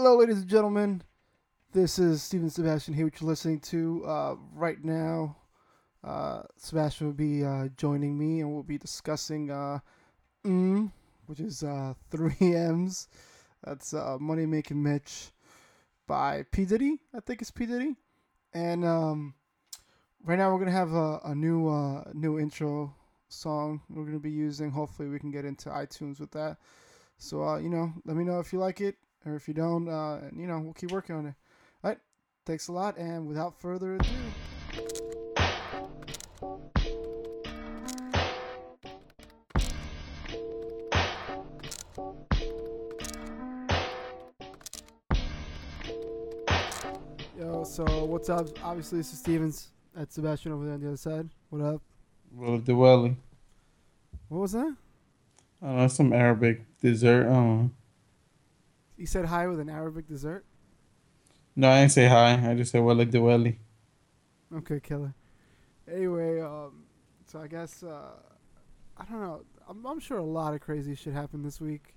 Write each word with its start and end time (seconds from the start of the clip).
Hello, 0.00 0.16
ladies 0.16 0.38
and 0.38 0.46
gentlemen. 0.46 1.02
This 1.72 1.98
is 1.98 2.22
Steven 2.22 2.50
Sebastien 2.50 2.94
here, 2.94 3.06
which 3.06 3.20
you're 3.20 3.28
listening 3.28 3.58
to 3.62 4.04
uh, 4.06 4.36
right 4.54 4.78
now. 4.84 5.36
Uh, 6.04 6.42
Sebastien 6.56 7.08
will 7.08 7.14
be 7.14 7.44
uh, 7.44 7.66
joining 7.76 8.16
me, 8.16 8.38
and 8.38 8.54
we'll 8.54 8.62
be 8.62 8.78
discussing 8.78 9.50
uh, 9.50 9.80
mm, 10.46 10.92
which 11.26 11.40
is 11.40 11.64
uh, 11.64 11.94
three 12.12 12.36
M's. 12.40 13.08
That's 13.64 13.92
uh, 13.92 14.18
Money 14.20 14.46
Making 14.46 14.84
Mitch 14.84 15.32
by 16.06 16.44
P 16.52 16.64
Diddy. 16.64 17.00
I 17.12 17.18
think 17.18 17.42
it's 17.42 17.50
P 17.50 17.66
Diddy. 17.66 17.96
And 18.54 18.84
um, 18.84 19.34
right 20.24 20.38
now 20.38 20.52
we're 20.52 20.60
gonna 20.60 20.70
have 20.70 20.92
a, 20.92 21.18
a 21.24 21.34
new 21.34 22.04
new 22.14 22.38
intro 22.38 22.94
song 23.30 23.80
we're 23.90 24.04
gonna 24.04 24.20
be 24.20 24.30
using. 24.30 24.70
Hopefully 24.70 25.08
we 25.08 25.18
can 25.18 25.32
get 25.32 25.44
into 25.44 25.70
iTunes 25.70 26.20
with 26.20 26.30
that. 26.30 26.58
So 27.16 27.56
you 27.56 27.68
know, 27.68 27.92
let 28.04 28.16
me 28.16 28.22
know 28.22 28.38
if 28.38 28.52
you 28.52 28.60
like 28.60 28.80
it 28.80 28.94
or 29.24 29.34
if 29.34 29.48
you 29.48 29.54
don't. 29.54 29.88
Uh, 29.88 30.20
you 30.34 30.46
know, 30.46 30.58
we'll 30.60 30.74
keep 30.74 30.90
working 30.90 31.16
on 31.16 31.26
it. 31.26 31.34
All 31.82 31.90
right, 31.90 31.98
thanks 32.46 32.68
a 32.68 32.72
lot. 32.72 32.96
And 32.96 33.26
without 33.26 33.60
further 33.60 33.94
ado. 33.96 34.08
Yo, 47.38 47.64
so 47.64 48.04
what's 48.04 48.28
up? 48.28 48.46
Obviously, 48.64 48.98
this 48.98 49.12
is 49.12 49.18
Stevens. 49.18 49.68
That's 49.94 50.14
Sebastien 50.14 50.52
over 50.52 50.64
there 50.64 50.74
on 50.74 50.80
the 50.80 50.88
other 50.88 50.96
side. 50.96 51.28
What 51.50 51.62
up? 51.62 51.82
Well, 52.32 52.54
of 52.54 52.66
the 52.66 52.74
welly. 52.76 53.16
What 54.28 54.40
was 54.40 54.52
that? 54.52 54.76
I 55.62 55.66
don't 55.66 55.76
know, 55.76 55.88
some 55.88 56.12
Arabic 56.12 56.62
dessert. 56.80 57.26
Um, 57.26 57.74
You 58.98 59.06
said 59.06 59.26
hi 59.26 59.46
with 59.46 59.60
an 59.60 59.70
Arabic 59.70 60.08
dessert? 60.08 60.44
no, 61.56 61.70
I 61.70 61.80
didn't 61.80 61.92
say 61.92 62.08
hi. 62.08 62.50
I 62.50 62.54
just 62.54 62.72
said 62.72 62.82
well, 62.82 63.00
of 63.00 63.10
the 63.10 63.22
welly. 63.22 63.60
Okay, 64.54 64.80
killer. 64.80 65.14
Anyway, 65.90 66.40
um, 66.40 66.84
so 67.26 67.40
I 67.40 67.46
guess 67.46 67.82
uh, 67.82 68.10
I 68.96 69.04
don't 69.04 69.20
know. 69.20 69.44
I'm, 69.68 69.86
I'm 69.86 70.00
sure 70.00 70.18
a 70.18 70.24
lot 70.24 70.52
of 70.52 70.60
crazy 70.60 70.94
shit 70.94 71.12
happened 71.14 71.44
this 71.44 71.60
week. 71.60 71.94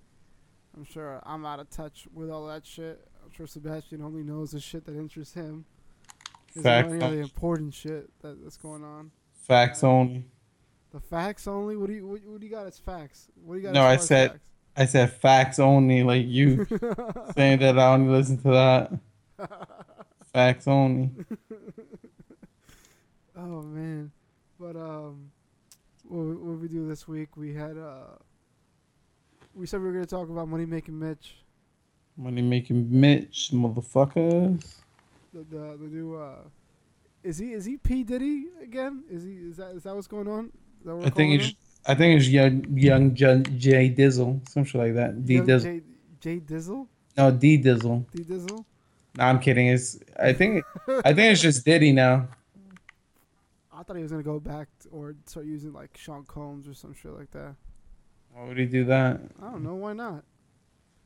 I'm 0.77 0.85
sure 0.85 1.21
I'm 1.25 1.45
out 1.45 1.59
of 1.59 1.69
touch 1.69 2.07
with 2.13 2.29
all 2.29 2.45
that 2.47 2.65
shit. 2.65 3.07
I'm 3.23 3.31
sure 3.31 3.47
Sebastien 3.47 4.01
only 4.01 4.23
knows 4.23 4.51
the 4.51 4.59
shit 4.59 4.85
that 4.85 4.95
interests 4.95 5.33
him. 5.33 5.65
There's 6.53 6.63
Fact. 6.63 6.91
any 6.91 7.03
other 7.03 7.21
important 7.21 7.73
shit 7.73 8.09
that, 8.21 8.43
that's 8.43 8.57
going 8.57 8.83
on. 8.83 9.11
Facts 9.33 9.83
only. 9.83 10.25
The 10.91 10.99
facts 10.99 11.47
only. 11.47 11.75
What 11.77 11.87
do 11.87 11.93
you 11.93 12.05
what, 12.05 12.21
what 12.25 12.39
do 12.39 12.45
you 12.45 12.51
got 12.51 12.67
as 12.67 12.77
facts? 12.77 13.27
What 13.43 13.55
do 13.55 13.59
you 13.59 13.65
got? 13.65 13.73
No, 13.73 13.83
I 13.83 13.93
as 13.93 14.07
far 14.07 14.17
as 14.17 14.29
said- 14.31 14.39
I 14.75 14.85
said 14.85 15.11
facts 15.13 15.59
only, 15.59 16.03
like 16.03 16.25
you 16.27 16.65
saying 17.35 17.59
that 17.59 17.77
I 17.77 17.93
only 17.93 18.13
listen 18.13 18.37
to 18.43 18.49
that. 18.49 18.91
Facts 20.33 20.67
only. 20.67 21.09
Oh 23.33 23.61
man, 23.63 24.11
but 24.59 24.75
um, 24.75 25.31
what 26.03 26.19
what 26.19 26.59
we 26.59 26.67
do 26.67 26.87
this 26.87 27.07
week? 27.07 27.37
We 27.37 27.55
had 27.55 27.77
uh, 27.77 28.17
we 29.55 29.65
said 29.65 29.79
we 29.79 29.87
were 29.87 29.93
gonna 29.93 30.05
talk 30.05 30.29
about 30.29 30.47
money 30.47 30.65
making 30.65 30.99
Mitch, 30.99 31.37
Money 32.17 32.41
making 32.43 32.87
Mitch, 32.91 33.49
motherfuckers. 33.51 34.75
the 35.33 35.39
the, 35.39 35.77
the 35.79 35.87
new 35.87 36.15
uh, 36.15 36.43
is 37.23 37.37
he 37.37 37.53
is 37.53 37.65
he 37.65 37.77
P 37.77 38.03
Diddy 38.03 38.47
again? 38.61 39.05
Is 39.09 39.23
he 39.23 39.31
is 39.31 39.57
that 39.57 39.71
is 39.71 39.83
that 39.83 39.95
what's 39.95 40.07
going 40.07 40.27
on? 40.27 40.51
Is 40.81 40.85
that 40.85 40.95
what 40.95 41.07
I 41.07 41.09
think 41.09 41.41
him? 41.41 41.51
I 41.85 41.95
think 41.95 42.19
it's 42.19 42.29
young 42.29 42.65
young 42.77 43.15
J, 43.15 43.41
J 43.57 43.89
Dizzle, 43.89 44.47
some 44.49 44.63
shit 44.63 44.79
like 44.81 44.93
that. 44.95 45.25
D 45.25 45.35
Young 45.35 45.47
Dizzle. 45.47 45.63
J, 45.63 45.81
J 46.19 46.39
Dizzle, 46.39 46.87
No, 47.17 47.31
D 47.31 47.57
Dizzle. 47.57 48.05
D 48.11 48.23
Dizzle. 48.23 48.65
No, 49.17 49.23
I'm 49.23 49.39
kidding. 49.39 49.67
It's 49.67 49.99
I 50.19 50.33
think 50.33 50.63
I 51.03 51.13
think 51.13 51.33
it's 51.33 51.41
just 51.41 51.65
Diddy 51.65 51.91
now. 51.91 52.27
I 53.73 53.83
thought 53.83 53.95
he 53.95 54.03
was 54.03 54.11
gonna 54.11 54.23
go 54.23 54.39
back 54.39 54.67
t- 54.81 54.89
or 54.91 55.15
start 55.25 55.47
using 55.47 55.73
like 55.73 55.97
Sean 55.97 56.23
Combs 56.23 56.67
or 56.67 56.73
some 56.75 56.93
shit 56.93 57.11
like 57.17 57.31
that. 57.31 57.55
Why 58.31 58.45
would 58.47 58.57
he 58.57 58.65
do 58.65 58.85
that? 58.85 59.19
I 59.41 59.49
don't 59.51 59.63
know 59.63 59.75
why 59.75 59.93
not. 59.93 60.23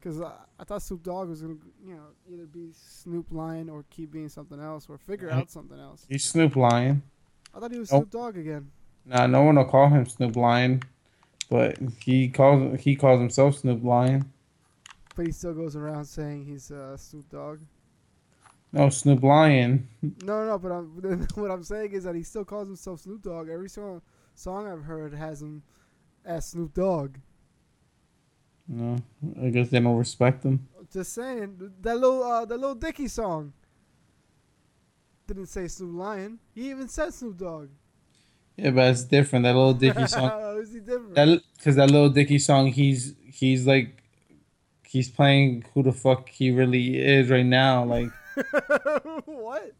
Cause 0.03 0.21
I, 0.21 0.33
I 0.59 0.66
thought 0.66 0.83
Snoop 0.83 1.01
Dogg 1.01 1.29
was 1.29 1.41
gonna 1.41 1.55
you 1.83 1.95
know 1.95 2.03
either 2.31 2.45
be 2.45 2.69
Snoop 2.73 3.27
Lion 3.31 3.69
or 3.69 3.85
keep 3.89 4.11
being 4.11 4.29
something 4.29 4.59
else 4.59 4.88
or 4.89 4.97
figure 4.97 5.31
out 5.31 5.50
something 5.50 5.79
else. 5.79 6.05
He's 6.07 6.25
Snoop 6.25 6.55
Lion. 6.57 7.01
I 7.55 7.59
thought 7.59 7.71
he 7.71 7.79
was 7.79 7.91
Nope. 7.91 8.03
Snoop 8.03 8.11
Dogg 8.11 8.38
again. 8.38 8.69
Nah, 9.05 9.27
no 9.27 9.43
one 9.43 9.55
will 9.55 9.66
call 9.66 9.89
him 9.89 10.05
Snoop 10.05 10.35
Lion, 10.35 10.81
but 11.49 11.77
he 12.03 12.27
calls 12.29 12.81
he 12.81 12.95
calls 12.95 13.19
himself 13.19 13.57
Snoop 13.59 13.83
Lion. 13.83 14.31
But 15.16 15.27
he 15.27 15.31
still 15.31 15.53
goes 15.53 15.75
around 15.75 16.05
saying 16.05 16.45
he's 16.45 16.71
uh, 16.71 16.97
Snoop 16.97 17.29
Dogg. 17.29 17.59
No, 18.73 18.89
Snoop 18.89 19.23
Lion. 19.23 19.88
No, 20.23 20.45
no, 20.45 20.57
but 20.59 20.71
I'm, 20.71 20.85
what 21.35 21.51
I'm 21.51 21.63
saying 21.63 21.94
is 21.94 22.03
that 22.03 22.15
he 22.15 22.23
still 22.23 22.44
calls 22.44 22.67
himself 22.67 23.01
Snoop 23.01 23.21
Dogg. 23.21 23.47
Every 23.49 23.69
song 23.69 24.01
song 24.33 24.67
I've 24.67 24.83
heard 24.83 25.13
has 25.13 25.41
him 25.41 25.63
as 26.25 26.47
Snoop 26.47 26.73
Dogg. 26.73 27.17
No, 28.67 28.97
I 29.41 29.49
guess 29.49 29.69
they 29.69 29.79
don't 29.79 29.95
respect 29.95 30.44
him. 30.44 30.67
Just 30.91 31.13
saying 31.13 31.71
that 31.81 31.95
little 31.95 32.23
uh, 32.23 32.45
that 32.45 32.57
little 32.57 32.75
Dicky 32.75 33.07
song 33.07 33.53
didn't 35.27 35.47
say 35.47 35.67
Snoop 35.67 35.95
Lion. 35.95 36.39
He 36.53 36.69
even 36.71 36.88
said 36.88 37.13
Snoop 37.13 37.38
Dogg. 37.38 37.69
Yeah, 38.57 38.71
but 38.71 38.91
it's 38.91 39.03
different. 39.03 39.43
That 39.43 39.55
little 39.55 39.73
Dicky 39.73 40.07
song. 40.16 40.29
How 40.29 40.57
is 40.57 40.73
he 40.73 40.79
different? 40.79 41.16
That 41.16 41.41
because 41.57 41.75
that 41.75 41.91
little 41.91 42.09
Dicky 42.09 42.39
song, 42.39 42.67
he's 42.71 43.16
he's 43.25 43.67
like 43.67 44.01
he's 44.83 45.09
playing 45.09 45.66
who 45.73 45.83
the 45.83 45.91
fuck 45.91 46.29
he 46.29 46.51
really 46.51 46.97
is 46.97 47.29
right 47.29 47.45
now. 47.45 47.83
Like 47.83 48.09
what? 49.25 49.73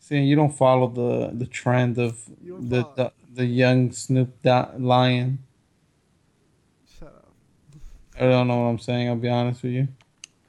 saying 0.00 0.24
you 0.24 0.36
don't 0.36 0.56
follow 0.56 0.88
the 0.88 1.30
the 1.36 1.46
trend 1.46 1.98
of 1.98 2.24
the 2.42 2.82
follow- 2.82 2.94
the, 2.96 3.12
the 3.34 3.46
young 3.46 3.92
Snoop 3.92 4.34
Lion. 4.44 5.38
Shut 6.98 7.08
up. 7.08 7.32
I 8.18 8.24
don't 8.24 8.48
know 8.48 8.56
what 8.56 8.70
I'm 8.70 8.78
saying. 8.78 9.08
I'll 9.08 9.16
be 9.16 9.28
honest 9.28 9.62
with 9.62 9.72
you. 9.72 9.88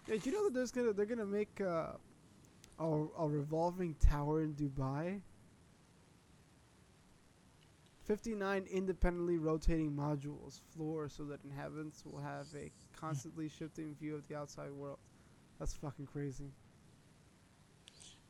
Hey, 0.08 0.18
do 0.18 0.30
you 0.30 0.36
know 0.36 0.46
that 0.46 0.54
there's 0.54 0.72
gonna 0.72 0.94
they're 0.94 1.06
gonna 1.06 1.26
make 1.26 1.62
uh, 1.62 1.92
a 2.80 2.86
a 3.20 3.28
revolving 3.28 3.96
tower 4.00 4.42
in 4.42 4.54
Dubai? 4.56 5.22
Fifty 8.10 8.34
nine 8.34 8.66
independently 8.72 9.38
rotating 9.38 9.92
modules, 9.92 10.62
floors, 10.76 11.14
so 11.16 11.26
that 11.26 11.42
inhabitants 11.44 12.04
will 12.04 12.20
have 12.20 12.48
a 12.58 12.72
constantly 13.00 13.48
shifting 13.48 13.94
view 14.02 14.16
of 14.16 14.28
the 14.28 14.36
outside 14.36 14.72
world. 14.72 14.98
That's 15.60 15.76
fucking 15.76 16.08
crazy. 16.08 16.52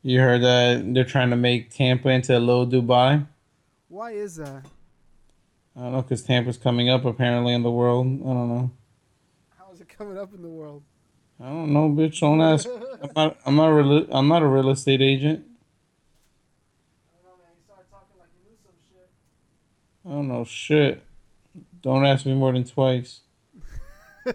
You 0.02 0.20
heard 0.20 0.42
that 0.42 0.92
they're 0.92 1.04
trying 1.04 1.30
to 1.30 1.36
make 1.36 1.70
Tampa 1.70 2.10
into 2.10 2.36
a 2.36 2.38
little 2.38 2.66
Dubai. 2.66 3.26
Why 3.88 4.10
is 4.10 4.36
that? 4.36 4.66
I 5.74 5.80
don't 5.80 5.92
know 5.92 6.02
because 6.02 6.24
Tampa's 6.24 6.58
coming 6.58 6.90
up 6.90 7.06
apparently 7.06 7.54
in 7.54 7.62
the 7.62 7.70
world. 7.70 8.06
I 8.06 8.34
don't 8.34 8.48
know. 8.48 8.70
How 9.58 9.72
is 9.72 9.80
it 9.80 9.88
coming 9.88 10.18
up 10.18 10.34
in 10.34 10.42
the 10.42 10.48
world? 10.48 10.82
I 11.40 11.46
don't 11.46 11.72
know, 11.72 11.88
bitch. 11.88 12.20
Don't 12.20 12.42
ask. 12.42 12.68
I'm 13.02 13.10
not. 13.16 13.38
I'm 13.46 13.56
not. 13.56 13.68
Real, 13.68 14.06
I'm 14.10 14.28
not 14.28 14.42
a 14.42 14.46
real 14.46 14.68
estate 14.68 15.00
agent. 15.00 15.42
I 17.08 17.16
don't 17.16 17.24
know, 17.24 17.42
man. 17.42 17.52
You 17.56 17.62
started 17.64 17.90
talking 17.90 18.18
like 18.18 18.28
you 18.36 18.50
knew 18.50 18.56
some 18.62 18.74
shit. 18.90 19.08
I 19.99 19.99
don't 20.12 20.28
know 20.28 20.44
shit. 20.44 21.02
Don't 21.82 22.04
ask 22.04 22.26
me 22.26 22.34
more 22.34 22.52
than 22.52 22.64
twice. 22.64 23.20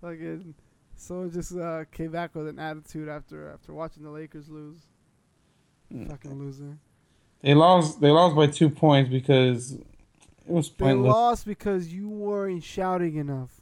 Fucking 0.00 0.54
someone 0.96 1.30
just 1.30 1.56
uh, 1.56 1.84
came 1.92 2.10
back 2.10 2.34
with 2.34 2.48
an 2.48 2.58
attitude 2.58 3.08
after 3.08 3.50
after 3.50 3.72
watching 3.72 4.02
the 4.02 4.10
Lakers 4.10 4.48
lose. 4.48 4.80
Mm. 5.92 6.10
Fucking 6.10 6.38
loser. 6.38 6.78
They 7.42 7.54
lost. 7.54 8.00
They 8.00 8.10
lost 8.10 8.34
by 8.36 8.46
two 8.48 8.70
points 8.70 9.10
because 9.10 9.72
it 9.72 9.84
was 10.46 10.68
pointless. 10.68 11.04
They 11.04 11.10
lost 11.10 11.46
because 11.46 11.92
you 11.92 12.08
weren't 12.08 12.62
shouting 12.62 13.16
enough. 13.16 13.60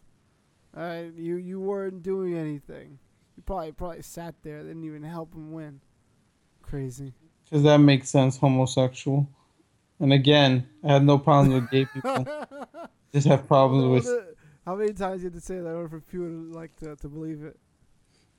Alright, 0.77 1.13
you 1.17 1.37
you 1.37 1.61
weren't 1.61 2.03
doing 2.03 2.37
anything. 2.37 2.99
You 3.37 3.43
probably 3.45 3.73
probably 3.73 4.03
sat 4.03 4.35
there, 4.43 4.63
didn't 4.63 4.85
even 4.85 5.03
help 5.03 5.31
them 5.33 5.53
win. 5.53 5.81
Crazy. 6.63 7.15
Because 7.45 7.63
that 7.65 7.79
makes 7.79 8.09
sense. 8.09 8.37
Homosexual. 8.37 9.29
And 10.01 10.13
again, 10.13 10.67
I 10.83 10.93
have 10.93 11.05
no 11.05 11.19
problems 11.19 11.55
with 11.55 11.71
gay 11.71 11.87
people. 11.87 12.27
Just 13.13 13.29
have 13.29 13.47
problems 13.47 14.07
with 14.07 14.25
How 14.65 14.75
many 14.75 14.93
times 14.93 15.23
you 15.23 15.27
have 15.27 15.35
to 15.35 15.41
say 15.41 15.57
that 15.57 15.69
in 15.69 15.75
order 15.75 15.89
for 15.89 16.01
people 16.01 16.27
to 16.27 16.53
like 16.53 16.75
to, 16.77 16.97
to 16.97 17.09
believe 17.09 17.45
it? 17.45 17.57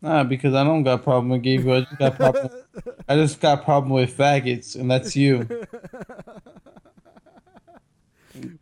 nah. 0.01 0.23
Because 0.23 0.53
I 0.53 0.63
don't 0.63 0.83
got 0.83 1.03
problem 1.03 1.29
with 1.29 1.43
gay 1.43 1.57
people. 1.57 1.73
I 1.73 1.81
just 1.81 1.97
got 1.97 2.15
problem. 2.15 2.49
I 3.07 3.15
just 3.15 3.39
got 3.39 3.63
problem 3.63 3.93
with 3.93 4.15
faggots, 4.15 4.75
and 4.75 4.91
that's 4.91 5.15
you. 5.15 5.47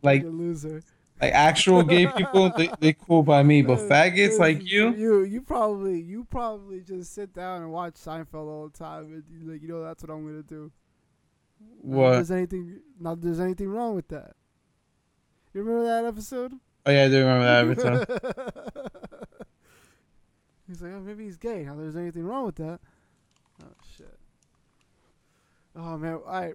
Like 0.02 0.22
loser. 0.24 0.82
Like 1.20 1.32
actual 1.32 1.82
gay 1.82 2.06
people, 2.06 2.50
they 2.56 2.70
they 2.80 2.92
cool 2.92 3.22
by 3.22 3.42
me. 3.42 3.62
But 3.62 3.78
faggots 3.78 4.38
like 4.38 4.64
you, 4.64 4.94
you, 4.94 5.22
you 5.22 5.40
probably, 5.42 6.00
you 6.00 6.24
probably 6.24 6.80
just 6.80 7.14
sit 7.14 7.32
down 7.32 7.62
and 7.62 7.70
watch 7.70 7.94
Seinfeld 7.94 8.48
all 8.48 8.68
the 8.68 8.78
time, 8.78 9.04
and 9.04 9.24
you 9.30 9.50
like, 9.50 9.62
you 9.62 9.68
know, 9.68 9.82
that's 9.82 10.02
what 10.02 10.10
I'm 10.10 10.26
gonna 10.26 10.42
do. 10.42 10.72
Not 11.82 11.96
what? 11.96 12.12
There's 12.12 12.30
anything, 12.30 12.80
not 12.98 13.20
there's 13.20 13.40
anything 13.40 13.68
wrong 13.68 13.94
with 13.94 14.08
that. 14.08 14.34
You 15.52 15.62
remember 15.62 15.84
that 15.84 16.04
episode? 16.04 16.54
Oh 16.84 16.90
yeah, 16.90 17.04
I 17.04 17.08
do 17.08 17.18
remember 17.18 17.44
that 17.44 17.60
every 17.60 17.76
time. 17.76 18.04
he's 20.66 20.82
like, 20.82 20.92
Oh 20.92 21.00
maybe 21.00 21.24
he's 21.24 21.36
gay. 21.36 21.62
Now, 21.62 21.76
there's 21.76 21.96
anything 21.96 22.24
wrong 22.24 22.46
with 22.46 22.56
that? 22.56 22.80
Oh 23.62 23.68
shit. 23.96 24.18
Oh 25.76 25.96
man, 25.96 26.20
I. 26.28 26.52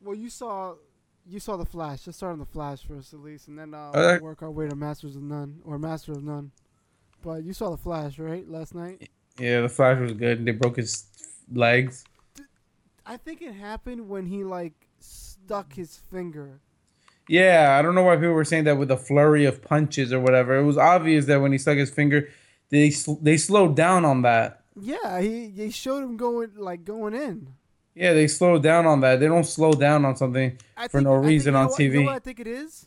Well, 0.00 0.14
you 0.14 0.30
saw, 0.30 0.74
you 1.28 1.40
saw 1.40 1.56
the 1.56 1.64
Flash. 1.64 2.06
Let's 2.06 2.16
start 2.16 2.32
on 2.32 2.38
the 2.38 2.46
Flash 2.46 2.84
first, 2.86 3.12
at 3.12 3.20
least, 3.20 3.48
and 3.48 3.58
then 3.58 3.74
uh, 3.74 3.90
Uh, 3.90 4.18
we'll 4.20 4.30
work 4.30 4.42
our 4.42 4.50
way 4.50 4.68
to 4.68 4.74
Masters 4.74 5.16
of 5.16 5.22
None 5.22 5.60
or 5.64 5.78
Master 5.78 6.12
of 6.12 6.24
None. 6.24 6.50
But 7.22 7.44
you 7.44 7.52
saw 7.52 7.70
the 7.70 7.76
Flash, 7.76 8.18
right, 8.18 8.48
last 8.48 8.74
night? 8.74 9.10
Yeah, 9.38 9.60
the 9.60 9.68
Flash 9.68 10.00
was 10.00 10.12
good. 10.12 10.44
They 10.44 10.52
broke 10.52 10.76
his 10.76 11.04
legs. 11.52 12.04
I 13.04 13.16
think 13.16 13.42
it 13.42 13.54
happened 13.54 14.08
when 14.08 14.26
he 14.26 14.44
like 14.44 14.74
stuck 15.00 15.74
his 15.74 15.96
finger. 16.10 16.60
Yeah, 17.28 17.76
I 17.78 17.82
don't 17.82 17.94
know 17.94 18.02
why 18.02 18.16
people 18.16 18.32
were 18.32 18.44
saying 18.44 18.64
that 18.64 18.78
with 18.78 18.90
a 18.90 18.96
flurry 18.96 19.44
of 19.44 19.62
punches 19.62 20.12
or 20.12 20.20
whatever. 20.20 20.56
It 20.56 20.64
was 20.64 20.78
obvious 20.78 21.26
that 21.26 21.40
when 21.40 21.52
he 21.52 21.58
stuck 21.58 21.76
his 21.76 21.90
finger, 21.90 22.28
they 22.70 22.90
sl- 22.90 23.20
they 23.20 23.36
slowed 23.36 23.76
down 23.76 24.04
on 24.04 24.22
that. 24.22 24.62
Yeah, 24.80 25.20
he 25.20 25.48
they 25.48 25.70
showed 25.70 26.04
him 26.04 26.16
going 26.16 26.52
like 26.56 26.84
going 26.84 27.14
in. 27.14 27.54
Yeah, 27.98 28.12
they 28.12 28.28
slowed 28.28 28.62
down 28.62 28.86
on 28.86 29.00
that. 29.00 29.20
They 29.20 29.26
don't 29.26 29.44
slow 29.44 29.72
down 29.72 30.04
on 30.04 30.16
something. 30.16 30.56
I 30.76 30.88
For 30.88 31.00
no 31.00 31.14
I 31.14 31.18
reason 31.18 31.54
know 31.54 31.60
on 31.60 31.66
what- 31.68 31.78
You 31.80 31.90
know 31.92 32.00
TV. 32.00 32.04
what 32.06 32.14
I 32.14 32.18
think 32.20 32.40
it 32.40 32.46
is? 32.46 32.86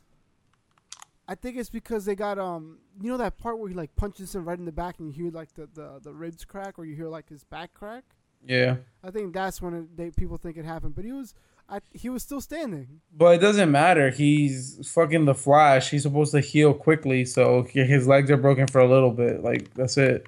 I 1.27 1.35
think 1.35 1.57
it's 1.57 1.69
because 1.69 2.05
they 2.05 2.15
got 2.15 2.37
um 2.39 2.79
you 3.01 3.09
know 3.09 3.17
that 3.17 3.37
part 3.37 3.57
where 3.59 3.69
he 3.69 3.75
like 3.75 3.95
punches 3.95 4.35
him 4.35 4.45
right 4.45 4.57
in 4.57 4.65
the 4.65 4.71
back 4.71 4.99
and 4.99 5.07
you 5.13 5.23
hear 5.23 5.31
like 5.31 5.53
the, 5.53 5.67
the, 5.73 5.99
the 6.03 6.13
ribs 6.13 6.43
crack 6.45 6.77
or 6.77 6.85
you 6.85 6.95
hear 6.95 7.07
like 7.07 7.29
his 7.29 7.43
back 7.43 7.73
crack. 7.73 8.03
Yeah, 8.45 8.77
I 9.03 9.11
think 9.11 9.33
that's 9.33 9.61
when 9.61 9.73
it, 9.73 9.95
they 9.97 10.09
people 10.11 10.37
think 10.37 10.57
it 10.57 10.65
happened, 10.65 10.95
but 10.95 11.05
he 11.05 11.11
was 11.11 11.33
I 11.69 11.79
he 11.91 12.09
was 12.09 12.23
still 12.23 12.41
standing. 12.41 12.99
but 13.15 13.35
it 13.35 13.37
doesn't 13.39 13.71
matter. 13.71 14.09
He's 14.09 14.89
fucking 14.91 15.25
the 15.25 15.35
Flash. 15.35 15.89
He's 15.91 16.01
supposed 16.03 16.31
to 16.33 16.41
heal 16.41 16.73
quickly, 16.73 17.23
so 17.23 17.63
his 17.69 18.07
legs 18.07 18.29
are 18.31 18.37
broken 18.37 18.67
for 18.67 18.81
a 18.81 18.87
little 18.89 19.11
bit. 19.11 19.41
Like 19.43 19.73
that's 19.75 19.97
it. 19.97 20.27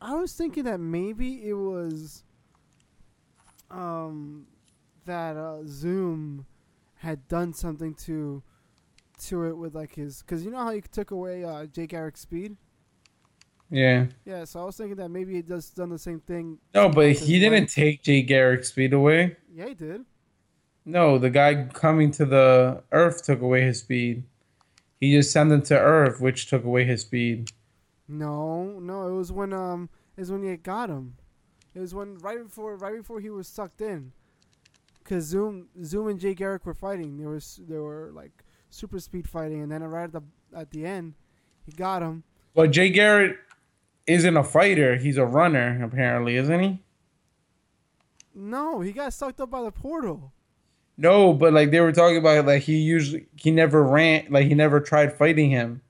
I 0.00 0.14
was 0.14 0.32
thinking 0.34 0.64
that 0.64 0.78
maybe 0.78 1.46
it 1.48 1.54
was 1.54 2.22
um 3.70 4.46
that 5.04 5.36
uh, 5.36 5.58
Zoom 5.66 6.46
had 6.96 7.28
done 7.28 7.52
something 7.52 7.94
to 7.94 8.42
to 9.22 9.44
it 9.44 9.56
with 9.56 9.74
like 9.74 9.94
his 9.94 10.22
cuz 10.22 10.44
you 10.44 10.50
know 10.50 10.58
how 10.58 10.70
he 10.70 10.80
took 10.80 11.10
away 11.10 11.44
uh, 11.44 11.66
Jay 11.66 11.86
Garrick's 11.86 12.20
speed? 12.20 12.56
Yeah. 13.70 14.06
Yeah, 14.24 14.44
so 14.44 14.60
I 14.60 14.64
was 14.64 14.76
thinking 14.76 14.96
that 14.96 15.08
maybe 15.08 15.34
he 15.34 15.42
just 15.42 15.74
done 15.74 15.90
the 15.90 15.98
same 15.98 16.20
thing. 16.20 16.58
No, 16.74 16.88
but 16.88 17.12
he 17.12 17.38
didn't 17.40 17.60
legs. 17.62 17.74
take 17.74 18.02
Jay 18.02 18.22
Garrick's 18.22 18.68
speed 18.68 18.92
away. 18.92 19.36
Yeah, 19.52 19.68
he 19.68 19.74
did. 19.74 20.04
No, 20.84 21.18
the 21.18 21.30
guy 21.30 21.64
coming 21.72 22.12
to 22.12 22.24
the 22.24 22.82
Earth 22.92 23.24
took 23.24 23.40
away 23.40 23.62
his 23.62 23.80
speed. 23.80 24.22
He 25.00 25.12
just 25.12 25.32
sent 25.32 25.50
him 25.50 25.62
to 25.62 25.78
Earth, 25.78 26.20
which 26.20 26.46
took 26.48 26.64
away 26.64 26.84
his 26.84 27.02
speed. 27.02 27.50
No, 28.08 28.78
no, 28.78 29.08
it 29.08 29.12
was 29.12 29.32
when 29.32 29.52
um 29.52 29.88
it 30.16 30.20
was 30.20 30.30
when 30.30 30.44
he 30.44 30.56
got 30.56 30.88
him. 30.88 31.16
It 31.76 31.80
was 31.80 31.94
when 31.94 32.16
right 32.18 32.42
before 32.42 32.74
right 32.76 32.96
before 32.96 33.20
he 33.20 33.28
was 33.28 33.46
sucked 33.46 33.82
in. 33.82 34.12
Cause 35.04 35.24
Zoom 35.24 35.68
Zoom 35.84 36.08
and 36.08 36.18
Jay 36.18 36.32
Garrick 36.32 36.64
were 36.64 36.72
fighting. 36.72 37.18
There 37.18 37.28
was 37.28 37.60
they 37.68 37.76
were 37.76 38.10
like 38.14 38.32
super 38.70 38.98
speed 38.98 39.28
fighting, 39.28 39.62
and 39.62 39.70
then 39.70 39.84
right 39.84 40.04
at 40.04 40.12
the 40.12 40.22
at 40.56 40.70
the 40.70 40.86
end, 40.86 41.12
he 41.66 41.72
got 41.72 42.00
him. 42.00 42.24
But 42.54 42.70
Jay 42.70 42.88
Garrick 42.88 43.36
isn't 44.06 44.36
a 44.36 44.42
fighter. 44.42 44.96
He's 44.96 45.18
a 45.18 45.26
runner, 45.26 45.84
apparently, 45.84 46.36
isn't 46.36 46.60
he? 46.60 46.78
No, 48.34 48.80
he 48.80 48.92
got 48.92 49.12
sucked 49.12 49.40
up 49.42 49.50
by 49.50 49.62
the 49.62 49.70
portal. 49.70 50.32
No, 50.96 51.34
but 51.34 51.52
like 51.52 51.72
they 51.72 51.80
were 51.80 51.92
talking 51.92 52.16
about, 52.16 52.46
like 52.46 52.62
he 52.62 52.78
usually 52.78 53.26
he 53.36 53.50
never 53.50 53.84
ran, 53.84 54.28
like 54.30 54.46
he 54.46 54.54
never 54.54 54.80
tried 54.80 55.12
fighting 55.12 55.50
him. 55.50 55.82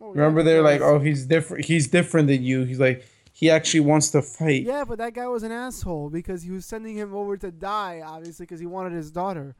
Oh, 0.00 0.12
Remember, 0.12 0.40
yeah, 0.40 0.44
they're 0.44 0.62
like, 0.62 0.80
oh, 0.80 1.00
he's 1.00 1.26
different. 1.26 1.66
He's 1.66 1.86
different 1.88 2.28
than 2.28 2.42
you. 2.42 2.64
He's 2.64 2.80
like 2.80 3.04
he 3.38 3.48
actually 3.48 3.78
wants 3.78 4.10
to 4.10 4.20
fight. 4.20 4.64
Yeah, 4.64 4.82
but 4.84 4.98
that 4.98 5.14
guy 5.14 5.28
was 5.28 5.44
an 5.44 5.52
asshole 5.52 6.10
because 6.10 6.42
he 6.42 6.50
was 6.50 6.66
sending 6.66 6.96
him 6.96 7.14
over 7.14 7.36
to 7.36 7.52
die, 7.52 8.02
obviously, 8.04 8.46
because 8.46 8.58
he 8.58 8.66
wanted 8.66 8.90
his 8.90 9.12
daughter. 9.12 9.54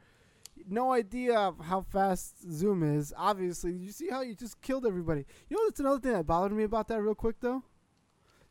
No 0.67 0.91
idea 0.91 1.53
how 1.63 1.83
fast 1.83 2.41
Zoom 2.51 2.83
is. 2.83 3.13
Obviously, 3.15 3.71
you 3.71 3.93
see 3.93 4.09
how 4.09 4.19
you 4.19 4.35
just 4.35 4.61
killed 4.61 4.85
everybody. 4.85 5.25
You 5.47 5.55
know, 5.55 5.63
that's 5.65 5.79
another 5.79 6.01
thing 6.01 6.11
that 6.11 6.25
bothered 6.25 6.51
me 6.51 6.65
about 6.65 6.89
that, 6.89 7.01
real 7.01 7.15
quick 7.15 7.37
though. 7.39 7.63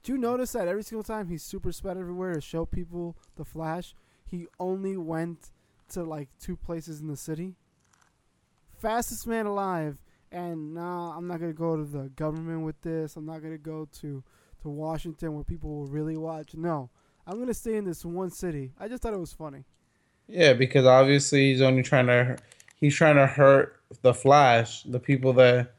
Do 0.02 0.12
you 0.12 0.18
notice 0.18 0.52
that 0.52 0.66
every 0.66 0.82
single 0.82 1.02
time 1.02 1.28
he's 1.28 1.42
super 1.42 1.72
sped 1.72 1.98
everywhere 1.98 2.32
to 2.32 2.40
show 2.40 2.64
people 2.64 3.14
the 3.36 3.44
Flash, 3.44 3.94
he 4.24 4.46
only 4.58 4.96
went 4.96 5.50
to 5.90 6.04
like 6.04 6.30
two 6.40 6.56
places 6.56 7.02
in 7.02 7.06
the 7.08 7.18
city? 7.18 7.54
Fastest 8.78 9.26
man 9.26 9.44
alive, 9.44 9.98
and 10.32 10.72
nah, 10.72 11.14
I'm 11.14 11.26
not 11.26 11.38
gonna 11.38 11.52
go 11.52 11.76
to 11.76 11.84
the 11.84 12.08
government 12.16 12.62
with 12.62 12.80
this. 12.80 13.14
I'm 13.14 13.26
not 13.26 13.42
gonna 13.42 13.58
go 13.58 13.86
to 14.00 14.24
to 14.62 14.68
Washington 14.68 15.34
where 15.34 15.44
people 15.44 15.70
will 15.70 15.86
really 15.86 16.16
watch. 16.16 16.54
No, 16.54 16.90
I'm 17.26 17.38
gonna 17.38 17.54
stay 17.54 17.76
in 17.76 17.84
this 17.84 18.04
one 18.04 18.30
city. 18.30 18.72
I 18.78 18.88
just 18.88 19.02
thought 19.02 19.14
it 19.14 19.20
was 19.20 19.32
funny. 19.32 19.64
Yeah, 20.26 20.52
because 20.52 20.84
obviously 20.86 21.50
he's 21.52 21.62
only 21.62 21.82
trying 21.82 22.06
to 22.06 22.36
he's 22.76 22.94
trying 22.94 23.16
to 23.16 23.26
hurt 23.26 23.80
the 24.02 24.12
Flash, 24.14 24.82
the 24.84 25.00
people 25.00 25.32
that 25.34 25.74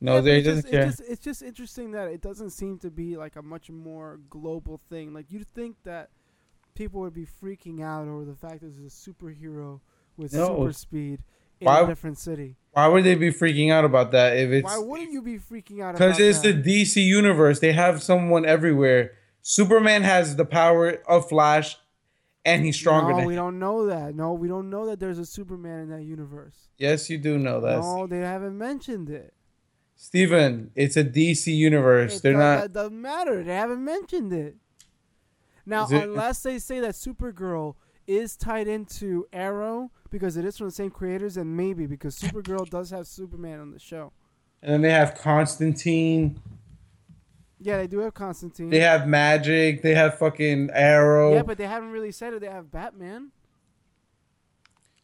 no, 0.00 0.18
Yeah, 0.18 0.36
he 0.36 0.42
doesn't 0.42 0.62
just, 0.62 0.72
care. 0.72 0.86
It's 0.86 0.96
just, 0.96 1.10
it's 1.10 1.24
just 1.24 1.42
interesting 1.42 1.90
that 1.92 2.08
it 2.08 2.22
doesn't 2.22 2.50
seem 2.50 2.78
to 2.78 2.90
be 2.90 3.16
like 3.16 3.36
a 3.36 3.42
much 3.42 3.68
more 3.70 4.18
global 4.30 4.80
thing. 4.88 5.12
Like 5.12 5.30
you'd 5.30 5.46
think 5.46 5.76
that 5.84 6.08
people 6.74 7.00
would 7.02 7.12
be 7.12 7.26
freaking 7.26 7.82
out 7.82 8.08
over 8.08 8.24
the 8.24 8.34
fact 8.34 8.60
that 8.62 8.74
there's 8.74 8.78
a 8.78 9.10
superhero 9.10 9.80
with 10.16 10.32
No. 10.32 10.46
super 10.46 10.72
speed 10.72 11.20
in 11.60 11.66
Why- 11.66 11.82
a 11.82 11.86
different 11.86 12.18
city. 12.18 12.56
Why 12.72 12.86
would 12.86 13.02
they 13.04 13.16
be 13.16 13.30
freaking 13.32 13.72
out 13.72 13.84
about 13.84 14.12
that 14.12 14.36
if 14.36 14.50
it's 14.50 14.64
Why 14.64 14.78
wouldn't 14.78 15.10
you 15.12 15.22
be 15.22 15.38
freaking 15.38 15.82
out? 15.82 15.94
because 15.94 16.20
it's 16.20 16.38
that? 16.40 16.62
the 16.64 16.82
DC 16.82 17.04
universe? 17.04 17.58
They 17.58 17.72
have 17.72 18.00
someone 18.02 18.46
everywhere. 18.46 19.12
Superman 19.42 20.02
has 20.02 20.36
the 20.36 20.44
power 20.44 21.02
of 21.08 21.28
Flash, 21.28 21.76
and 22.44 22.64
he's 22.64 22.76
stronger 22.76 23.10
No, 23.10 23.16
than 23.18 23.26
we 23.26 23.32
him. 23.34 23.38
don't 23.38 23.58
know 23.58 23.86
that. 23.86 24.14
No, 24.14 24.34
we 24.34 24.46
don't 24.46 24.70
know 24.70 24.86
that 24.86 25.00
there's 25.00 25.18
a 25.18 25.26
Superman 25.26 25.80
in 25.80 25.88
that 25.90 26.02
universe. 26.04 26.68
Yes, 26.78 27.10
you 27.10 27.18
do 27.18 27.38
know 27.38 27.60
that, 27.60 27.80
No, 27.80 28.06
they 28.06 28.18
haven't 28.20 28.56
mentioned 28.56 29.10
it. 29.10 29.34
Steven. 29.96 30.70
It's 30.74 30.96
a 30.96 31.04
DC 31.04 31.54
universe. 31.54 32.16
It 32.18 32.22
They're 32.22 32.32
not. 32.36 32.60
That 32.60 32.72
doesn't 32.72 33.02
matter. 33.02 33.42
They 33.42 33.54
haven't 33.54 33.84
mentioned 33.84 34.32
it. 34.32 34.56
Now, 35.66 35.86
it- 35.86 36.02
unless 36.04 36.42
they 36.42 36.58
say 36.58 36.80
that 36.80 36.94
Supergirl 36.94 37.74
is 38.06 38.36
tied 38.36 38.66
into 38.68 39.26
Arrow 39.32 39.90
because 40.10 40.36
it 40.36 40.44
is 40.44 40.56
from 40.56 40.66
the 40.68 40.72
same 40.72 40.90
creators, 40.90 41.36
and 41.36 41.56
maybe 41.56 41.86
because 41.86 42.18
Supergirl 42.18 42.68
does 42.68 42.90
have 42.90 43.06
Superman 43.06 43.60
on 43.60 43.70
the 43.72 43.78
show. 43.78 44.12
And 44.62 44.72
then 44.72 44.80
they 44.82 44.90
have 44.90 45.14
Constantine. 45.14 46.40
Yeah, 47.62 47.76
they 47.78 47.86
do 47.86 47.98
have 48.00 48.14
Constantine. 48.14 48.70
They 48.70 48.80
have 48.80 49.06
Magic. 49.06 49.82
They 49.82 49.94
have 49.94 50.18
fucking 50.18 50.70
Arrow. 50.72 51.34
yeah, 51.34 51.42
but 51.42 51.58
they 51.58 51.66
haven't 51.66 51.90
really 51.90 52.12
said 52.12 52.32
it. 52.34 52.40
They 52.40 52.48
have 52.48 52.70
Batman. 52.70 53.30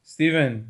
Steven, 0.02 0.69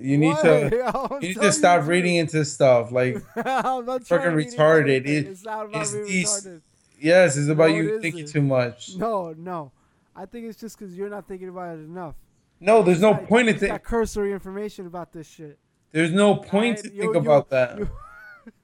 you 0.00 0.18
need 0.18 0.28
What? 0.34 0.42
to. 0.42 1.18
You 1.22 1.28
need 1.28 1.40
to 1.40 1.52
stop 1.52 1.82
the 1.82 1.88
reading 1.90 2.16
into 2.16 2.44
stuff. 2.44 2.92
Like. 2.92 3.16
Fucking 3.34 4.04
trying 4.04 4.04
to 4.22 4.28
read 4.30 4.46
into 4.48 4.58
retarded. 4.58 5.06
It- 5.06 5.26
it's 5.26 5.44
not 5.44 5.66
about 5.66 5.82
it's 5.82 5.92
retarded. 5.94 6.60
yes, 7.00 7.36
it's 7.36 7.48
about 7.48 7.70
No, 7.70 7.76
you 7.76 7.96
it 7.96 8.02
thinking 8.02 8.26
too 8.26 8.42
much. 8.42 8.94
No, 8.96 9.32
no. 9.36 9.72
I 10.14 10.26
think 10.26 10.46
it's 10.46 10.60
just 10.60 10.78
because 10.78 10.94
you're 10.96 11.08
not 11.08 11.26
thinking 11.28 11.48
about 11.48 11.78
it 11.78 11.82
enough. 11.82 12.14
No, 12.60 12.82
there's 12.82 13.00
no 13.00 13.12
Like, 13.12 13.28
point 13.28 13.48
in 13.48 13.54
you 13.58 13.68
got 13.68 13.84
cursory 13.84 14.32
information 14.32 14.86
about 14.86 15.12
this 15.12 15.28
shit. 15.28 15.58
There's 15.92 16.12
no 16.12 16.36
point 16.36 16.78
Alright, 16.78 16.84
to 16.84 16.92
you- 16.94 17.00
think 17.02 17.14
you- 17.14 17.20
about 17.20 17.48
that. 17.50 17.78
you- 17.78 17.88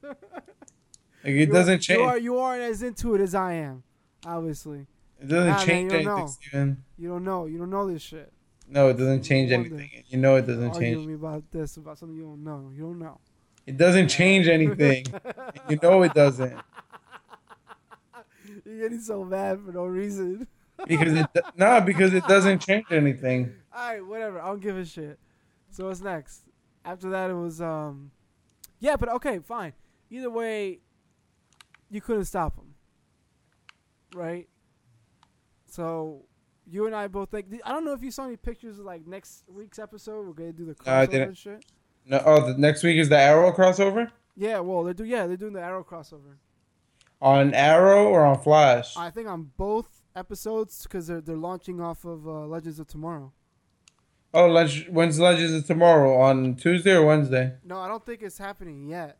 Like, 1.23 1.33
it 1.33 1.51
doesn't 1.51 1.79
change. 1.79 1.99
You, 1.99 2.05
are, 2.05 2.17
you 2.19 2.37
aren't 2.37 2.61
as 2.61 2.83
into 2.83 3.15
it 3.15 3.21
as 3.21 3.33
I 3.33 3.53
am. 3.53 3.81
Obviously, 4.27 4.85
it 5.19 5.27
doesn't 5.27 5.47
Nah, 5.49 5.57
man, 5.57 5.65
change 5.65 5.83
you 5.83 5.89
don't 5.89 6.07
anything, 6.07 6.17
know. 6.19 6.27
Steven. 6.27 6.83
you 6.99 7.09
don't 7.09 7.23
know. 7.23 7.45
You 7.47 7.57
don't 7.57 7.69
know 7.71 7.91
this 7.91 8.01
shit. 8.03 8.31
No, 8.67 8.89
it 8.89 8.97
doesn't 8.97 9.23
change 9.23 9.51
anything. 9.51 9.89
You 10.07 10.19
know 10.19 10.35
it 10.35 10.45
doesn't 10.45 10.75
change. 10.79 11.05
me 11.05 11.13
about 11.13 11.43
this, 11.51 11.77
about 11.77 11.97
something 11.97 12.15
you 12.17 12.23
don't 12.23 12.43
know. 12.43 12.71
You 12.75 12.83
don't 12.83 12.99
know. 12.99 13.19
It 13.65 13.77
doesn't 13.77 14.09
change 14.09 14.47
anything. 14.47 15.05
you 15.69 15.79
know 15.81 16.03
it 16.03 16.13
doesn't. 16.13 16.53
You're 18.65 18.81
getting 18.83 19.01
so 19.01 19.23
mad 19.23 19.59
for 19.65 19.71
no 19.71 19.85
reason. 19.85 20.47
Because 20.87 21.13
it 21.13 21.27
no, 21.55 21.81
because 21.81 22.13
it 22.13 22.27
doesn't 22.27 22.59
change 22.59 22.85
anything. 22.91 23.53
All 23.75 23.93
right, 23.93 24.05
whatever. 24.05 24.41
I 24.41 24.47
don't 24.47 24.61
give 24.61 24.77
a 24.77 24.85
shit. 24.85 25.19
So 25.69 25.87
what's 25.87 26.01
next? 26.01 26.41
After 26.83 27.09
that, 27.09 27.29
it 27.29 27.35
was 27.35 27.61
um, 27.61 28.11
yeah, 28.79 28.95
but 28.95 29.09
okay, 29.09 29.39
fine. 29.39 29.73
Either 30.09 30.29
way, 30.29 30.79
you 31.89 32.01
couldn't 32.01 32.25
stop 32.25 32.57
him, 32.57 32.75
right? 34.13 34.47
So 35.65 36.25
you 36.69 36.85
and 36.85 36.95
I 36.95 37.07
both 37.07 37.33
like. 37.33 37.47
I 37.63 37.71
don't 37.71 37.85
know 37.85 37.93
if 37.93 38.03
you 38.03 38.11
saw 38.11 38.25
any 38.25 38.37
pictures 38.37 38.79
of 38.79 38.85
like 38.85 39.05
next 39.07 39.43
week's 39.47 39.79
episode. 39.79 40.25
We're 40.25 40.33
gonna 40.33 40.53
do 40.53 40.65
the 40.65 40.75
crossover 40.75 41.23
and 41.27 41.37
shit. 41.37 41.65
No, 42.05 42.21
oh, 42.25 42.45
the 42.45 42.57
next 42.57 42.83
week 42.83 42.97
is 42.97 43.09
the 43.09 43.17
Arrow 43.17 43.51
crossover 43.51 44.11
Yeah, 44.35 44.59
well, 44.59 44.83
they're 44.83 44.93
do 44.93 45.05
yeah 45.05 45.25
they're 45.25 45.37
doing 45.37 45.53
the 45.53 45.61
Arrow 45.61 45.83
crossover. 45.83 46.37
on 47.21 47.53
Arrow 47.53 48.07
or 48.07 48.25
on 48.25 48.39
Flash. 48.41 48.95
I 48.95 49.09
think 49.09 49.27
on 49.27 49.51
both 49.57 49.94
episodes 50.15 50.83
because 50.83 51.07
they're 51.07 51.21
they're 51.21 51.37
launching 51.37 51.81
off 51.81 52.05
of 52.05 52.27
uh, 52.27 52.45
Legends 52.45 52.79
of 52.79 52.87
Tomorrow. 52.87 53.33
Oh, 54.33 54.47
Leg- 54.47 54.87
when's 54.89 55.19
Legends 55.19 55.53
of 55.53 55.65
Tomorrow? 55.65 56.19
On 56.19 56.55
Tuesday 56.55 56.91
or 56.91 57.05
Wednesday? 57.05 57.53
No, 57.63 57.79
I 57.79 57.87
don't 57.87 58.05
think 58.05 58.21
it's 58.21 58.37
happening 58.37 58.85
yet, 58.85 59.17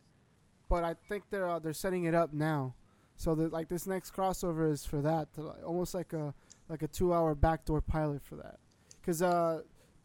but 0.70 0.84
I 0.84 0.96
think 1.08 1.24
they're 1.30 1.48
uh, 1.50 1.60
they're 1.60 1.74
setting 1.74 2.04
it 2.06 2.14
up 2.14 2.34
now. 2.34 2.76
So 3.18 3.34
that 3.36 3.54
like 3.54 3.70
this 3.70 3.88
next 3.88 4.14
crossover 4.14 4.70
is 4.70 4.86
for 4.86 5.02
that, 5.02 5.34
to, 5.36 5.44
like, 5.44 5.66
almost 5.66 5.94
like 5.94 6.12
a 6.12 6.34
like 6.68 6.82
a 6.82 6.88
two 6.88 7.14
hour 7.14 7.34
backdoor 7.34 7.82
pilot 7.82 8.24
for 8.24 8.36
that. 8.36 8.58
Cause 9.06 9.22
uh, 9.22 9.62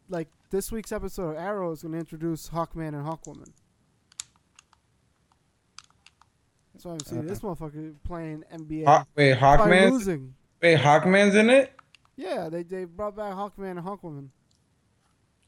like 0.09 0.29
this 0.51 0.71
week's 0.71 0.93
episode 0.93 1.31
of 1.31 1.37
Arrow 1.39 1.73
is 1.73 1.83
gonna 1.83 1.99
introduce 1.99 2.51
Hawkman 2.51 2.89
and 2.89 3.05
Hawkwoman. 3.07 3.51
That's 6.73 6.85
why 6.85 6.93
I'm 6.93 7.01
seeing 7.01 7.27
this 7.27 7.41
motherfucker 7.41 7.95
playing 8.05 8.45
NBA. 8.55 8.87
Hawk, 8.87 9.09
wait, 9.17 9.37
Hawkman. 9.37 9.91
losing. 9.91 10.35
Wait, 10.63 10.79
Hawkman's 10.79 11.35
in 11.35 11.51
it. 11.51 11.73
Yeah, 12.17 12.49
they 12.51 12.63
they 12.63 12.85
brought 12.85 13.17
back 13.17 13.33
Hawkman 13.33 13.73
and 13.73 13.81
Hawkwoman. 13.81 14.29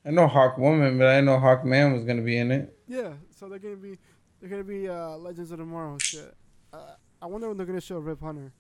I 0.05 0.11
know 0.11 0.27
Hawkwoman, 0.27 0.99
but 0.99 1.07
I 1.07 1.15
didn't 1.17 1.27
know 1.27 1.37
Hawkman 1.39 1.93
was 1.93 2.05
gonna 2.05 2.23
be 2.23 2.39
in 2.39 2.51
it. 2.51 2.77
Yeah, 2.89 3.13
so 3.31 3.49
they're 3.49 3.59
gonna 3.59 3.77
be 3.77 3.99
they're 4.41 4.49
gonna 4.49 4.65
be 4.65 4.89
uh, 4.89 5.17
Legends 5.19 5.51
of 5.53 5.59
Tomorrow 5.59 5.99
shit. 5.99 6.35
Uh, 6.73 6.95
I 7.21 7.27
wonder 7.27 7.49
when 7.49 7.57
they're 7.57 7.67
gonna 7.67 7.81
show 7.81 7.99
Rip 7.99 8.21
Hunter. 8.21 8.53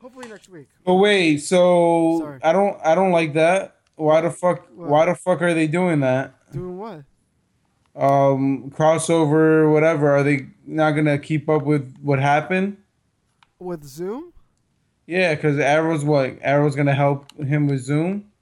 Hopefully 0.00 0.28
next 0.28 0.48
week. 0.50 0.68
But 0.84 0.94
wait, 0.96 1.38
so 1.38 2.18
Sorry. 2.20 2.40
I 2.42 2.52
don't 2.52 2.78
I 2.84 2.94
don't 2.94 3.12
like 3.12 3.32
that. 3.32 3.76
Why 3.96 4.20
the 4.20 4.30
fuck 4.30 4.66
What? 4.74 4.88
why 4.90 5.06
the 5.06 5.14
fuck 5.14 5.40
are 5.40 5.54
they 5.54 5.66
doing 5.66 6.00
that? 6.00 6.34
Doing 6.52 6.76
what? 6.76 7.02
Um 7.96 8.70
crossover 8.70 9.72
whatever. 9.72 10.10
Are 10.14 10.22
they 10.22 10.48
not 10.66 10.92
going 10.92 11.06
to 11.06 11.18
keep 11.18 11.48
up 11.48 11.62
with 11.64 11.96
what 12.02 12.18
happened? 12.18 12.76
With 13.58 13.84
Zoom? 13.84 14.32
Yeah, 15.06 15.34
cuz 15.36 15.58
Arrow's 15.58 16.04
what? 16.04 16.38
Arrow's 16.40 16.74
going 16.74 16.86
to 16.88 16.94
help 16.94 17.32
him 17.38 17.68
with 17.68 17.80
Zoom? 17.80 18.32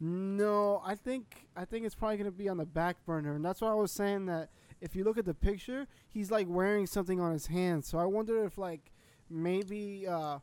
No, 0.00 0.82
I 0.84 0.96
think 0.96 1.46
I 1.56 1.64
think 1.64 1.86
it's 1.86 1.94
probably 1.94 2.18
gonna 2.18 2.30
be 2.30 2.48
on 2.48 2.58
the 2.58 2.66
back 2.66 2.96
burner, 3.06 3.34
and 3.34 3.44
that's 3.44 3.60
why 3.60 3.70
I 3.70 3.74
was 3.74 3.92
saying 3.92 4.26
that 4.26 4.50
if 4.80 4.94
you 4.94 5.02
look 5.02 5.16
at 5.16 5.24
the 5.24 5.32
picture, 5.32 5.86
he's 6.10 6.30
like 6.30 6.46
wearing 6.48 6.86
something 6.86 7.20
on 7.20 7.32
his 7.32 7.46
hand. 7.46 7.84
So 7.84 7.98
I 7.98 8.04
wonder 8.04 8.44
if 8.44 8.58
like 8.58 8.92
maybe 9.30 10.06
uh, 10.06 10.40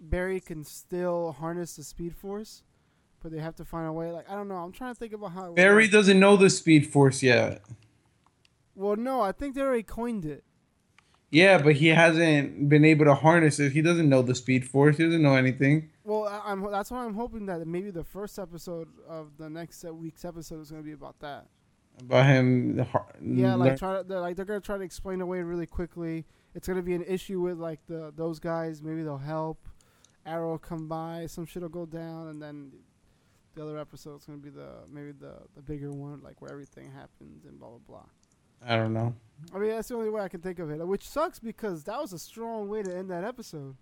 Barry 0.00 0.40
can 0.40 0.64
still 0.64 1.36
harness 1.38 1.76
the 1.76 1.84
Speed 1.84 2.16
Force, 2.16 2.64
but 3.22 3.30
they 3.30 3.38
have 3.38 3.54
to 3.56 3.64
find 3.64 3.86
a 3.86 3.92
way. 3.92 4.10
Like 4.10 4.28
I 4.28 4.34
don't 4.34 4.48
know. 4.48 4.56
I'm 4.56 4.72
trying 4.72 4.94
to 4.94 4.98
think 4.98 5.12
about 5.12 5.32
how. 5.32 5.52
Barry 5.52 5.84
works. 5.84 5.92
doesn't 5.92 6.18
know 6.18 6.36
the 6.36 6.50
Speed 6.50 6.86
Force 6.90 7.22
yet. 7.22 7.62
Well, 8.74 8.96
no, 8.96 9.20
I 9.20 9.30
think 9.30 9.54
they 9.54 9.60
already 9.60 9.84
coined 9.84 10.24
it. 10.24 10.42
Yeah, 11.34 11.60
but 11.60 11.74
he 11.74 11.88
hasn't 11.88 12.68
been 12.68 12.84
able 12.84 13.06
to 13.06 13.14
harness 13.16 13.58
it. 13.58 13.72
He 13.72 13.82
doesn't 13.82 14.08
know 14.08 14.22
the 14.22 14.36
Speed 14.36 14.68
Force. 14.68 14.98
He 14.98 15.02
doesn't 15.02 15.20
know 15.20 15.34
anything. 15.34 15.90
Well, 16.04 16.28
I, 16.28 16.40
I'm 16.52 16.62
that's 16.70 16.92
why 16.92 17.04
I'm 17.04 17.14
hoping 17.14 17.46
that 17.46 17.66
maybe 17.66 17.90
the 17.90 18.04
first 18.04 18.38
episode 18.38 18.86
of 19.08 19.36
the 19.36 19.50
next 19.50 19.82
week's 19.82 20.24
episode 20.24 20.60
is 20.60 20.70
going 20.70 20.84
to 20.84 20.86
be 20.86 20.92
about 20.92 21.18
that. 21.20 21.48
About 21.98 22.26
him 22.26 22.86
Yeah, 23.20 23.56
like 23.56 23.76
try 23.78 23.98
to 23.98 24.04
they're, 24.04 24.20
like 24.20 24.36
they're 24.36 24.44
gonna 24.44 24.60
try 24.60 24.78
to 24.78 24.84
explain 24.84 25.20
away 25.20 25.42
really 25.42 25.66
quickly. 25.66 26.24
It's 26.54 26.68
gonna 26.68 26.82
be 26.82 26.94
an 26.94 27.02
issue 27.04 27.40
with 27.40 27.58
like 27.58 27.80
the 27.88 28.12
those 28.14 28.38
guys. 28.38 28.80
Maybe 28.80 29.02
they'll 29.02 29.18
help. 29.18 29.58
Arrow 30.24 30.52
will 30.52 30.58
come 30.58 30.86
by, 30.86 31.26
some 31.26 31.46
shit 31.46 31.62
will 31.62 31.68
go 31.68 31.84
down, 31.84 32.28
and 32.28 32.40
then 32.40 32.70
the 33.56 33.62
other 33.62 33.78
episode's 33.78 34.24
gonna 34.24 34.38
be 34.38 34.50
the 34.50 34.68
maybe 34.88 35.10
the 35.10 35.34
the 35.56 35.62
bigger 35.62 35.92
one, 35.92 36.22
like 36.22 36.40
where 36.40 36.52
everything 36.52 36.92
happens 36.92 37.44
and 37.44 37.58
blah 37.58 37.70
blah 37.70 37.78
blah. 37.88 38.06
I 38.66 38.76
don't 38.76 38.92
know. 38.92 39.14
I 39.54 39.58
mean, 39.58 39.70
that's 39.70 39.88
the 39.88 39.94
only 39.96 40.08
way 40.10 40.22
I 40.22 40.28
can 40.28 40.40
think 40.40 40.58
of 40.58 40.70
it, 40.70 40.86
which 40.86 41.06
sucks 41.08 41.38
because 41.38 41.84
that 41.84 42.00
was 42.00 42.12
a 42.12 42.18
strong 42.18 42.68
way 42.68 42.82
to 42.82 42.96
end 42.96 43.10
that 43.10 43.24
episode. 43.24 43.76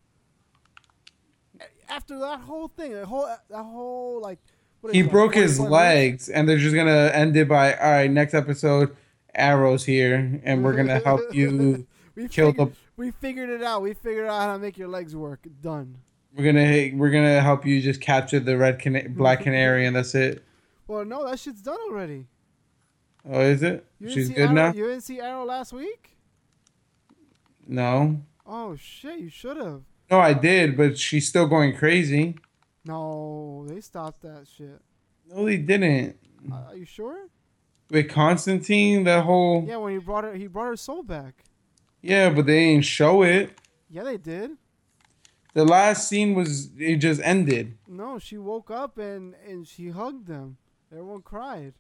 After 1.89 2.19
that 2.19 2.41
whole 2.41 2.69
thing, 2.69 2.93
that 2.95 3.07
whole 3.07 3.27
that 3.51 3.63
whole 3.63 4.21
like 4.21 4.39
what 4.81 4.95
He 4.95 5.03
broke 5.03 5.35
his 5.35 5.59
45 5.59 5.71
minutes? 5.71 5.71
legs, 5.73 6.29
and 6.31 6.49
they're 6.49 6.59
just 6.59 6.75
gonna 6.75 7.11
end 7.13 7.37
it 7.37 7.49
by, 7.49 7.75
all 7.75 7.91
right, 7.91 8.11
next 8.11 8.35
episode, 8.35 8.97
Arrow's 9.35 9.85
here, 9.85 10.41
and 10.43 10.65
we're 10.65 10.73
gonna 10.75 10.99
help 11.01 11.21
you 11.33 11.87
we 12.15 12.29
kill 12.29 12.51
figured, 12.53 12.73
the. 12.73 12.77
We 12.97 13.11
figured 13.11 13.51
it 13.51 13.63
out. 13.63 13.83
We 13.83 13.95
figured 13.95 14.27
out 14.27 14.41
how 14.41 14.53
to 14.55 14.59
make 14.59 14.77
your 14.79 14.89
legs 14.89 15.15
work. 15.15 15.47
Done. 15.63 15.99
We're 16.35 16.45
gonna 16.53 16.97
we're 16.99 17.11
gonna 17.11 17.41
help 17.41 17.65
you 17.67 17.81
just 17.83 18.01
capture 18.01 18.41
the 18.41 18.57
red 18.57 18.79
cana- 18.81 19.09
black 19.11 19.41
canary, 19.43 19.87
and 19.87 19.95
that's 19.95 20.15
it. 20.15 20.43
Well, 20.89 21.05
no, 21.05 21.29
that 21.29 21.39
shit's 21.39 21.63
done 21.63 21.79
already. 21.89 22.27
Oh, 23.29 23.41
is 23.41 23.63
it? 23.63 23.87
You 24.01 24.11
She's 24.11 24.29
good 24.29 24.39
Arrow, 24.39 24.53
now. 24.53 24.73
You 24.73 24.87
didn't 24.89 25.03
see 25.03 25.21
Arrow 25.21 25.45
last 25.45 25.73
week? 25.73 26.17
No, 27.67 28.21
Oh 28.45 28.75
shit! 28.75 29.21
You 29.21 29.29
should 29.29 29.57
have. 29.57 29.83
no, 30.11 30.19
I 30.19 30.33
did, 30.33 30.77
but 30.77 30.99
she's 30.99 31.29
still 31.29 31.47
going 31.47 31.77
crazy. 31.77 32.37
No, 32.85 33.65
they 33.69 33.81
stopped 33.81 34.23
that 34.23 34.47
shit. 34.49 34.81
No, 35.29 35.45
they 35.47 35.59
didn't. 35.59 36.17
Uh, 36.51 36.57
are 36.71 36.77
you 36.77 36.85
sure? 36.85 37.29
With 37.89 38.09
Constantine, 38.09 39.05
that 39.05 39.25
whole 39.25 39.65
Yeah, 39.67 39.77
when 39.77 39.93
he 39.93 39.99
brought 39.99 40.25
her, 40.25 40.35
he 40.35 40.49
brought 40.49 40.67
her 40.67 40.77
soul 40.77 41.05
back. 41.05 41.45
yeah, 42.01 42.31
but 42.31 42.47
they 42.47 42.73
didn't 42.73 42.85
show 42.85 43.23
it. 43.23 43.57
Yeah, 43.89 44.03
they 44.03 44.17
did. 44.17 44.53
The 45.55 45.65
last 45.65 46.09
scene 46.09 46.35
was 46.35 46.71
it 46.79 46.97
just 46.97 47.21
ended. 47.23 47.79
No, 47.87 48.19
she 48.19 48.39
woke 48.39 48.71
up 48.71 48.99
and 48.99 49.35
and 49.49 49.69
she 49.69 49.91
hugged 49.91 50.27
them. 50.27 50.57
Everyone 50.91 51.23
cried. 51.23 51.75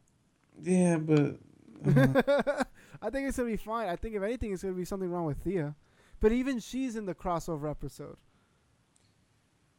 Yeah, 0.61 0.97
but 0.99 1.39
I 3.03 3.11
think 3.11 3.29
it's 3.29 3.37
gonna 3.37 3.51
be 3.51 3.57
fine. 3.57 3.89
I 3.89 3.97
think 3.97 4.15
if 4.15 4.23
anything, 4.23 4.53
it's 4.53 4.63
gonna 4.63 4.75
be 4.75 4.85
something 4.85 5.11
wrong 5.11 5.25
with 5.27 5.39
Thea. 5.39 5.75
But 6.21 6.33
even 6.33 6.61
she's 6.61 6.95
in 6.97 7.07
the 7.07 7.15
crossover 7.15 7.71
episode. 7.71 8.17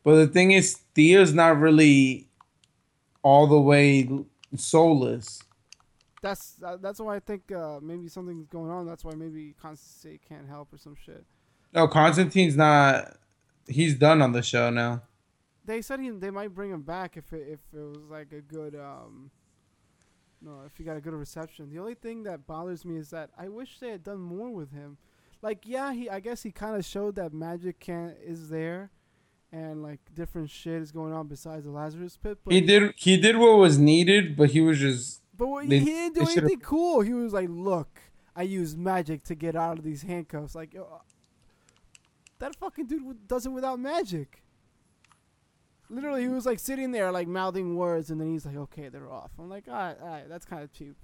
but 0.04 0.16
the 0.16 0.28
thing 0.28 0.52
is, 0.52 0.82
Thea's 0.94 1.34
not 1.34 1.58
really 1.60 2.28
all 3.22 3.48
the 3.48 3.60
way 3.60 4.10
soulless. 4.56 5.42
That's 6.22 6.56
uh, 6.66 6.78
that's 6.78 7.00
why 7.00 7.16
I 7.16 7.20
think 7.20 7.52
uh, 7.52 7.80
maybe 7.82 8.08
something's 8.08 8.48
going 8.48 8.72
on. 8.72 8.86
That's 8.86 9.04
why 9.04 9.14
maybe 9.16 9.56
Constance 9.62 10.20
can't 10.28 10.48
help 10.48 10.74
or 10.74 10.78
some 10.78 10.96
shit. 10.96 11.26
No, 11.74 11.88
Constantine's 11.88 12.56
not. 12.56 13.18
He's 13.68 13.96
done 13.96 14.22
on 14.22 14.32
the 14.34 14.42
show 14.42 14.70
now. 14.70 15.04
They 15.66 15.82
said 15.82 16.00
he 16.02 16.10
they 16.10 16.30
might 16.30 16.54
bring 16.54 16.72
him 16.72 16.82
back 16.82 17.16
if 17.18 17.32
it 17.32 17.48
if 17.50 17.60
it 17.74 17.80
was 17.80 18.04
like 18.10 18.32
a 18.34 18.42
good 18.42 18.76
um. 18.76 19.32
No, 20.44 20.62
if 20.66 20.76
he 20.78 20.84
got 20.84 20.98
a 20.98 21.02
good 21.02 21.14
reception. 21.14 21.70
The 21.70 21.80
only 21.80 21.94
thing 21.96 22.24
that 22.24 22.46
bothers 22.46 22.84
me 22.84 22.98
is 22.98 23.10
that 23.12 23.30
I 23.38 23.48
wish 23.48 23.80
they 23.80 23.90
had 23.90 24.04
done 24.04 24.20
more 24.20 24.50
with 24.50 24.72
him. 24.74 24.98
Like, 25.42 25.60
yeah, 25.66 25.94
he 25.94 26.10
I 26.10 26.20
guess 26.20 26.44
he 26.44 26.52
kind 26.52 26.76
of 26.76 26.84
showed 26.86 27.16
that 27.16 27.34
magic 27.34 27.80
can 27.80 28.16
is 28.22 28.50
there, 28.50 28.92
and 29.52 29.82
like 29.82 30.00
different 30.14 30.50
shit 30.50 30.82
is 30.82 30.92
going 30.92 31.14
on 31.14 31.28
besides 31.28 31.64
the 31.64 31.72
Lazarus 31.72 32.18
pit. 32.22 32.40
But 32.44 32.54
He 32.54 32.62
did. 32.62 32.94
He 32.98 33.18
did 33.18 33.38
what 33.38 33.58
was 33.58 33.78
needed, 33.78 34.36
but 34.36 34.50
he 34.50 34.60
was 34.62 34.80
just. 34.80 35.22
But 35.36 35.48
what, 35.48 35.70
They- 35.70 35.80
he 35.80 35.86
didn't 35.86 36.16
do 36.16 36.22
anything 36.30 36.60
cool. 36.60 37.02
He 37.02 37.14
was 37.14 37.34
like, 37.34 37.50
"Look, 37.50 38.00
I 38.36 38.44
use 38.44 38.76
magic 38.76 39.24
to 39.26 39.36
get 39.36 39.56
out 39.56 39.78
of 39.80 39.84
these 39.84 40.02
handcuffs." 40.04 40.56
Like, 40.56 40.76
uh, 40.76 40.84
that 42.40 42.56
fucking 42.58 42.88
dude 42.88 43.28
does 43.28 43.46
it 43.46 43.50
without 43.52 43.80
magic. 43.80 44.44
Literally, 45.94 46.22
he 46.22 46.28
was 46.28 46.46
like 46.46 46.60
sitting 46.60 46.92
there, 46.92 47.12
like 47.12 47.28
mouthing 47.28 47.76
words, 47.76 48.10
and 48.10 48.20
then 48.20 48.32
he's 48.32 48.46
like, 48.46 48.56
"Okay, 48.56 48.90
they're 48.90 49.12
off." 49.12 49.32
I'm 49.38 49.50
like, 49.50 49.68
"All 49.68 49.74
right, 49.74 49.98
all 50.02 50.08
right, 50.08 50.28
that's 50.28 50.46
kind 50.46 50.64
of 50.64 50.72
cheap." 50.74 50.96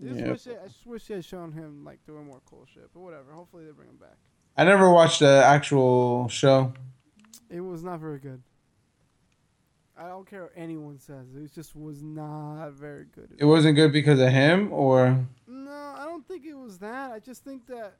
I 0.00 0.04
just, 0.08 0.20
Yeah. 0.20 0.30
wish 0.30 0.42
they, 0.44 0.56
I 0.58 0.66
just 0.66 0.86
wish 0.86 1.06
they 1.06 1.14
had 1.14 1.24
shown 1.24 1.52
him 1.52 1.84
like 1.84 2.04
doing 2.04 2.26
more 2.26 2.40
cool 2.48 2.66
shit, 2.72 2.88
but 2.92 3.00
whatever. 3.00 3.32
Hopefully, 3.32 3.64
they 3.64 3.72
bring 3.72 3.88
him 3.90 3.96
back. 3.96 4.16
I 4.56 4.64
never 4.64 4.90
watched 4.90 5.20
the 5.20 5.42
actual 5.44 6.28
show. 6.28 6.72
It 7.48 7.60
was 7.60 7.82
not 7.84 8.00
very 8.00 8.18
good. 8.18 8.42
I 9.96 10.08
don't 10.08 10.28
care 10.28 10.42
what 10.44 10.52
anyone 10.56 10.98
says. 10.98 11.34
It 11.34 11.52
just 11.52 11.74
was 11.74 12.02
not 12.02 12.70
very 12.72 13.06
good. 13.12 13.34
It 13.38 13.44
wasn't 13.44 13.74
good 13.76 13.92
because 13.92 14.20
of 14.20 14.28
him, 14.30 14.72
or 14.72 15.24
No, 15.46 15.70
I 15.96 16.04
don't 16.04 16.26
think 16.26 16.44
it 16.44 16.54
was 16.54 16.78
that. 16.78 17.12
I 17.12 17.18
just 17.18 17.42
think 17.44 17.66
that 17.66 17.94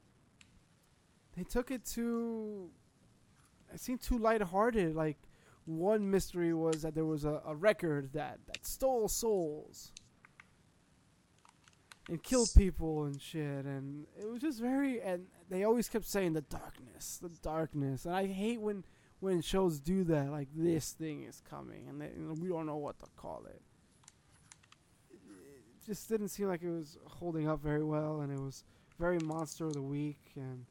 they 1.35 1.43
took 1.43 1.71
it 1.71 1.85
too. 1.85 2.69
It 3.73 3.79
seemed 3.79 4.01
too 4.01 4.17
lighthearted. 4.17 4.95
Like 4.95 5.17
one 5.77 6.09
mystery 6.09 6.53
was 6.53 6.81
that 6.81 6.95
there 6.95 7.05
was 7.05 7.25
a, 7.25 7.41
a 7.45 7.55
record 7.55 8.13
that 8.13 8.39
that 8.47 8.65
stole 8.65 9.07
souls 9.07 9.91
and 12.07 12.21
killed 12.23 12.49
people 12.57 13.05
and 13.05 13.21
shit, 13.21 13.65
and 13.65 14.07
it 14.19 14.29
was 14.29 14.41
just 14.41 14.59
very. 14.59 15.01
And 15.01 15.25
they 15.49 15.63
always 15.63 15.87
kept 15.87 16.05
saying 16.05 16.33
the 16.33 16.41
darkness, 16.41 17.19
the 17.21 17.29
darkness, 17.41 18.05
and 18.05 18.15
I 18.15 18.27
hate 18.27 18.61
when 18.61 18.83
when 19.19 19.41
shows 19.41 19.79
do 19.79 20.03
that. 20.05 20.31
Like 20.31 20.47
this 20.55 20.91
thing 20.91 21.23
is 21.23 21.41
coming, 21.49 21.87
and 21.87 22.01
they, 22.01 22.09
we 22.41 22.49
don't 22.49 22.65
know 22.65 22.77
what 22.77 22.99
to 22.99 23.05
call 23.15 23.45
it 23.47 23.61
it 25.79 25.85
just 25.85 26.09
didn't 26.09 26.29
seem 26.29 26.47
like 26.47 26.61
it 26.61 26.69
was 26.69 26.97
holding 27.05 27.47
up 27.47 27.61
very 27.61 27.83
well, 27.83 28.21
and 28.21 28.31
it 28.31 28.39
was 28.39 28.63
very 28.99 29.17
monster 29.19 29.65
of 29.65 29.73
the 29.73 29.81
week, 29.81 30.19
and 30.35 30.65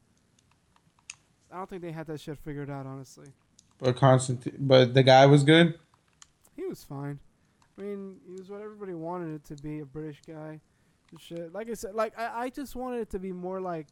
I 1.51 1.57
don't 1.57 1.69
think 1.69 1.81
they 1.81 1.91
had 1.91 2.07
that 2.07 2.21
shit 2.21 2.37
figured 2.37 2.69
out. 2.69 2.85
Honestly, 2.85 3.27
but 3.79 3.95
Constantine, 3.95 4.55
but 4.59 4.93
the 4.93 5.03
guy 5.03 5.25
was 5.25 5.43
good. 5.43 5.77
he 6.55 6.65
was 6.65 6.83
fine. 6.83 7.19
I 7.77 7.81
mean, 7.81 8.17
he 8.27 8.33
was 8.33 8.49
what 8.49 8.61
everybody 8.61 8.93
wanted 8.93 9.35
it 9.35 9.45
to 9.55 9.61
be—a 9.61 9.85
British 9.85 10.21
guy, 10.27 10.59
and 11.11 11.19
shit. 11.21 11.53
Like 11.53 11.69
I 11.69 11.73
said, 11.73 11.95
like 11.95 12.17
I, 12.19 12.43
I 12.43 12.49
just 12.49 12.75
wanted 12.75 12.99
it 13.01 13.09
to 13.11 13.19
be 13.19 13.31
more 13.31 13.61
like, 13.61 13.87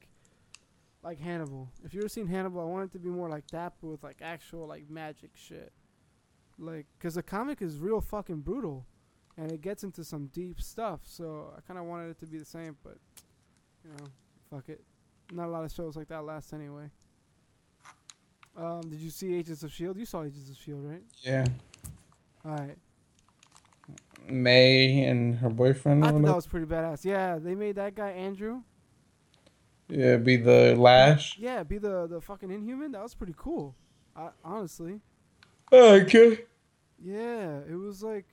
like 1.04 1.20
Hannibal. 1.20 1.70
If 1.86 1.94
you 1.94 2.02
ever 2.02 2.10
seen 2.10 2.28
Hannibal, 2.28 2.62
I 2.62 2.66
wanted 2.66 2.86
it 2.86 2.92
to 2.94 3.00
be 3.00 3.10
more 3.10 3.30
like 3.30 3.48
that, 3.52 3.74
but 3.82 3.88
with 3.88 4.04
like 4.04 4.18
actual 4.22 4.68
like 4.68 4.90
magic 4.90 5.32
shit. 5.36 5.72
Like, 6.60 6.88
cause 7.00 7.14
the 7.16 7.24
comic 7.24 7.62
is 7.62 7.78
real 7.78 8.02
fucking 8.02 8.42
brutal, 8.42 8.86
and 9.38 9.52
it 9.52 9.62
gets 9.62 9.84
into 9.84 10.04
some 10.04 10.28
deep 10.34 10.60
stuff. 10.60 11.02
So 11.04 11.54
I 11.56 11.62
kind 11.62 11.80
of 11.80 11.86
wanted 11.86 12.10
it 12.10 12.20
to 12.20 12.26
be 12.26 12.40
the 12.40 12.46
same, 12.46 12.76
but 12.84 12.98
you 13.86 13.92
know, 13.92 14.08
fuck 14.50 14.68
it. 14.68 14.84
Not 15.32 15.48
a 15.48 15.52
lot 15.52 15.64
of 15.64 15.72
shows 15.72 15.96
like 15.96 16.08
that 16.10 16.26
last 16.26 16.54
anyway. 16.54 16.90
Um, 18.58 18.82
did 18.90 19.00
you 19.00 19.10
see 19.12 19.36
Agents 19.36 19.62
of 19.64 19.72
Shield? 19.72 19.98
You 19.98 20.06
saw 20.06 20.24
Agents 20.24 20.50
of 20.50 20.58
Shield, 20.58 20.84
right? 20.84 21.04
Yeah. 21.22 21.46
All 22.44 22.56
right. 22.56 22.76
May 24.28 25.04
and 25.06 25.36
her 25.36 25.50
boyfriend. 25.50 26.04
I 26.04 26.12
thought 26.12 26.24
that 26.24 26.36
was 26.36 26.48
pretty 26.48 26.66
badass. 26.66 27.06
Yeah, 27.06 27.38
they 27.38 27.56
made 27.56 27.76
that 27.76 27.96
guy 27.96 28.10
Andrew. 28.10 28.62
Yeah, 29.88 30.18
be 30.18 30.36
the 30.36 30.76
Lash. 30.78 31.38
Yeah, 31.40 31.64
be 31.64 31.78
the 31.78 32.08
the 32.08 32.20
fucking 32.20 32.52
Inhuman. 32.52 32.92
That 32.92 33.04
was 33.04 33.14
pretty 33.16 33.36
cool. 33.38 33.76
I, 34.16 34.30
honestly. 34.44 35.00
Okay. 35.72 36.40
Yeah, 37.02 37.60
it 37.70 37.76
was 37.76 38.02
like 38.04 38.26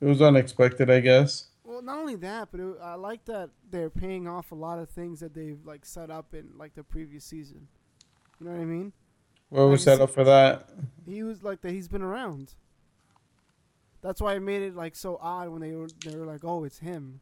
It 0.00 0.06
was 0.06 0.20
unexpected, 0.20 0.90
I 0.90 1.00
guess. 1.00 1.46
well, 1.64 1.80
not 1.80 1.98
only 1.98 2.16
that, 2.16 2.48
but 2.50 2.60
it, 2.60 2.76
I 2.82 2.94
like 2.96 3.24
that 3.26 3.50
they're 3.70 3.88
paying 3.90 4.26
off 4.26 4.50
a 4.52 4.56
lot 4.56 4.78
of 4.78 4.90
things 4.90 5.20
that 5.20 5.32
they've 5.32 5.64
like 5.64 5.86
set 5.86 6.10
up 6.10 6.34
in 6.34 6.50
like 6.58 6.74
the 6.74 6.82
previous 6.84 7.24
season. 7.24 7.68
You 8.42 8.48
know 8.48 8.56
what 8.56 8.62
I 8.62 8.64
mean? 8.64 8.92
What 9.50 9.68
was 9.68 9.84
set 9.84 10.00
up 10.00 10.10
for 10.10 10.24
that? 10.24 10.68
He 11.06 11.22
was 11.22 11.44
like 11.44 11.60
that. 11.60 11.70
He's 11.70 11.86
been 11.86 12.02
around. 12.02 12.54
That's 14.00 14.20
why 14.20 14.34
it 14.34 14.40
made 14.40 14.62
it 14.62 14.74
like 14.74 14.96
so 14.96 15.16
odd 15.22 15.48
when 15.50 15.60
they 15.60 15.76
were 15.76 15.88
they 16.04 16.16
were 16.16 16.26
like, 16.26 16.42
"Oh, 16.42 16.64
it's 16.64 16.78
him." 16.78 17.20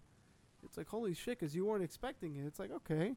It's 0.64 0.78
like 0.78 0.88
holy 0.88 1.12
shit, 1.12 1.38
because 1.38 1.54
you 1.54 1.66
weren't 1.66 1.84
expecting 1.84 2.36
it. 2.36 2.46
It's 2.46 2.58
like 2.58 2.70
okay, 2.70 3.16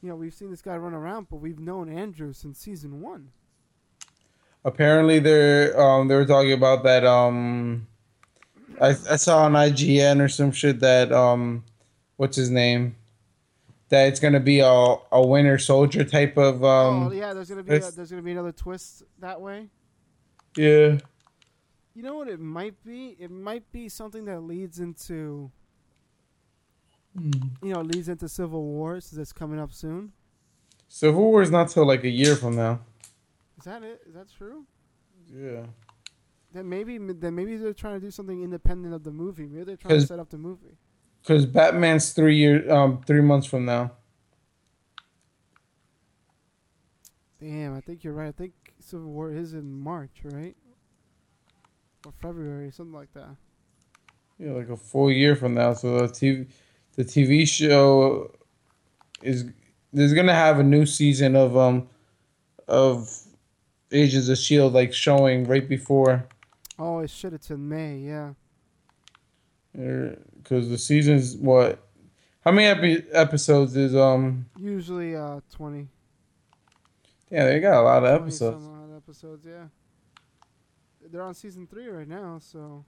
you 0.00 0.08
know, 0.08 0.16
we've 0.16 0.32
seen 0.32 0.50
this 0.50 0.62
guy 0.62 0.78
run 0.78 0.94
around, 0.94 1.28
but 1.28 1.36
we've 1.36 1.58
known 1.58 1.90
Andrew 1.92 2.32
since 2.32 2.58
season 2.58 3.02
one. 3.02 3.32
Apparently, 4.64 5.18
they're 5.18 5.78
um 5.78 6.08
they 6.08 6.14
were 6.14 6.24
talking 6.24 6.52
about 6.52 6.84
that 6.84 7.04
um. 7.04 7.86
I 8.80 8.90
I 8.90 9.16
saw 9.16 9.44
on 9.44 9.52
IGN 9.52 10.22
or 10.22 10.28
some 10.28 10.52
shit 10.52 10.80
that 10.80 11.12
um, 11.12 11.64
what's 12.16 12.36
his 12.36 12.48
name? 12.48 12.96
That 13.90 14.08
it's 14.08 14.20
gonna 14.20 14.40
be 14.40 14.60
a 14.60 14.96
a 15.12 15.26
Winter 15.26 15.58
Soldier 15.58 16.04
type 16.04 16.36
of 16.36 16.64
um. 16.64 17.08
oh 17.08 17.12
yeah, 17.12 17.34
there's 17.34 17.48
gonna 17.48 17.62
be 17.62 17.74
a, 17.74 17.90
there's 17.90 18.10
gonna 18.10 18.22
be 18.22 18.32
another 18.32 18.52
twist 18.52 19.02
that 19.18 19.40
way. 19.40 19.68
Yeah. 20.56 20.98
You 21.94 22.02
know 22.02 22.14
what 22.14 22.28
it 22.28 22.40
might 22.40 22.82
be? 22.84 23.16
It 23.18 23.30
might 23.30 23.70
be 23.72 23.88
something 23.88 24.24
that 24.26 24.40
leads 24.40 24.78
into 24.78 25.50
you 27.20 27.72
know 27.74 27.80
leads 27.80 28.08
into 28.08 28.28
Civil 28.28 28.62
Wars 28.62 29.10
that's 29.10 29.32
coming 29.32 29.58
up 29.58 29.72
soon. 29.72 30.12
Civil 30.88 31.22
War 31.22 31.42
is 31.42 31.50
not 31.50 31.68
till 31.68 31.86
like 31.86 32.04
a 32.04 32.08
year 32.08 32.36
from 32.36 32.56
now. 32.56 32.80
Is 33.58 33.64
that 33.64 33.82
it? 33.82 34.02
Is 34.08 34.14
that 34.14 34.28
true? 34.36 34.64
Yeah. 35.26 35.66
Then 36.52 36.68
maybe 36.68 36.98
then 36.98 37.34
maybe 37.34 37.56
they're 37.56 37.72
trying 37.72 37.94
to 37.94 38.00
do 38.00 38.10
something 38.10 38.42
independent 38.42 38.94
of 38.94 39.04
the 39.04 39.12
movie. 39.12 39.46
Maybe 39.46 39.64
they're 39.64 39.76
trying 39.76 40.00
to 40.00 40.06
set 40.06 40.18
up 40.18 40.30
the 40.30 40.38
movie. 40.38 40.78
Because 41.22 41.46
Batman's 41.46 42.12
three 42.12 42.36
year 42.36 42.70
um 42.70 43.02
three 43.06 43.20
months 43.20 43.46
from 43.46 43.64
now. 43.64 43.92
Damn, 47.40 47.74
I 47.74 47.80
think 47.80 48.04
you're 48.04 48.12
right. 48.12 48.28
I 48.28 48.32
think 48.32 48.52
Civil 48.80 49.10
War 49.10 49.32
is 49.32 49.54
in 49.54 49.72
March, 49.72 50.20
right? 50.24 50.56
Or 52.04 52.12
February, 52.20 52.70
something 52.70 52.94
like 52.94 53.12
that. 53.14 53.36
Yeah, 54.38 54.52
like 54.52 54.68
a 54.68 54.76
full 54.76 55.10
year 55.10 55.36
from 55.36 55.54
now. 55.54 55.74
So 55.74 56.00
the 56.00 56.08
TV, 56.08 56.48
the 56.96 57.04
TV 57.04 57.48
show 57.48 58.34
is 59.22 59.44
there's 59.92 60.14
gonna 60.14 60.34
have 60.34 60.58
a 60.58 60.62
new 60.62 60.86
season 60.86 61.36
of 61.36 61.56
um 61.56 61.88
of 62.68 63.10
Agents 63.92 64.28
of 64.28 64.38
Shield 64.38 64.72
like 64.72 64.92
showing 64.94 65.44
right 65.44 65.68
before 65.68 66.28
Oh 66.82 67.04
shit! 67.04 67.34
It's 67.34 67.50
in 67.50 67.68
May. 67.68 67.98
Yeah. 67.98 68.32
Because 70.42 70.68
the 70.68 70.78
season's 70.78 71.36
what 71.36 71.86
how 72.44 72.50
many 72.52 72.66
epi- 72.66 73.06
episodes 73.12 73.76
is 73.76 73.94
um 73.94 74.46
Usually 74.58 75.14
uh 75.16 75.40
twenty. 75.50 75.88
yeah 77.30 77.44
they 77.44 77.60
got 77.60 77.80
a 77.80 77.82
lot 77.82 78.04
of 78.04 78.10
20 78.18 78.22
episodes 78.24 78.64
some 78.64 78.90
odd 78.92 78.96
episodes, 78.96 79.46
yeah. 79.46 79.64
They're 81.10 81.22
on 81.22 81.34
season 81.34 81.66
three 81.66 81.88
right 81.88 82.06
now, 82.06 82.38
so. 82.40 82.84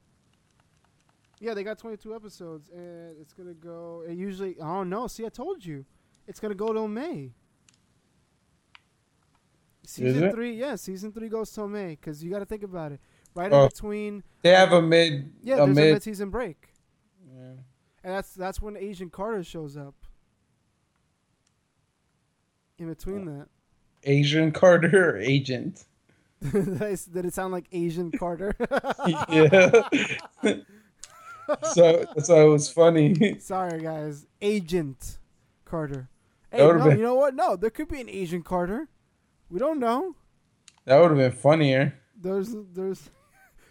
Yeah, 1.41 1.55
they 1.55 1.65
got 1.65 1.77
22 1.77 2.15
episodes, 2.15 2.69
and 2.69 3.17
it's 3.21 3.33
gonna 3.33 3.55
go. 3.55 4.05
It 4.07 4.15
usually, 4.17 4.55
oh 4.61 4.85
no, 4.85 5.09
see, 5.09 5.27
I 5.27 5.29
told 5.29 5.65
you, 5.65 5.85
it's 6.29 6.38
gonna 6.38 6.55
go 6.55 6.73
till 6.73 6.87
May. 6.87 7.33
Season 9.85 10.31
three, 10.31 10.55
yeah, 10.55 10.77
season 10.77 11.11
three 11.12 11.29
goes 11.29 11.51
till 11.51 11.67
May, 11.67 11.97
cause 11.97 12.23
you 12.23 12.31
got 12.31 12.38
to 12.38 12.47
think 12.47 12.62
about 12.62 12.93
it. 12.93 13.01
Right 13.35 13.53
Oh. 13.53 13.62
in 13.62 13.69
between, 13.69 14.23
they 14.43 14.51
have 14.51 14.73
a 14.73 14.81
mid 14.81 15.33
yeah, 15.43 15.55
a 15.55 15.57
there's 15.67 15.69
a 15.71 15.81
mid 15.81 15.93
mid-season 15.95 16.31
break. 16.31 16.72
And 18.05 18.15
that's 18.15 18.35
that's 18.35 18.61
when 18.61 18.77
Agent 18.77 19.12
Carter 19.12 19.43
shows 19.45 19.77
up. 19.77 19.95
In 22.79 22.88
between 22.88 23.27
that, 23.27 23.47
Asian 24.05 24.51
Carter 24.51 25.17
agent 25.19 25.85
did, 26.53 26.83
I 26.83 26.93
s- 26.93 27.05
did 27.05 27.25
it 27.27 27.35
sound 27.35 27.53
like 27.53 27.67
Asian 27.71 28.11
Carter? 28.11 28.57
yeah 29.29 29.83
so 31.73 32.05
that's 32.15 32.29
why 32.29 32.41
it 32.43 32.49
was 32.49 32.69
funny 32.71 33.38
Sorry, 33.38 33.81
guys. 33.81 34.27
Agent 34.41 35.19
Carter. 35.65 36.09
Hey, 36.51 36.59
no, 36.59 36.79
been- 36.85 36.99
you 36.99 37.05
know 37.05 37.15
what? 37.15 37.35
No, 37.37 37.55
there 37.57 37.71
could 37.71 37.88
be 37.88 38.01
an 38.01 38.09
Asian 38.09 38.43
Carter. 38.43 38.88
We 39.49 39.59
don't 39.61 39.79
know. 39.79 40.17
that 40.87 40.99
would 41.01 41.11
have 41.11 41.19
been 41.19 41.31
funnier 41.33 41.95
There's, 42.21 42.55
there's, 42.73 43.11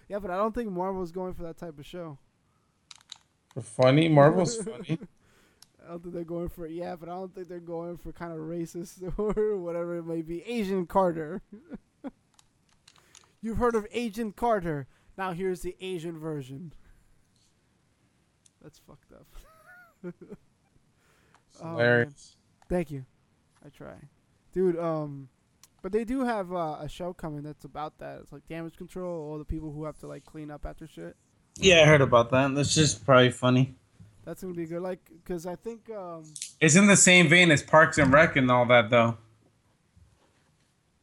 yeah, 0.07 0.19
but 0.19 0.31
I 0.31 0.37
don't 0.37 0.53
think 0.55 0.69
Marvel's 0.71 1.11
going 1.11 1.33
for 1.33 1.43
that 1.43 1.57
type 1.57 1.77
of 1.79 1.85
show. 1.85 2.17
Funny 3.59 4.07
Marvel's 4.07 4.57
funny 4.63 4.99
I 5.83 5.91
don't 5.91 6.03
think 6.03 6.13
they're 6.13 6.23
going 6.23 6.49
for 6.49 6.67
yeah, 6.67 6.95
but 6.95 7.09
I 7.09 7.13
don't 7.13 7.33
think 7.33 7.49
they're 7.49 7.59
going 7.59 7.97
for 7.97 8.11
kind 8.11 8.31
of 8.31 8.39
racist 8.39 9.01
or 9.17 9.57
whatever 9.57 9.97
it 9.97 10.05
may 10.05 10.21
be. 10.21 10.41
Asian 10.43 10.85
Carter. 10.85 11.41
You've 13.41 13.57
heard 13.57 13.75
of 13.75 13.87
Agent 13.91 14.35
Carter. 14.35 14.87
Now 15.17 15.33
here's 15.33 15.61
the 15.61 15.75
Asian 15.81 16.17
version. 16.17 16.73
That's 18.61 18.79
fucked 18.79 19.11
up. 19.11 20.13
Oh, 21.63 21.77
man. 21.77 22.13
Thank 22.69 22.91
you. 22.91 23.05
I 23.65 23.69
try, 23.69 23.95
dude. 24.53 24.79
Um, 24.79 25.29
but 25.81 25.91
they 25.91 26.03
do 26.03 26.23
have 26.23 26.53
uh, 26.53 26.77
a 26.79 26.87
show 26.87 27.13
coming 27.13 27.43
that's 27.43 27.65
about 27.65 27.97
that. 27.99 28.19
It's 28.21 28.31
like 28.31 28.47
damage 28.47 28.77
control. 28.77 29.29
All 29.29 29.37
the 29.37 29.45
people 29.45 29.71
who 29.71 29.83
have 29.85 29.97
to 29.99 30.07
like 30.07 30.25
clean 30.25 30.49
up 30.49 30.65
after 30.65 30.87
shit. 30.87 31.15
Yeah, 31.57 31.81
I 31.81 31.85
heard 31.85 32.01
about 32.01 32.31
that. 32.31 32.55
That's 32.55 32.73
just 32.73 33.05
probably 33.05 33.31
funny. 33.31 33.75
That's 34.25 34.41
gonna 34.41 34.53
be 34.53 34.65
good. 34.65 34.81
Like, 34.81 34.99
cause 35.25 35.45
I 35.45 35.55
think 35.55 35.89
um, 35.89 36.23
It's 36.59 36.75
in 36.75 36.87
the 36.87 36.95
same 36.95 37.27
vein 37.27 37.51
as 37.51 37.61
Parks 37.63 37.97
and 37.97 38.11
Rec 38.13 38.35
and 38.35 38.49
all 38.51 38.65
that, 38.67 38.89
though. 38.89 39.17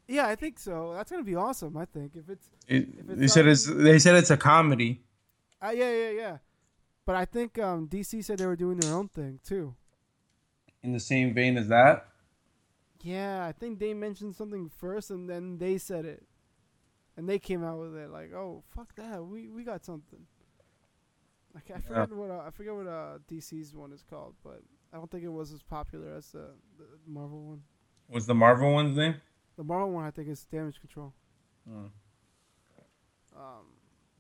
yeah, 0.07 0.27
I 0.27 0.35
think 0.37 0.59
so. 0.59 0.95
That's 0.95 1.11
gonna 1.11 1.25
be 1.25 1.35
awesome. 1.35 1.77
I 1.77 1.85
think 1.85 2.17
if 2.17 2.29
it's 2.29 2.49
It, 2.67 2.89
If 2.99 3.11
it's 3.11 3.21
they 3.21 3.27
said 3.29 3.47
it's 3.47 3.65
they 3.67 3.99
said 3.99 4.15
it's 4.15 4.31
a 4.31 4.37
comedy. 4.37 5.03
uh, 5.63 5.71
yeah, 5.75 5.91
yeah, 5.93 6.11
yeah. 6.11 6.39
But 7.05 7.17
I 7.17 7.25
think 7.25 7.59
um, 7.59 7.89
DC 7.89 8.25
said 8.25 8.39
they 8.39 8.47
were 8.47 8.57
doing 8.57 8.79
their 8.79 8.95
own 8.95 9.09
thing 9.09 9.41
too. 9.45 9.75
In 10.83 10.93
the 10.93 11.01
same 11.01 11.35
vein 11.35 11.57
as 11.57 11.69
that. 11.69 12.07
Yeah, 13.03 13.45
I 13.47 13.53
think 13.53 13.79
they 13.79 13.95
mentioned 13.95 14.35
something 14.37 14.69
first, 14.69 15.11
and 15.11 15.29
then 15.29 15.59
they 15.59 15.79
said 15.79 16.05
it, 16.05 16.25
and 17.17 17.29
they 17.29 17.39
came 17.39 17.63
out 17.65 17.79
with 17.79 17.97
it 17.97 18.11
like, 18.11 18.33
"Oh, 18.33 18.63
fuck 18.75 18.95
that, 18.97 19.25
we 19.25 19.49
we 19.49 19.65
got 19.65 19.85
something." 19.85 20.27
Like 21.55 21.71
I 21.75 21.81
forget 21.81 22.13
what 22.13 22.31
uh, 22.31 22.43
I 22.47 22.51
forget 22.51 22.75
what 22.75 22.87
uh, 22.87 23.19
DC's 23.31 23.75
one 23.75 23.93
is 23.93 24.05
called, 24.09 24.35
but 24.45 24.61
I 24.93 24.97
don't 24.97 25.11
think 25.11 25.25
it 25.25 25.29
was 25.29 25.53
as 25.53 25.63
popular 25.63 26.15
as 26.15 26.33
the, 26.33 26.51
the 26.79 26.85
Marvel 27.07 27.43
one. 27.43 27.63
Was 28.09 28.27
the 28.27 28.35
Marvel 28.35 28.73
one's 28.73 28.97
name? 28.97 29.17
The 29.57 29.65
Marvel 29.65 29.91
one, 29.91 30.05
I 30.05 30.11
think, 30.11 30.29
is 30.29 30.45
Damage 30.45 30.81
Control. 30.81 31.13
Hmm. 31.69 31.87
Um, 33.37 33.67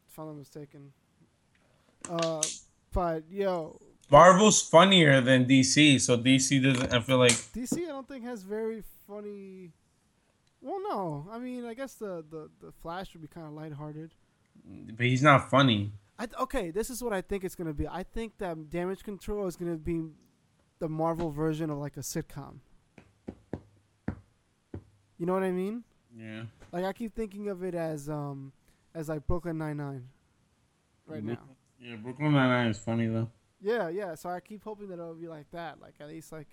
if 0.08 0.18
I'm 0.18 0.26
not 0.26 0.36
mistaken. 0.36 0.92
Uh, 2.08 2.42
but 2.92 3.24
yo, 3.30 3.80
Marvel's 4.10 4.62
funnier 4.62 5.20
than 5.20 5.44
DC, 5.44 6.00
so 6.00 6.16
DC 6.16 6.62
doesn't. 6.62 6.92
I 6.92 7.00
feel 7.00 7.18
like 7.18 7.32
DC, 7.32 7.84
I 7.84 7.88
don't 7.88 8.08
think 8.08 8.24
has 8.24 8.42
very 8.42 8.82
funny. 9.06 9.72
Well, 10.60 10.80
no, 10.88 11.28
I 11.30 11.38
mean, 11.38 11.64
I 11.64 11.74
guess 11.74 11.94
the 11.94 12.24
the, 12.28 12.50
the 12.60 12.72
Flash 12.72 13.12
would 13.12 13.22
be 13.22 13.28
kind 13.28 13.46
of 13.46 13.52
lighthearted. 13.52 14.12
but 14.96 15.06
he's 15.06 15.22
not 15.22 15.50
funny. 15.50 15.92
I 16.18 16.26
th- 16.26 16.38
okay, 16.40 16.70
this 16.70 16.90
is 16.90 17.02
what 17.02 17.12
I 17.12 17.20
think 17.20 17.44
it's 17.44 17.54
gonna 17.54 17.72
be. 17.72 17.86
I 17.86 18.02
think 18.02 18.38
that 18.38 18.70
Damage 18.70 19.04
Control 19.04 19.46
is 19.46 19.56
gonna 19.56 19.76
be 19.76 20.02
the 20.78 20.88
Marvel 20.88 21.30
version 21.30 21.70
of 21.70 21.78
like 21.78 21.96
a 21.96 22.00
sitcom. 22.00 22.58
You 25.18 25.26
know 25.26 25.32
what 25.32 25.42
I 25.42 25.50
mean? 25.50 25.84
Yeah. 26.16 26.44
Like 26.72 26.84
I 26.84 26.92
keep 26.92 27.14
thinking 27.14 27.48
of 27.48 27.62
it 27.62 27.74
as 27.74 28.08
um 28.08 28.52
as 28.94 29.08
like 29.08 29.26
Brooklyn 29.26 29.58
Nine 29.58 29.76
Nine. 29.76 30.08
Right 31.06 31.24
now. 31.24 31.38
Yeah, 31.80 31.96
Brooklyn 31.96 32.32
Nine 32.32 32.48
Nine 32.48 32.66
is 32.68 32.78
funny 32.78 33.06
though. 33.06 33.30
Yeah, 33.60 33.88
yeah. 33.88 34.14
So 34.14 34.28
I 34.28 34.40
keep 34.40 34.62
hoping 34.64 34.88
that 34.88 34.94
it'll 34.94 35.14
be 35.14 35.28
like 35.28 35.50
that. 35.52 35.80
Like 35.80 35.94
at 36.00 36.08
least 36.08 36.32
like 36.32 36.48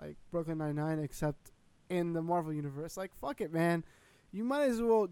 like 0.00 0.16
Brooklyn 0.30 0.58
Nine 0.58 0.76
Nine, 0.76 0.98
except 0.98 1.52
in 1.88 2.12
the 2.12 2.22
Marvel 2.22 2.52
universe. 2.52 2.96
Like 2.96 3.14
fuck 3.14 3.40
it, 3.40 3.52
man. 3.52 3.84
You 4.32 4.44
might 4.44 4.70
as 4.70 4.80
well 4.80 5.08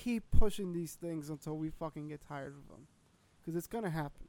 keep 0.00 0.30
pushing 0.30 0.72
these 0.72 0.94
things 0.94 1.28
until 1.28 1.56
we 1.56 1.70
fucking 1.70 2.08
get 2.08 2.26
tired 2.26 2.54
of 2.56 2.68
them, 2.68 2.86
because 3.38 3.56
it's 3.56 3.66
gonna 3.66 3.90
happen. 3.90 4.28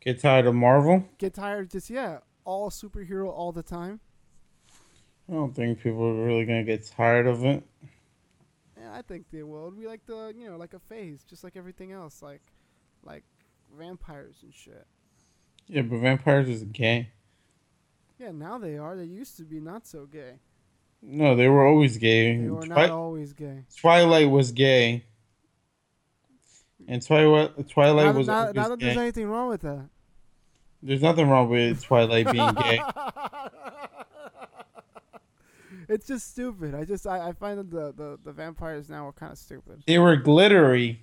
Get 0.00 0.20
tired 0.20 0.46
of 0.46 0.54
Marvel? 0.54 1.04
Get 1.18 1.34
tired 1.34 1.66
of 1.66 1.70
just 1.70 1.90
yeah, 1.90 2.18
all 2.44 2.70
superhero 2.70 3.28
all 3.28 3.50
the 3.50 3.64
time. 3.64 4.00
I 5.28 5.32
don't 5.32 5.54
think 5.54 5.82
people 5.82 6.04
are 6.04 6.24
really 6.24 6.44
gonna 6.44 6.64
get 6.64 6.86
tired 6.86 7.26
of 7.26 7.44
it. 7.44 7.64
Yeah, 8.80 8.94
I 8.94 9.02
think 9.02 9.26
they 9.32 9.42
will. 9.42 9.66
It'll 9.66 9.70
be 9.72 9.86
like 9.86 10.06
the 10.06 10.32
you 10.36 10.48
know 10.48 10.56
like 10.56 10.74
a 10.74 10.78
phase, 10.78 11.24
just 11.28 11.42
like 11.42 11.56
everything 11.56 11.90
else, 11.90 12.22
like 12.22 12.42
like 13.02 13.24
vampires 13.76 14.36
and 14.42 14.54
shit. 14.54 14.86
Yeah, 15.66 15.82
but 15.82 15.98
vampires 15.98 16.48
is 16.48 16.62
gay. 16.64 17.10
Yeah, 18.18 18.30
now 18.30 18.58
they 18.58 18.78
are. 18.78 18.96
They 18.96 19.04
used 19.04 19.36
to 19.38 19.44
be 19.44 19.60
not 19.60 19.86
so 19.86 20.06
gay. 20.06 20.38
No, 21.00 21.36
they 21.36 21.48
were 21.48 21.66
always 21.66 21.96
gay. 21.96 22.36
They 22.36 22.50
were 22.50 22.66
Twi- 22.66 22.86
not 22.86 22.90
always 22.90 23.32
gay. 23.32 23.64
Twilight 23.76 24.30
was 24.30 24.52
gay. 24.52 25.04
And 26.86 27.04
Twilight 27.04 27.68
Twilight 27.68 28.06
Not, 28.06 28.14
was 28.14 28.26
not, 28.26 28.54
not 28.54 28.68
that 28.70 28.80
there's 28.80 28.94
gay. 28.94 29.00
anything 29.00 29.26
wrong 29.26 29.48
with 29.48 29.60
that. 29.60 29.88
There's 30.82 31.02
nothing 31.02 31.28
wrong 31.28 31.50
with 31.50 31.82
Twilight 31.82 32.30
being 32.32 32.54
gay. 32.54 32.80
it's 35.88 36.06
just 36.06 36.30
stupid. 36.30 36.74
I 36.74 36.84
just 36.84 37.06
I, 37.06 37.28
I 37.28 37.32
find 37.32 37.58
that 37.58 37.70
the, 37.70 37.92
the, 37.92 38.18
the 38.24 38.32
vampires 38.32 38.88
now 38.88 39.06
are 39.06 39.12
kind 39.12 39.32
of 39.32 39.38
stupid. 39.38 39.82
They 39.86 39.98
were 39.98 40.16
glittery. 40.16 41.02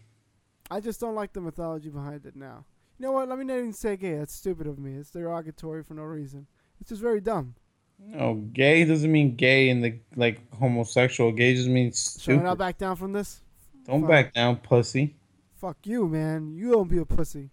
I 0.71 0.79
just 0.79 0.99
don't 0.99 1.15
like 1.15 1.33
the 1.33 1.41
mythology 1.41 1.89
behind 1.89 2.25
it 2.25 2.35
now. 2.35 2.65
You 2.97 3.05
know 3.05 3.11
what? 3.11 3.27
Let 3.27 3.37
me 3.37 3.45
not 3.45 3.57
even 3.57 3.73
say 3.73 3.97
gay. 3.97 4.17
That's 4.17 4.33
stupid 4.33 4.67
of 4.67 4.79
me. 4.79 4.95
It's 4.95 5.11
derogatory 5.11 5.83
for 5.83 5.93
no 5.93 6.03
reason. 6.03 6.47
It's 6.79 6.89
just 6.89 7.01
very 7.01 7.21
dumb. 7.21 7.55
No, 7.99 8.35
gay 8.53 8.85
doesn't 8.85 9.11
mean 9.11 9.35
gay 9.35 9.69
in 9.69 9.81
the 9.81 9.99
like 10.15 10.39
homosexual. 10.53 11.31
Gay 11.31 11.55
just 11.55 11.67
means 11.69 12.17
Shall 12.21 12.39
I 12.39 12.43
not 12.43 12.57
back 12.57 12.77
down 12.77 12.95
from 12.95 13.11
this? 13.13 13.41
Don't 13.85 14.01
Fuck. 14.01 14.09
back 14.09 14.33
down, 14.33 14.57
pussy. 14.57 15.15
Fuck 15.55 15.77
you, 15.83 16.07
man. 16.07 16.53
You 16.55 16.71
don't 16.71 16.87
be 16.89 16.97
a 16.99 17.05
pussy. 17.05 17.49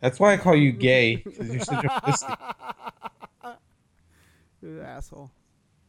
That's 0.00 0.20
why 0.20 0.34
I 0.34 0.36
call 0.36 0.54
you 0.56 0.72
gay, 0.72 1.16
because 1.16 1.48
you're 1.48 1.60
such 1.60 1.84
a 1.84 2.00
pussy. 2.00 2.26
You're 4.62 4.80
an 4.80 4.86
asshole. 4.86 5.30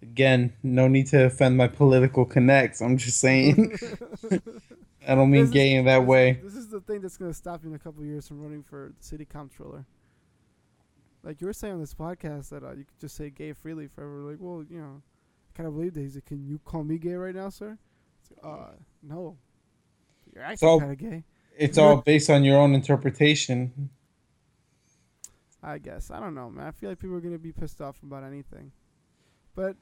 Again, 0.01 0.53
no 0.61 0.87
need 0.87 1.07
to 1.07 1.25
offend 1.25 1.55
my 1.57 1.67
political 1.67 2.25
connects. 2.25 2.81
I'm 2.81 2.97
just 2.97 3.19
saying. 3.19 3.77
I 5.07 5.15
don't 5.15 5.29
mean 5.31 5.41
This 5.43 5.49
is- 5.49 5.53
gay 5.53 5.73
in 5.75 5.85
that 5.85 5.99
this- 5.99 6.07
way. 6.07 6.39
This 6.43 6.55
is 6.55 6.67
the 6.69 6.81
thing 6.81 7.01
that's 7.01 7.17
gonna 7.17 7.33
stop 7.33 7.61
you 7.63 7.69
in 7.69 7.75
a 7.75 7.79
couple 7.79 8.03
years 8.03 8.27
from 8.27 8.41
running 8.41 8.63
for 8.63 8.93
city 8.99 9.25
comptroller. 9.25 9.85
Like 11.25 11.41
you 11.41 11.47
were 11.47 11.53
saying 11.53 11.73
on 11.73 11.79
this 11.81 11.93
podcast 11.95 12.49
that 12.49 12.63
uh, 12.63 12.71
you 12.73 12.85
could 12.85 12.99
just 13.01 13.15
say 13.17 13.29
gay 13.31 13.51
freely 13.51 13.87
forever. 13.87 14.19
Like, 14.21 14.37
well, 14.39 14.63
you 14.69 14.77
know, 14.79 15.01
I 15.53 15.57
kind 15.57 15.67
of 15.67 15.73
believe 15.73 15.95
that. 15.95 16.01
He's 16.01 16.15
like, 16.15 16.25
can 16.25 16.45
you 16.45 16.59
call 16.63 16.83
me 16.83 16.99
gay 16.99 17.15
right 17.15 17.33
now, 17.33 17.49
sir? 17.49 17.77
It's 18.21 18.31
like, 18.31 18.53
uh, 18.53 18.71
no. 19.01 19.35
You're 20.33 20.55
So- 20.55 20.79
kind 20.79 20.91
of 20.91 20.97
gay. 20.97 21.23
It's 21.57 21.77
all 21.77 21.97
based 22.01 22.29
on 22.29 22.43
your 22.43 22.57
own 22.57 22.73
interpretation. 22.75 23.89
I 25.63 25.77
guess. 25.79 26.11
I 26.11 26.19
don't 26.19 26.35
know, 26.35 26.49
man. 26.49 26.67
I 26.67 26.71
feel 26.71 26.89
like 26.89 26.99
people 26.99 27.15
are 27.15 27.21
gonna 27.21 27.39
be 27.39 27.53
pissed 27.53 27.81
off 27.81 28.03
about 28.03 28.23
anything. 28.23 28.71
But 29.55 29.77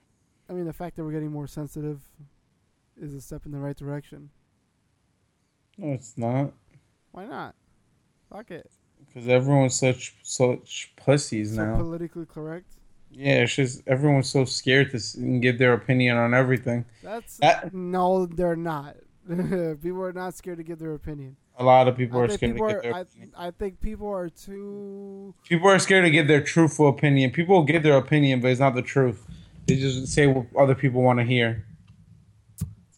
I 0.50 0.54
mean, 0.54 0.66
the 0.66 0.72
fact 0.74 0.96
that 0.96 1.04
we're 1.04 1.12
getting 1.12 1.32
more 1.32 1.48
sensitive 1.48 2.00
is 2.96 3.14
a 3.16 3.20
step 3.22 3.46
in 3.46 3.52
the 3.52 3.60
right 3.60 3.76
direction. 3.76 4.30
No, 5.78 5.92
it's 5.94 6.16
not. 6.18 6.54
Why 7.12 7.26
not? 7.26 7.56
Fuck 8.30 8.52
it. 8.52 8.70
Because 9.14 9.28
everyone's 9.30 9.76
such 9.76 10.16
such 10.24 10.92
pussies 10.96 11.56
So 11.56 11.66
now. 11.66 11.78
politically 11.78 12.26
correct. 12.26 12.66
yeah, 13.12 13.44
it's 13.44 13.56
just 13.56 13.84
everyone's 13.88 14.30
so 14.30 14.44
scared 14.46 14.90
to 14.92 15.40
give 15.40 15.58
their 15.60 15.74
opinion 15.74 16.18
on 16.18 16.34
everything. 16.34 16.86
That's 17.04 17.38
That- 17.38 17.74
no, 17.74 18.26
they're 18.26 18.56
not. 18.56 18.96
people 19.30 20.02
are 20.04 20.12
not 20.14 20.34
scared 20.34 20.58
to 20.58 20.64
give 20.64 20.80
their 20.80 20.94
opinion. 20.96 21.36
A 21.58 21.64
lot 21.64 21.88
of 21.88 21.96
people 21.96 22.20
I 22.20 22.24
are 22.24 22.30
scared 22.30 22.54
people 22.54 22.68
to 22.68 22.74
are. 22.74 22.82
give 22.82 22.84
their 22.84 22.96
I, 22.96 23.00
opinion. 23.02 23.32
I 23.38 23.52
think 23.52 23.80
people 23.80 24.10
are 24.10 24.30
too. 24.30 25.36
People 25.48 25.70
are 25.70 25.78
scared 25.78 26.04
to 26.06 26.10
give 26.12 26.28
their 26.28 26.42
truthful 26.42 26.90
opinion. 26.90 27.30
People 27.30 27.64
give 27.64 27.84
their 27.84 27.98
opinion, 27.98 28.42
but 28.42 28.50
it's 28.50 28.60
not 28.60 28.74
the 28.74 28.82
truth. 28.82 29.26
They 29.68 29.76
just 29.76 30.08
say 30.08 30.26
what 30.28 30.48
other 30.58 30.74
people 30.76 31.04
want 31.04 31.20
to 31.20 31.26
hear. 31.26 31.64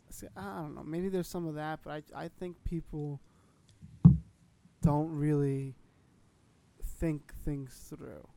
see, 0.10 0.28
I 0.38 0.42
don't 0.62 0.74
know. 0.76 0.84
Maybe 0.84 1.10
there's 1.10 1.28
some 1.28 1.46
of 1.46 1.56
that, 1.56 1.80
but 1.84 1.92
I 2.16 2.24
I 2.26 2.30
think 2.40 2.56
people 2.64 3.20
don't 4.82 5.10
really 5.12 5.76
think 6.98 7.34
things 7.44 7.88
through. 7.90 8.28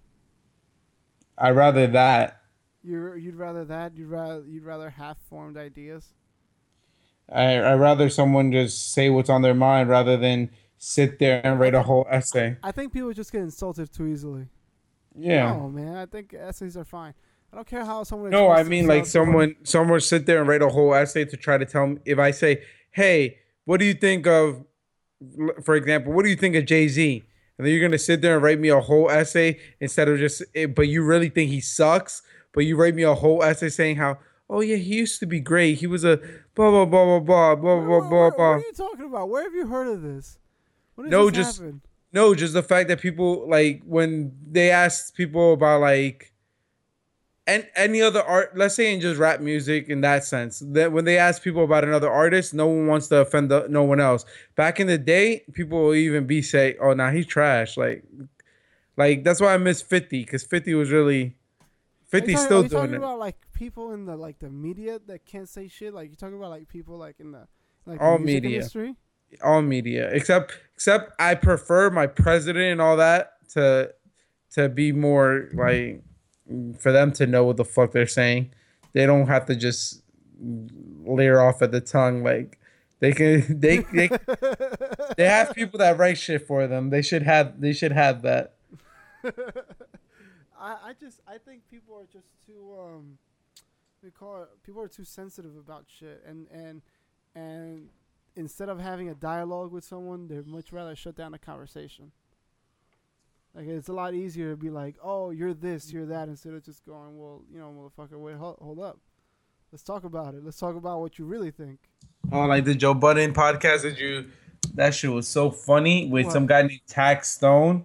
I'd 1.36 1.56
rather 1.56 1.86
that. 1.86 2.42
You 2.82 3.14
you'd 3.14 3.36
rather 3.36 3.64
that? 3.64 3.96
You'd 3.96 4.08
rather 4.08 4.44
you'd 4.46 4.64
rather 4.64 4.90
half 4.90 5.18
formed 5.28 5.56
ideas? 5.56 6.14
I 7.30 7.60
I'd 7.60 7.80
rather 7.80 8.08
someone 8.08 8.52
just 8.52 8.92
say 8.92 9.10
what's 9.10 9.30
on 9.30 9.42
their 9.42 9.54
mind 9.54 9.88
rather 9.88 10.16
than 10.16 10.50
sit 10.78 11.18
there 11.18 11.40
and 11.44 11.58
write 11.60 11.74
a 11.74 11.82
whole 11.82 12.06
essay. 12.10 12.56
I 12.62 12.72
think 12.72 12.92
people 12.92 13.12
just 13.12 13.32
get 13.32 13.42
insulted 13.42 13.92
too 13.92 14.06
easily. 14.06 14.48
Yeah. 15.14 15.52
No, 15.52 15.68
man. 15.68 15.96
I 15.96 16.06
think 16.06 16.34
essays 16.34 16.76
are 16.76 16.84
fine. 16.84 17.14
I 17.52 17.56
don't 17.56 17.66
care 17.66 17.84
how 17.84 18.04
someone. 18.04 18.30
No, 18.30 18.50
I 18.50 18.62
mean 18.62 18.86
like 18.86 19.06
someone 19.06 19.56
someone 19.64 20.00
sit 20.00 20.26
there 20.26 20.38
and 20.40 20.48
write 20.48 20.62
a 20.62 20.68
whole 20.68 20.94
essay 20.94 21.24
to 21.24 21.36
try 21.36 21.58
to 21.58 21.64
tell 21.64 21.86
me 21.88 21.98
if 22.04 22.18
I 22.18 22.30
say, 22.30 22.62
"Hey, 22.90 23.38
what 23.64 23.80
do 23.80 23.86
you 23.86 23.94
think 23.94 24.26
of 24.26 24.64
for 25.64 25.74
example, 25.74 26.12
what 26.12 26.24
do 26.24 26.30
you 26.30 26.36
think 26.36 26.54
of 26.56 26.64
Jay-Z?" 26.66 27.24
And 27.58 27.66
then 27.66 27.72
you're 27.72 27.80
going 27.80 27.92
to 27.92 27.98
sit 27.98 28.22
there 28.22 28.34
and 28.34 28.42
write 28.42 28.60
me 28.60 28.68
a 28.68 28.80
whole 28.80 29.10
essay 29.10 29.58
instead 29.80 30.08
of 30.08 30.18
just 30.18 30.42
eh, 30.54 30.66
but 30.66 30.88
you 30.88 31.02
really 31.02 31.28
think 31.28 31.50
he 31.50 31.60
sucks, 31.60 32.22
but 32.52 32.60
you 32.60 32.76
write 32.76 32.94
me 32.94 33.02
a 33.02 33.14
whole 33.14 33.42
essay 33.42 33.68
saying 33.68 33.96
how, 33.96 34.18
"Oh 34.48 34.60
yeah, 34.60 34.76
he 34.76 34.96
used 34.96 35.18
to 35.20 35.26
be 35.26 35.40
great. 35.40 35.78
He 35.78 35.86
was 35.86 36.04
a 36.04 36.18
blah 36.54 36.70
blah 36.70 36.84
blah 36.84 37.18
blah 37.18 37.20
blah 37.20 37.56
blah 37.56 37.80
blah 37.80 38.08
blah 38.08 38.30
blah." 38.30 38.30
What 38.30 38.40
are 38.40 38.58
you 38.60 38.72
talking 38.72 39.06
about? 39.06 39.28
Where 39.28 39.42
have 39.42 39.54
you 39.54 39.66
heard 39.66 39.88
of 39.88 40.02
this? 40.02 40.38
No, 40.96 41.26
this 41.26 41.36
just- 41.36 41.58
happen? 41.58 41.82
No, 42.10 42.34
just 42.34 42.54
the 42.54 42.62
fact 42.62 42.88
that 42.88 43.00
people 43.00 43.46
like 43.48 43.82
when 43.84 44.32
they 44.50 44.70
ask 44.70 45.14
people 45.14 45.52
about 45.52 45.82
like 45.82 46.32
and 47.48 47.66
any 47.74 48.00
other 48.02 48.22
art, 48.22 48.56
let's 48.56 48.76
say 48.76 48.92
in 48.94 49.00
just 49.00 49.18
rap 49.18 49.40
music 49.40 49.88
in 49.88 50.02
that 50.02 50.22
sense, 50.22 50.60
that 50.66 50.92
when 50.92 51.04
they 51.04 51.18
ask 51.18 51.42
people 51.42 51.64
about 51.64 51.82
another 51.82 52.08
artist, 52.10 52.52
no 52.54 52.66
one 52.68 52.86
wants 52.86 53.08
to 53.08 53.16
offend 53.16 53.50
the, 53.50 53.66
no 53.68 53.82
one 53.82 53.98
else. 54.00 54.24
Back 54.54 54.78
in 54.78 54.86
the 54.86 54.98
day, 54.98 55.42
people 55.52 55.82
will 55.82 55.94
even 55.94 56.26
be 56.26 56.42
say, 56.42 56.76
"Oh, 56.80 56.92
now 56.92 57.10
he's 57.10 57.26
trash." 57.26 57.76
Like, 57.76 58.04
like 58.96 59.24
that's 59.24 59.40
why 59.40 59.54
I 59.54 59.56
miss 59.56 59.82
Fifty 59.82 60.24
because 60.24 60.44
Fifty 60.44 60.74
was 60.74 60.90
really 60.90 61.36
Are 61.60 61.66
50 62.10 62.32
talking- 62.32 62.44
still 62.46 62.58
are 62.60 62.62
you 62.62 62.68
doing 62.68 62.80
talking 62.82 62.94
it. 62.94 62.98
about 62.98 63.18
like 63.18 63.36
people 63.52 63.92
in 63.92 64.04
the 64.06 64.16
like 64.16 64.38
the 64.38 64.50
media 64.50 65.00
that 65.06 65.24
can't 65.26 65.48
say 65.48 65.68
shit? 65.68 65.94
Like 65.94 66.10
you 66.10 66.16
talking 66.16 66.36
about 66.36 66.50
like 66.50 66.68
people 66.68 66.96
like 66.98 67.18
in 67.18 67.32
the 67.32 67.46
like 67.86 68.00
All 68.00 68.18
the 68.18 68.24
media. 68.24 68.56
industry? 68.58 68.94
all 69.44 69.60
media 69.60 70.08
except 70.10 70.54
except 70.74 71.12
I 71.18 71.34
prefer 71.34 71.90
my 71.90 72.06
president 72.06 72.64
and 72.72 72.80
all 72.80 72.96
that 72.96 73.32
to 73.50 73.92
to 74.52 74.70
be 74.70 74.90
more 74.90 75.50
like 75.52 76.02
for 76.78 76.92
them 76.92 77.12
to 77.12 77.26
know 77.26 77.44
what 77.44 77.56
the 77.56 77.64
fuck 77.64 77.92
they're 77.92 78.06
saying. 78.06 78.52
They 78.92 79.06
don't 79.06 79.26
have 79.26 79.46
to 79.46 79.56
just 79.56 80.02
leer 80.40 81.40
off 81.40 81.62
at 81.62 81.72
the 81.72 81.80
tongue 81.80 82.22
like 82.22 82.58
they 83.00 83.12
can 83.12 83.44
they 83.60 83.78
they 83.92 84.10
they 85.16 85.24
have 85.24 85.54
people 85.54 85.78
that 85.78 85.98
write 85.98 86.18
shit 86.18 86.46
for 86.46 86.66
them. 86.66 86.90
They 86.90 87.02
should 87.02 87.22
have 87.22 87.60
they 87.60 87.72
should 87.72 87.92
have 87.92 88.22
that. 88.22 88.54
I, 90.58 90.76
I 90.86 90.92
just 90.98 91.20
I 91.26 91.38
think 91.38 91.62
people 91.70 91.96
are 91.96 92.06
just 92.12 92.28
too 92.46 92.74
um 92.80 93.18
we 94.02 94.10
call 94.10 94.42
it 94.42 94.48
people 94.64 94.82
are 94.82 94.88
too 94.88 95.04
sensitive 95.04 95.56
about 95.56 95.86
shit 95.88 96.22
and 96.26 96.46
and 96.50 96.82
and 97.34 97.88
instead 98.36 98.68
of 98.68 98.80
having 98.80 99.08
a 99.08 99.14
dialogue 99.14 99.72
with 99.72 99.84
someone 99.84 100.28
they'd 100.28 100.46
much 100.46 100.72
rather 100.72 100.94
shut 100.94 101.16
down 101.16 101.32
the 101.32 101.38
conversation 101.38 102.12
like 103.54 103.66
it's 103.66 103.88
a 103.88 103.92
lot 103.92 104.14
easier 104.14 104.50
to 104.50 104.56
be 104.56 104.70
like 104.70 104.96
oh 105.02 105.30
you're 105.30 105.54
this 105.54 105.92
you're 105.92 106.06
that 106.06 106.28
instead 106.28 106.54
of 106.54 106.64
just 106.64 106.84
going 106.84 107.18
well 107.18 107.42
you 107.52 107.58
know 107.58 107.72
motherfucker 107.72 108.18
wait 108.18 108.36
hold, 108.36 108.58
hold 108.60 108.80
up. 108.80 108.98
Let's 109.70 109.82
talk 109.82 110.04
about 110.04 110.34
it. 110.34 110.42
Let's 110.42 110.58
talk 110.58 110.76
about 110.76 111.00
what 111.00 111.18
you 111.18 111.26
really 111.26 111.50
think. 111.50 111.78
Oh, 112.32 112.46
like 112.46 112.64
the 112.64 112.74
Joe 112.74 112.94
Budden 112.94 113.34
podcast 113.34 113.82
that 113.82 113.98
you 113.98 114.30
that 114.74 114.94
shit 114.94 115.10
was 115.10 115.28
so 115.28 115.50
funny 115.50 116.08
with 116.08 116.26
What? 116.26 116.32
some 116.32 116.46
guy 116.46 116.62
named 116.62 116.80
Tax 116.86 117.30
Stone. 117.32 117.84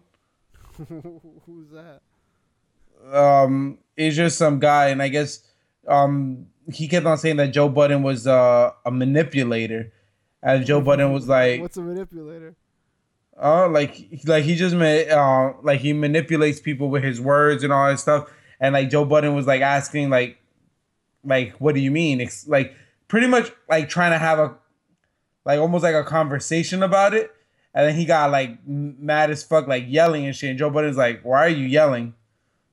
who's 0.87 1.69
that? 1.71 2.01
Um 3.11 3.79
it's 3.97 4.15
just 4.15 4.37
some 4.37 4.59
guy 4.59 4.87
and 4.87 5.01
i 5.01 5.07
guess 5.07 5.43
um 5.87 6.47
he 6.71 6.87
kept 6.87 7.05
on 7.05 7.17
saying 7.17 7.35
that 7.37 7.47
joe 7.47 7.67
budden 7.69 8.01
was 8.01 8.25
uh, 8.25 8.71
a 8.85 8.91
manipulator. 8.91 9.91
And 10.41 10.65
joe 10.65 10.81
budden 10.81 11.11
was 11.11 11.27
like 11.27 11.61
what's 11.65 11.77
a 11.77 11.81
manipulator 11.81 12.55
oh 13.39 13.67
like 13.67 14.07
like 14.25 14.43
he 14.43 14.55
just 14.55 14.75
made 14.75 15.09
uh 15.09 15.53
like 15.63 15.79
he 15.79 15.93
manipulates 15.93 16.59
people 16.59 16.89
with 16.89 17.03
his 17.03 17.19
words 17.19 17.63
and 17.63 17.73
all 17.73 17.87
that 17.87 17.99
stuff. 17.99 18.31
And 18.59 18.73
like 18.73 18.89
joe 18.89 19.05
budden 19.05 19.35
was 19.35 19.47
like 19.47 19.61
asking 19.61 20.09
like 20.09 20.37
like 21.23 21.53
what 21.53 21.75
do 21.75 21.81
you 21.81 21.91
mean? 21.91 22.21
It's 22.21 22.47
like 22.47 22.73
pretty 23.07 23.27
much 23.27 23.51
like 23.69 23.89
trying 23.89 24.11
to 24.11 24.17
have 24.17 24.39
a 24.39 24.55
like 25.45 25.59
almost 25.59 25.83
like 25.83 25.95
a 25.95 26.03
conversation 26.03 26.83
about 26.83 27.13
it. 27.13 27.31
And 27.75 27.87
then 27.87 27.95
he 27.95 28.05
got 28.05 28.31
like 28.31 28.59
mad 28.67 29.31
as 29.31 29.43
fuck 29.43 29.67
like 29.67 29.85
yelling 29.87 30.25
and 30.25 30.35
shit. 30.35 30.51
And 30.51 30.59
joe 30.59 30.69
budden's 30.69 30.97
like 30.97 31.21
why 31.23 31.45
are 31.45 31.49
you 31.49 31.65
yelling? 31.65 32.13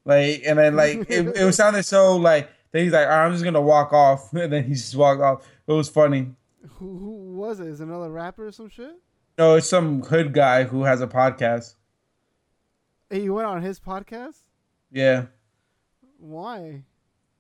Like 0.05 0.43
and 0.47 0.59
then 0.59 0.77
like 0.77 0.99
it, 1.11 1.37
it 1.37 1.45
was 1.45 1.57
sounded 1.57 1.85
so 1.85 2.17
like 2.17 2.51
that 2.73 2.83
he's 2.83 2.93
like 2.93 3.07
"All 3.07 3.11
right, 3.11 3.27
i'm 3.27 3.33
just 3.33 3.45
gonna 3.45 3.61
walk 3.61 3.93
off. 3.93 4.33
And 4.35 4.53
then 4.53 4.65
he 4.65 4.75
just 4.75 4.95
walked 4.95 5.23
off. 5.23 5.47
It 5.67 5.73
was 5.73 5.89
funny. 5.89 6.33
Who, 6.75 6.99
who 6.99 7.11
was 7.37 7.61
it? 7.61 7.69
Is 7.69 7.81
it 7.81 7.85
another 7.85 8.11
rapper 8.11 8.47
or 8.47 8.53
some 8.53 8.69
shit 8.69 8.97
no 9.41 9.55
it's 9.55 9.67
some 9.69 10.03
hood 10.03 10.35
guy 10.35 10.65
who 10.65 10.85
has 10.85 11.01
a 11.01 11.07
podcast 11.07 11.75
Hey, 13.09 13.23
you 13.23 13.35
went 13.35 13.49
on 13.49 13.63
his 13.63 13.81
podcast? 13.81 14.37
Yeah, 14.93 15.27
Why? 16.19 16.85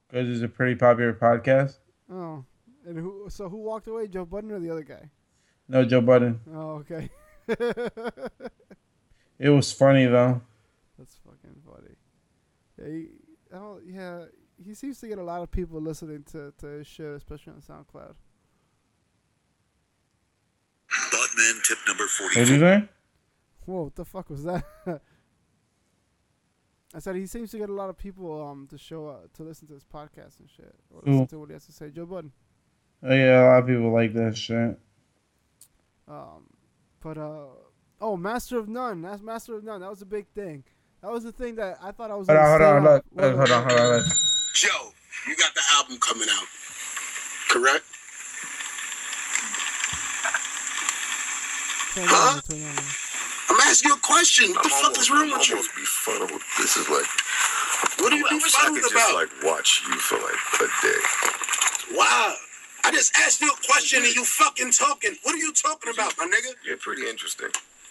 because 0.08 0.28
it's 0.28 0.42
a 0.42 0.48
pretty 0.48 0.74
popular 0.74 1.12
podcast. 1.12 1.76
Oh, 2.10 2.44
and 2.86 2.98
who? 2.98 3.26
So 3.28 3.48
who 3.48 3.58
walked 3.58 3.86
away? 3.86 4.08
Joe 4.08 4.24
Budden 4.24 4.50
or 4.50 4.58
the 4.58 4.70
other 4.70 4.82
guy? 4.82 5.10
No 5.68 5.84
Joe 5.84 6.00
Budden. 6.00 6.40
Oh, 6.52 6.82
okay. 6.82 7.08
It 9.38 9.48
was 9.48 9.72
funny 9.72 10.06
though. 10.06 10.42
That's 10.98 11.18
fucking 11.24 11.62
funny. 11.64 11.94
Yeah, 12.78 12.88
he, 12.94 13.06
oh, 13.56 13.80
yeah, 13.86 14.24
he 14.62 14.74
seems 14.74 15.00
to 15.00 15.08
get 15.08 15.18
a 15.18 15.22
lot 15.22 15.40
of 15.42 15.50
people 15.50 15.80
listening 15.80 16.24
to, 16.32 16.52
to 16.58 16.66
his 16.66 16.86
show, 16.86 17.14
especially 17.14 17.54
on 17.54 17.62
SoundCloud. 17.62 18.14
Budman 21.36 21.62
tip 21.62 21.78
number 21.86 22.04
What 22.04 22.32
did 22.34 22.48
44. 22.48 22.54
you 22.54 22.60
say? 22.60 22.88
Whoa, 23.66 23.82
what 23.84 23.94
the 23.94 24.04
fuck 24.04 24.30
was 24.30 24.44
that? 24.44 24.64
I 26.94 26.98
said 26.98 27.14
he 27.14 27.26
seems 27.26 27.52
to 27.52 27.58
get 27.58 27.68
a 27.68 27.72
lot 27.72 27.88
of 27.88 27.96
people 27.96 28.42
um 28.48 28.66
to 28.70 28.78
show 28.78 29.06
up 29.08 29.32
to 29.34 29.44
listen 29.44 29.68
to 29.68 29.74
his 29.74 29.84
podcast 29.84 30.40
and 30.40 30.50
shit, 30.50 30.74
or 30.92 31.02
Who? 31.04 31.10
listen 31.12 31.26
to 31.28 31.38
what 31.38 31.48
he 31.50 31.52
has 31.54 31.66
to 31.66 31.72
say. 31.72 31.90
Joe 31.90 32.06
Budden. 32.06 32.32
Oh 33.02 33.14
yeah, 33.14 33.42
a 33.42 33.46
lot 33.48 33.58
of 33.62 33.66
people 33.68 33.92
like 33.92 34.12
that 34.14 34.36
shit. 34.36 34.78
Um, 36.08 36.48
but 37.00 37.16
uh, 37.16 37.46
oh, 38.00 38.16
Master 38.16 38.58
of 38.58 38.68
None. 38.68 39.02
That's 39.02 39.22
Master 39.22 39.54
of 39.56 39.62
None. 39.62 39.80
That 39.82 39.90
was 39.90 40.02
a 40.02 40.06
big 40.06 40.26
thing. 40.34 40.64
That 41.02 41.12
was 41.12 41.22
the 41.22 41.30
thing 41.32 41.54
that 41.54 41.78
I 41.80 41.92
thought 41.92 42.10
I 42.10 42.16
was. 42.16 42.26
Hold 42.26 42.38
on, 42.40 42.58
gonna 42.58 42.80
hold 42.80 42.84
on, 42.84 43.02
hold 43.16 43.24
on, 43.24 43.36
hold 43.38 43.50
on, 43.50 43.62
hold 43.62 43.78
on. 43.78 43.86
hold 43.90 44.02
on. 44.02 44.10
Joe, 44.54 44.90
you 45.28 45.36
got 45.36 45.54
the 45.54 45.62
album 45.76 45.96
coming 45.98 46.28
out, 46.28 46.46
correct? 47.48 47.84
Turn 50.20 51.78
it 51.78 51.79
Huh? 51.94 52.36
on, 52.36 52.42
turn 52.42 52.58
it 52.58 52.64
on. 52.66 52.84
I'm 53.50 53.60
asking 53.66 53.90
you 53.90 53.96
a 53.96 54.00
question. 54.00 54.50
What 54.54 54.62
the 54.62 54.70
I'm 54.72 54.82
fuck 54.82 54.98
is 54.98 55.10
wrong 55.10 55.30
with 55.30 55.48
you? 55.48 55.56
almost 55.56 55.74
befuddled. 55.74 56.40
This 56.58 56.76
is 56.76 56.88
like, 56.88 57.08
What 57.98 58.12
are 58.12 58.16
you 58.16 58.26
I 58.30 58.34
wish 58.34 58.54
I 58.54 58.70
befuddled 58.70 58.74
could 58.82 58.90
just 58.94 58.94
about? 58.94 59.14
like 59.14 59.30
watch 59.42 59.82
you 59.88 59.94
for 59.98 60.16
like 60.22 60.40
a 60.62 60.68
day. 60.86 61.00
Wow. 61.96 62.34
I 62.84 62.90
just 62.92 63.14
asked 63.16 63.40
you 63.42 63.50
a 63.50 63.66
question 63.66 64.04
and 64.04 64.14
you 64.14 64.24
fucking 64.24 64.70
talking. 64.72 65.16
What 65.24 65.34
are 65.34 65.38
you 65.38 65.52
talking 65.52 65.92
about, 65.92 66.14
my 66.18 66.26
nigga? 66.26 66.54
You're 66.64 66.78
pretty 66.78 67.08
interesting. 67.08 67.48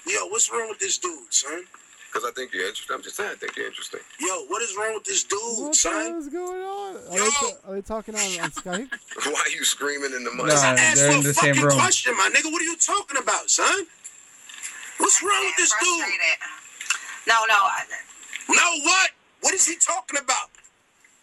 Yo, 0.08 0.26
what's 0.28 0.50
wrong 0.52 0.70
with 0.70 0.80
this 0.80 0.98
dude, 0.98 1.32
son? 1.32 1.66
Cause 2.12 2.24
I 2.26 2.32
think 2.32 2.54
you're 2.54 2.66
interesting. 2.66 2.96
I'm 2.96 3.04
just 3.04 3.16
saying, 3.18 3.30
I 3.32 3.36
think 3.36 3.56
you're 3.56 3.68
interesting. 3.68 4.00
Yo, 4.20 4.46
what 4.48 4.62
is 4.64 4.76
wrong 4.76 4.94
with 4.96 5.04
this 5.06 5.24
dude, 5.24 5.40
What 5.60 5.76
son? 5.76 5.94
hell 5.94 6.18
is 6.18 6.28
going 6.28 6.62
on? 6.62 6.96
Are, 6.96 7.18
Yo! 7.18 7.24
they, 7.24 7.30
ta- 7.30 7.58
are 7.68 7.76
they 7.76 7.82
talking 7.82 8.16
on, 8.16 8.22
on 8.42 8.50
Skype? 8.52 8.90
Why 9.26 9.44
are 9.46 9.50
you 9.52 9.64
screaming 9.64 10.14
in 10.16 10.24
the 10.24 10.32
mic? 10.32 10.48
No. 10.48 10.54
I 10.56 10.74
asked 10.74 10.96
they're 10.96 11.12
you 11.12 11.20
a 11.20 11.24
the 11.24 11.34
same 11.34 11.54
fucking 11.54 11.70
room. 11.70 11.78
question, 11.80 12.18
my 12.18 12.30
nigga. 12.34 12.52
What 12.52 12.62
are 12.62 12.66
you 12.66 12.78
talking 12.78 13.22
about, 13.22 13.50
son? 13.52 13.86
What's 14.98 15.22
wrong 15.24 15.44
with 15.46 15.56
this 15.58 15.74
dude? 15.82 16.04
No, 17.28 17.36
no. 17.48 17.54
I- 17.56 17.86
No, 18.50 18.84
what? 18.84 19.12
What 19.42 19.54
is 19.54 19.66
he 19.68 19.76
talking 19.76 20.20
about? 20.20 20.50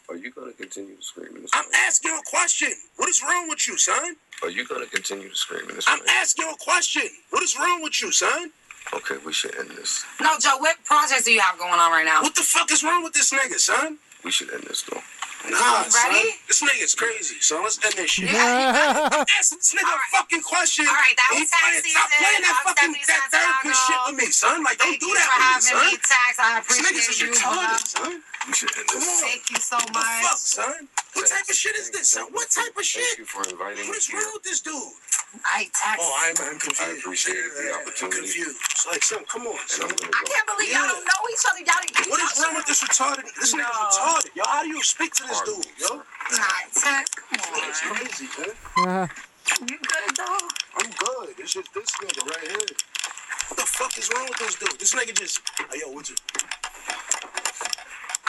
Are 0.08 0.16
you 0.16 0.30
gonna 0.30 0.52
continue 0.52 0.94
to 0.96 1.02
scream 1.02 1.34
in 1.34 1.42
this 1.42 1.50
I'm 1.52 1.64
mic? 1.66 1.74
asking 1.74 2.12
a 2.12 2.22
question. 2.30 2.72
What 2.94 3.08
is 3.08 3.20
wrong 3.24 3.48
with 3.48 3.66
you, 3.66 3.76
son? 3.76 4.14
Are 4.42 4.50
you 4.50 4.64
gonna 4.64 4.86
continue 4.86 5.28
to 5.28 5.34
scream 5.34 5.68
in 5.68 5.74
this 5.74 5.84
I'm 5.88 5.98
mic? 5.98 6.08
asking 6.10 6.46
a 6.48 6.56
question. 6.64 7.02
What 7.30 7.42
is 7.42 7.58
wrong 7.58 7.82
with 7.82 8.00
you, 8.00 8.12
son? 8.12 8.52
Okay, 8.94 9.16
we 9.24 9.32
should 9.32 9.54
end 9.58 9.70
this. 9.70 10.04
No, 10.20 10.38
Joe, 10.38 10.56
what 10.58 10.76
projects 10.84 11.24
do 11.24 11.32
you 11.32 11.40
have 11.40 11.58
going 11.58 11.74
on 11.78 11.90
right 11.92 12.04
now? 12.06 12.22
What 12.22 12.34
the 12.34 12.42
fuck 12.42 12.70
is 12.72 12.82
wrong 12.84 13.02
with 13.02 13.12
this 13.12 13.30
nigga, 13.32 13.58
son? 13.58 13.98
We 14.24 14.30
should 14.30 14.50
end 14.52 14.64
this 14.64 14.82
though. 14.82 15.02
Nah, 15.46 15.82
son. 15.86 16.10
This 16.48 16.58
nigga's 16.62 16.94
crazy, 16.94 17.36
son. 17.40 17.62
Let's 17.62 17.78
end 17.84 17.94
this 17.94 18.10
shit. 18.10 18.30
Yeah. 18.32 19.10
I'm 19.12 19.26
asking 19.38 19.58
this 19.58 19.74
nigga 19.74 19.86
All 19.86 19.94
a 19.98 20.10
fucking 20.16 20.42
question. 20.42 20.86
All 20.88 20.94
right, 20.94 21.14
that 21.14 21.28
was 21.34 21.46
he 21.46 21.46
playing- 21.46 21.82
Stop 21.86 22.10
playing 22.10 22.42
that 22.42 22.50
That 22.50 22.62
was 22.66 22.74
fucking 22.74 22.92
definitely 22.94 23.06
that 23.06 23.22
therapist 23.30 23.78
Santiago. 23.86 23.86
shit 23.86 24.00
with 24.06 24.16
me, 24.18 24.26
son. 24.34 24.56
Like, 24.64 24.78
don't 24.78 24.88
Thank 24.88 25.00
do 25.06 25.10
that 25.14 25.22
for 25.22 25.34
with 25.34 25.38
me, 25.38 25.46
having 25.46 25.70
son. 25.70 25.86
me, 25.86 25.94
Tax. 26.02 26.32
I 26.38 26.46
This 26.66 26.78
nigga's 26.82 27.06
appreciate 27.06 27.10
is 27.10 27.20
you. 27.22 27.28
retarded, 27.30 27.86
son. 27.86 28.12
We 28.46 28.52
should 28.54 28.72
end 28.74 28.86
Come 28.90 29.00
this. 29.02 29.06
on. 29.06 29.28
Thank 29.28 29.44
you 29.50 29.60
so 29.62 29.76
What 29.76 29.86
the 29.86 29.98
fuck, 29.98 30.22
much. 30.26 30.38
son? 30.42 30.74
What 31.14 31.26
type 31.30 31.46
of 31.46 31.54
shit 31.54 31.74
is 31.76 31.90
this, 31.94 32.06
son? 32.10 32.26
What 32.32 32.48
type 32.50 32.74
of 32.74 32.82
shit? 32.86 33.02
Thank 33.06 33.18
you 33.22 33.26
for 33.30 33.42
inviting 33.46 33.86
me 33.86 33.94
is 33.94 34.06
here. 34.10 34.18
wrong 34.18 34.30
with 34.34 34.42
this 34.46 34.58
dude? 34.62 34.74
I 35.44 35.68
Tax. 35.74 36.00
Oh, 36.00 36.12
I'm, 36.22 36.34
I'm 36.40 36.58
confused. 36.58 36.80
I 36.82 36.96
appreciate 36.98 37.36
the 37.36 37.74
opportunity. 37.74 38.04
I'm 38.06 38.22
confused. 38.24 38.58
Like, 38.88 39.02
son, 39.02 39.24
come 39.28 39.46
on, 39.46 39.58
And 39.58 39.68
son. 39.70 39.90
I'm 39.90 40.10
I 40.10 40.20
go. 40.24 40.30
can't 40.32 40.46
believe 40.48 40.72
y'all 40.72 40.88
don't 40.88 41.04
know 41.04 41.22
each 41.30 41.44
other. 41.44 41.60
Y'all 41.60 42.10
What 42.10 42.20
is 42.22 42.32
wrong 42.40 42.54
with 42.56 42.66
this 42.66 42.80
retarded? 42.84 43.26
This 43.36 43.52
nigga's 43.52 43.60
No. 43.60 43.84
retarded. 43.90 44.30
Yo, 44.34 44.42
how 44.46 44.62
do 44.62 44.68
you 44.68 44.82
speak 44.82 45.12
to 45.14 45.22
this 45.28 45.40
dude, 45.42 45.66
yo? 45.78 45.96
Nah, 45.96 46.46
Tax. 46.72 47.10
Come 47.10 47.40
on. 47.54 47.68
It's 47.68 47.80
crazy, 47.80 48.28
man. 48.84 49.10
You 49.68 49.78
good, 49.78 50.16
though? 50.16 50.48
I'm 50.78 50.90
good. 50.90 51.34
It's 51.38 51.52
just 51.54 51.72
this 51.74 51.90
nigga 52.02 52.26
right 52.30 52.46
here. 52.50 52.76
What 53.48 53.56
the 53.60 53.66
fuck 53.66 53.96
is 53.98 54.10
wrong 54.14 54.26
with 54.28 54.38
this 54.38 54.54
dude? 54.56 54.78
This 54.80 54.94
nigga 54.94 55.14
just, 55.16 55.40
hey, 55.70 55.80
yo, 55.84 55.92
what's 55.92 56.10
it? 56.10 56.20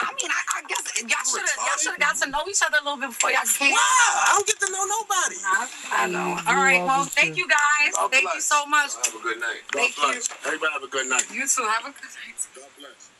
I 0.00 0.14
mean, 0.14 0.30
I, 0.30 0.40
I 0.58 0.62
guess 0.68 1.02
y'all 1.02 1.26
should 1.26 1.42
have 1.42 1.58
y'all 1.58 1.78
should 1.78 1.90
have 1.90 2.00
got 2.00 2.16
to 2.22 2.30
know 2.30 2.42
each 2.48 2.62
other 2.64 2.78
a 2.80 2.84
little 2.84 3.00
bit 3.00 3.10
before 3.10 3.30
y'all 3.30 3.42
came. 3.46 3.72
Wow, 3.72 3.78
I 3.78 4.32
don't 4.34 4.46
get 4.46 4.60
to 4.60 4.70
know 4.70 4.84
nobody. 4.86 5.36
I, 5.42 5.68
I 5.90 6.06
know. 6.06 6.40
Mm, 6.40 6.48
All 6.48 6.56
right. 6.56 6.78
you 6.78 6.84
Well, 6.86 7.04
thank 7.04 7.36
you 7.36 7.48
guys. 7.48 7.94
God 7.94 8.10
Thank 8.10 8.28
you 8.34 8.40
so 8.40 8.66
much. 8.66 8.94
Have 8.94 9.14
a 9.14 9.22
good 9.22 9.40
night. 9.40 9.60
God 9.72 9.80
Thank 9.80 9.96
bless. 9.96 10.28
Everybody 10.46 10.72
have 10.72 10.82
a 10.82 10.88
good 10.88 11.06
night. 11.08 11.24
You 11.32 11.46
too. 11.46 11.62
Have 11.62 11.82
a 11.82 11.90
good 11.90 12.12
night. 12.14 12.46
God 12.54 12.64
bless. 12.78 13.10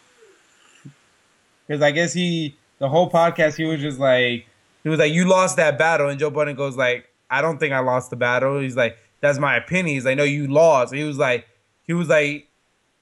Because 1.67 1.83
I 1.83 1.91
guess 1.91 2.13
he, 2.13 2.57
the 2.79 2.89
whole 2.89 3.11
podcast, 3.11 3.57
he 3.57 3.65
was 3.65 3.81
just 3.81 3.99
like, 3.99 4.47
he 4.83 4.89
was 4.89 4.99
like, 4.99 5.13
you 5.13 5.27
lost 5.27 5.57
that 5.57 5.79
battle, 5.79 6.09
and 6.09 6.19
Joe 6.19 6.31
Budden 6.31 6.57
goes 6.57 6.77
like, 6.77 7.09
I 7.31 7.43
don't 7.43 7.59
think 7.59 7.75
I 7.75 7.81
lost 7.81 8.11
the 8.11 8.17
battle. 8.17 8.61
He's 8.61 8.77
like, 8.77 8.97
that's 9.21 9.39
my 9.39 9.57
opinion. 9.57 9.95
He's 9.95 10.05
like, 10.05 10.17
no, 10.17 10.25
you 10.25 10.47
lost. 10.47 10.95
He 10.95 11.05
was 11.05 11.19
like, 11.19 11.47
he 11.83 11.93
was 11.93 12.09
like, 12.09 12.48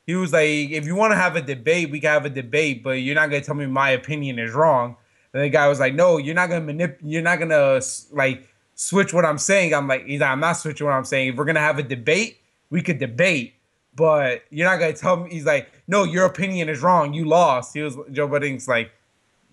he 0.07 0.15
was 0.15 0.33
like, 0.33 0.49
if 0.49 0.87
you 0.87 0.95
want 0.95 1.13
to 1.13 1.17
have 1.17 1.35
a 1.35 1.43
debate, 1.43 1.91
we 1.91 1.99
can 1.99 2.11
have 2.11 2.25
a 2.25 2.31
debate, 2.31 2.85
but 2.85 2.93
you're 2.93 3.17
not 3.17 3.29
gonna 3.29 3.43
tell 3.43 3.57
me 3.57 3.67
my 3.67 3.91
opinion 3.91 4.39
is 4.39 4.53
wrong. 4.53 4.97
And 5.33 5.43
the 5.43 5.49
guy 5.49 5.67
was 5.69 5.81
like, 5.81 5.95
no, 5.95 6.17
you're 6.19 6.35
not 6.35 6.49
gonna 6.49 6.65
manip, 6.65 6.99
you're 7.03 7.23
not 7.23 7.39
gonna 7.41 7.81
like 8.13 8.49
switch 8.77 9.13
what 9.13 9.25
I'm 9.25 9.39
saying. 9.39 9.75
I'm 9.75 9.89
like, 9.89 10.07
he's 10.07 10.21
like, 10.21 10.31
I'm 10.31 10.41
not 10.41 10.53
switching 10.53 10.87
what 10.87 10.93
I'm 10.93 11.05
saying. 11.05 11.31
If 11.31 11.37
we're 11.37 11.45
gonna 11.45 11.61
have 11.61 11.79
a 11.79 11.83
debate, 11.83 12.39
we 12.71 12.83
could 12.83 12.99
debate, 12.99 13.55
but 13.97 14.45
you're 14.51 14.69
not 14.69 14.79
gonna 14.79 14.93
tell 14.93 15.17
me. 15.17 15.31
He's 15.31 15.45
like, 15.45 15.71
no, 15.89 16.05
your 16.05 16.27
opinion 16.27 16.69
is 16.69 16.83
wrong. 16.83 17.13
You 17.13 17.25
lost. 17.25 17.75
He 17.75 17.83
was 17.83 17.97
Joe 18.13 18.29
Budden's 18.29 18.69
like, 18.69 18.93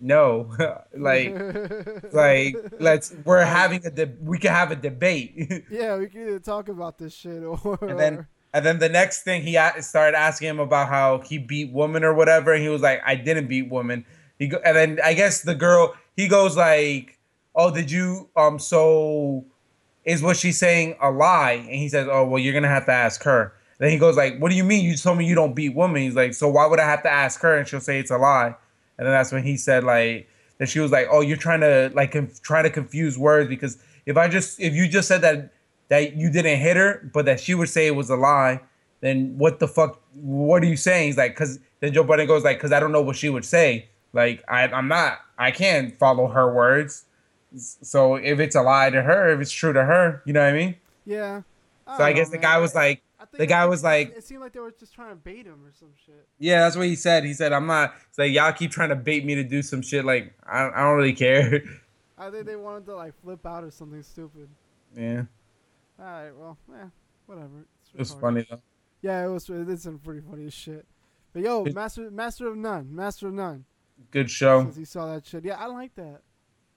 no, 0.00 0.54
like, 0.96 1.34
like 2.12 2.56
let's 2.78 3.12
we're 3.24 3.44
having 3.44 3.84
a 3.84 3.90
de- 3.90 4.14
we 4.22 4.38
can 4.38 4.52
have 4.52 4.70
a 4.70 4.76
debate. 4.76 5.64
yeah, 5.70 5.96
we 5.96 6.06
can 6.06 6.28
either 6.28 6.38
talk 6.38 6.68
about 6.68 6.98
this 6.98 7.12
shit 7.12 7.42
or. 7.42 7.78
and 7.82 7.98
then 7.98 8.26
and 8.54 8.64
then 8.64 8.78
the 8.78 8.88
next 8.88 9.22
thing 9.24 9.42
he 9.42 9.58
started 9.80 10.16
asking 10.16 10.48
him 10.48 10.60
about 10.60 10.88
how 10.88 11.18
he 11.18 11.38
beat 11.38 11.72
woman 11.72 12.04
or 12.04 12.14
whatever, 12.14 12.52
and 12.52 12.62
he 12.62 12.68
was 12.68 12.82
like, 12.82 13.02
I 13.04 13.16
didn't 13.16 13.48
beat 13.48 13.68
woman. 13.68 14.06
He 14.38 14.46
go- 14.46 14.60
and 14.64 14.76
then 14.76 15.00
I 15.04 15.12
guess 15.14 15.42
the 15.42 15.56
girl 15.56 15.94
he 16.16 16.28
goes 16.28 16.56
like, 16.56 17.18
oh, 17.56 17.74
did 17.74 17.90
you 17.90 18.30
um 18.36 18.60
so 18.60 19.44
is 20.04 20.22
what 20.22 20.36
she's 20.36 20.56
saying 20.56 20.96
a 21.02 21.10
lie? 21.10 21.52
And 21.52 21.74
he 21.74 21.88
says, 21.88 22.06
oh 22.08 22.24
well, 22.24 22.38
you're 22.38 22.54
gonna 22.54 22.68
have 22.68 22.86
to 22.86 22.92
ask 22.92 23.24
her. 23.24 23.52
Then 23.78 23.90
he 23.90 23.98
goes 23.98 24.16
like, 24.16 24.38
what 24.38 24.52
do 24.52 24.56
you 24.56 24.62
mean? 24.62 24.84
You 24.84 24.96
told 24.96 25.18
me 25.18 25.26
you 25.26 25.34
don't 25.34 25.54
beat 25.54 25.74
women. 25.74 26.02
He's 26.02 26.14
like, 26.14 26.32
so 26.32 26.48
why 26.48 26.66
would 26.66 26.78
I 26.78 26.88
have 26.88 27.02
to 27.02 27.10
ask 27.10 27.40
her? 27.40 27.58
And 27.58 27.66
she'll 27.66 27.80
say 27.80 27.98
it's 27.98 28.12
a 28.12 28.18
lie. 28.18 28.54
And 28.98 29.06
then 29.06 29.12
that's 29.12 29.32
when 29.32 29.42
he 29.42 29.56
said 29.56 29.82
like 29.82 30.28
that 30.58 30.68
she 30.68 30.78
was 30.78 30.92
like, 30.92 31.08
oh, 31.10 31.22
you're 31.22 31.36
trying 31.36 31.62
to 31.62 31.90
like 31.92 32.12
conf- 32.12 32.40
trying 32.40 32.62
to 32.62 32.70
confuse 32.70 33.18
words 33.18 33.48
because 33.48 33.78
if 34.06 34.16
I 34.16 34.28
just 34.28 34.60
if 34.60 34.74
you 34.74 34.86
just 34.86 35.08
said 35.08 35.22
that 35.22 35.50
that 35.94 36.16
you 36.16 36.28
didn't 36.30 36.58
hit 36.58 36.76
her, 36.76 37.08
but 37.12 37.24
that 37.26 37.38
she 37.40 37.54
would 37.54 37.68
say 37.68 37.86
it 37.86 37.94
was 37.94 38.10
a 38.10 38.16
lie, 38.16 38.60
then 39.00 39.38
what 39.38 39.58
the 39.60 39.68
fuck? 39.68 40.00
What 40.14 40.62
are 40.62 40.66
you 40.66 40.76
saying? 40.76 41.06
He's 41.08 41.16
like, 41.16 41.32
because 41.32 41.58
then 41.80 41.92
Joe 41.92 42.02
Budden 42.04 42.26
goes 42.26 42.42
like, 42.44 42.56
because 42.58 42.72
I 42.72 42.80
don't 42.80 42.92
know 42.92 43.02
what 43.02 43.16
she 43.16 43.28
would 43.28 43.44
say. 43.44 43.88
Like 44.12 44.42
I, 44.48 44.66
I'm 44.68 44.88
not, 44.88 45.18
I 45.38 45.50
can't 45.50 45.96
follow 45.98 46.26
her 46.28 46.52
words. 46.52 47.04
So 47.56 48.16
if 48.16 48.40
it's 48.40 48.56
a 48.56 48.62
lie 48.62 48.90
to 48.90 49.02
her, 49.02 49.28
if 49.32 49.40
it's 49.40 49.52
true 49.52 49.72
to 49.72 49.84
her, 49.84 50.22
you 50.24 50.32
know 50.32 50.40
what 50.42 50.54
I 50.54 50.58
mean? 50.58 50.74
yeah. 51.04 51.42
So 51.98 52.02
I 52.02 52.12
guess 52.14 52.28
know, 52.28 52.32
the 52.32 52.38
guy 52.38 52.58
was 52.58 52.74
like, 52.74 53.02
the 53.32 53.46
guy 53.46 53.66
was 53.66 53.84
like- 53.84 54.16
it 54.16 54.24
seemed 54.24 54.40
like 54.40 54.52
they 54.52 54.60
were 54.60 54.74
just 54.78 54.94
trying 54.94 55.10
to 55.10 55.16
bait 55.16 55.44
him 55.46 55.60
or 55.66 55.72
some 55.78 55.90
shit. 56.04 56.26
yeah, 56.38 56.60
that's 56.60 56.76
what 56.76 56.86
he 56.86 56.96
said. 56.96 57.24
He 57.24 57.34
said, 57.34 57.52
I'm 57.52 57.66
not. 57.66 57.94
It's 58.08 58.18
like 58.18 58.32
y'all 58.32 58.52
keep 58.52 58.70
trying 58.70 58.88
to 58.88 58.96
bait 58.96 59.24
me 59.24 59.34
to 59.34 59.44
do 59.44 59.60
some 59.62 59.82
shit. 59.82 60.04
Like 60.04 60.32
I, 60.46 60.70
I 60.74 60.82
don't 60.84 60.96
really 60.96 61.12
care. 61.12 61.62
I 62.16 62.30
think 62.30 62.46
they 62.46 62.56
wanted 62.56 62.86
to 62.86 62.96
like 62.96 63.12
flip 63.22 63.44
out 63.44 63.64
or 63.64 63.70
something 63.70 64.02
stupid. 64.02 64.48
yeah, 64.96 65.24
All 65.98 66.04
right, 66.04 66.30
well, 66.36 66.58
yeah, 66.70 66.88
whatever. 67.26 67.66
It's 67.82 67.92
it 67.92 67.98
was 67.98 68.12
funny 68.14 68.46
though. 68.48 68.60
Yeah, 69.02 69.26
it 69.26 69.28
was. 69.28 69.48
It 69.48 69.68
is 69.68 69.82
some 69.82 69.98
pretty 69.98 70.20
funny 70.20 70.46
as 70.46 70.54
shit. 70.54 70.86
But 71.32 71.42
yo, 71.42 71.64
master, 71.64 72.10
master 72.10 72.48
of 72.48 72.56
none, 72.56 72.94
master 72.94 73.28
of 73.28 73.34
none. 73.34 73.64
Good 74.10 74.30
show. 74.30 74.62
Since 74.62 74.78
you 74.78 74.84
saw 74.84 75.12
that 75.12 75.26
shit, 75.26 75.44
yeah, 75.44 75.56
I 75.58 75.66
like 75.66 75.94
that. 75.96 76.20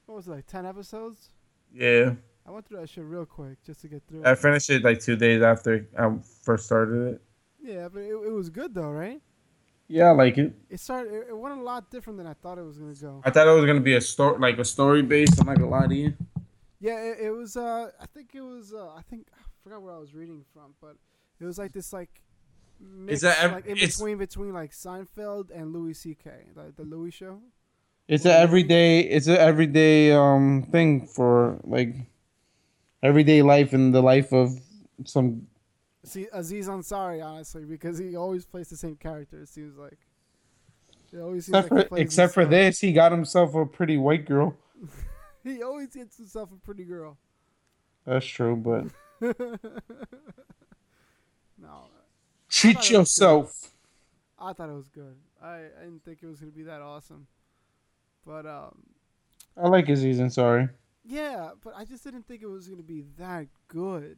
What 0.05 0.15
was 0.15 0.27
it 0.27 0.31
like? 0.31 0.47
Ten 0.47 0.65
episodes? 0.65 1.29
Yeah, 1.73 2.13
I 2.45 2.51
went 2.51 2.67
through 2.67 2.81
that 2.81 2.89
shit 2.89 3.03
real 3.05 3.25
quick 3.25 3.63
just 3.65 3.81
to 3.81 3.87
get 3.87 4.03
through. 4.07 4.21
It. 4.21 4.27
I 4.27 4.33
it. 4.33 4.39
finished 4.39 4.69
it 4.69 4.83
like 4.83 4.99
two 4.99 5.15
days 5.15 5.41
after 5.41 5.87
I 5.97 6.15
first 6.43 6.65
started 6.65 7.13
it. 7.13 7.21
Yeah, 7.61 7.89
but 7.89 8.01
it, 8.01 8.11
it 8.11 8.31
was 8.31 8.49
good 8.49 8.73
though, 8.73 8.91
right? 8.91 9.21
Yeah, 9.87 10.09
I 10.09 10.11
like 10.11 10.37
it. 10.37 10.53
It 10.69 10.79
started. 10.79 11.13
It, 11.13 11.27
it 11.29 11.37
went 11.37 11.57
a 11.57 11.61
lot 11.61 11.89
different 11.89 12.17
than 12.17 12.27
I 12.27 12.33
thought 12.33 12.57
it 12.57 12.65
was 12.65 12.77
gonna 12.77 12.93
go. 12.93 13.21
I 13.25 13.31
thought 13.31 13.47
it 13.47 13.51
was 13.51 13.65
gonna 13.65 13.79
be 13.79 13.95
a 13.95 14.01
story, 14.01 14.37
like 14.37 14.57
a 14.59 14.65
story 14.65 15.01
based. 15.01 15.39
I'm 15.39 15.47
not 15.47 15.57
gonna 15.57 15.69
lie 15.69 15.87
to 15.87 15.95
you. 15.95 16.13
Yeah, 16.79 17.01
it, 17.01 17.17
it 17.21 17.31
was. 17.31 17.57
Uh, 17.57 17.91
I 17.99 18.05
think 18.05 18.35
it 18.35 18.41
was. 18.41 18.73
Uh, 18.73 18.89
I 18.95 19.01
think 19.09 19.27
I 19.33 19.41
forgot 19.63 19.81
where 19.81 19.93
I 19.93 19.97
was 19.97 20.13
reading 20.13 20.45
from, 20.53 20.75
but 20.81 20.95
it 21.39 21.45
was 21.45 21.57
like 21.57 21.73
this 21.73 21.91
like 21.91 22.21
mix, 22.79 23.23
a 23.23 23.39
ev- 23.41 23.51
like 23.51 23.65
in 23.65 23.75
between 23.75 24.17
between 24.17 24.53
like 24.53 24.71
Seinfeld 24.71 25.49
and 25.53 25.73
Louis 25.73 25.93
C.K. 25.93 26.29
like 26.55 26.75
the 26.75 26.83
Louis 26.83 27.11
show. 27.11 27.41
It's 28.07 28.25
an 28.25 28.31
everyday. 28.31 29.01
It's 29.01 29.27
an 29.27 29.37
everyday 29.37 30.11
um 30.13 30.67
thing 30.71 31.07
for 31.07 31.59
like 31.63 31.95
everyday 33.01 33.41
life 33.41 33.73
and 33.73 33.93
the 33.93 34.01
life 34.01 34.31
of 34.31 34.59
some. 35.05 35.47
See 36.03 36.27
Aziz 36.31 36.67
Ansari, 36.67 37.25
honestly, 37.25 37.65
because 37.65 37.97
he 37.97 38.15
always 38.15 38.45
plays 38.45 38.69
the 38.69 38.77
same 38.77 38.95
character. 38.95 39.41
It 39.41 39.49
seems 39.49 39.77
like. 39.77 39.97
It 41.11 41.19
always 41.19 41.45
seems 41.45 41.57
Except 41.57 41.71
like 41.71 41.89
for 41.89 41.97
except 41.97 42.33
for 42.33 42.45
this, 42.45 42.79
he 42.79 42.91
got 42.93 43.11
himself 43.11 43.55
a 43.55 43.65
pretty 43.65 43.97
white 43.97 44.25
girl. 44.25 44.55
He 45.47 45.63
always 45.63 45.89
gets 45.95 46.17
himself 46.17 46.51
a 46.51 46.55
pretty 46.57 46.83
girl. 46.83 47.17
That's 48.05 48.25
true, 48.25 48.55
but 48.55 48.85
No, 51.59 51.87
treat 52.49 52.75
thought 52.75 52.75
it 52.75 52.77
was 52.77 52.91
yourself. 52.91 53.71
I 54.39 54.53
thought 54.53 54.69
it 54.69 54.75
was 54.75 54.89
good. 54.89 55.15
I, 55.41 55.55
I 55.79 55.83
didn't 55.83 56.03
think 56.05 56.19
it 56.21 56.27
was 56.27 56.39
gonna 56.39 56.51
be 56.51 56.63
that 56.63 56.81
awesome, 56.81 57.27
but 58.25 58.45
um, 58.45 58.83
I 59.55 59.67
like 59.67 59.89
Aziz 59.89 60.19
Ansari. 60.19 60.69
yeah, 61.03 61.51
but 61.63 61.73
I 61.75 61.83
just 61.85 62.03
didn't 62.03 62.27
think 62.27 62.43
it 62.43 62.47
was 62.47 62.67
gonna 62.67 62.83
be 62.83 63.03
that 63.17 63.47
good. 63.67 64.17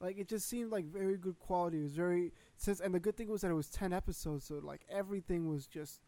Like 0.00 0.18
it 0.18 0.28
just 0.28 0.48
seemed 0.48 0.70
like 0.70 0.84
very 0.86 1.16
good 1.16 1.38
quality. 1.38 1.80
It 1.80 1.84
was 1.84 1.94
very 1.94 2.32
since, 2.56 2.80
and 2.80 2.94
the 2.94 3.00
good 3.00 3.16
thing 3.16 3.28
was 3.28 3.40
that 3.40 3.50
it 3.50 3.54
was 3.54 3.68
ten 3.68 3.92
episodes, 3.92 4.44
so 4.44 4.60
like 4.62 4.82
everything 4.88 5.48
was 5.48 5.66
just 5.66 6.00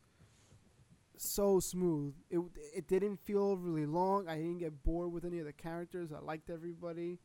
so 1.17 1.61
smooth. 1.61 2.15
It 2.31 2.41
it 2.75 2.89
didn't 2.89 3.19
feel 3.19 3.57
really 3.57 3.87
long. 3.87 4.29
I 4.29 4.37
didn't 4.37 4.59
get 4.59 4.83
bored 4.83 5.13
with 5.13 5.25
any 5.25 5.39
of 5.39 5.47
the 5.47 5.53
characters. 5.53 6.11
I 6.13 6.21
liked 6.21 6.51
everybody. 6.51 7.19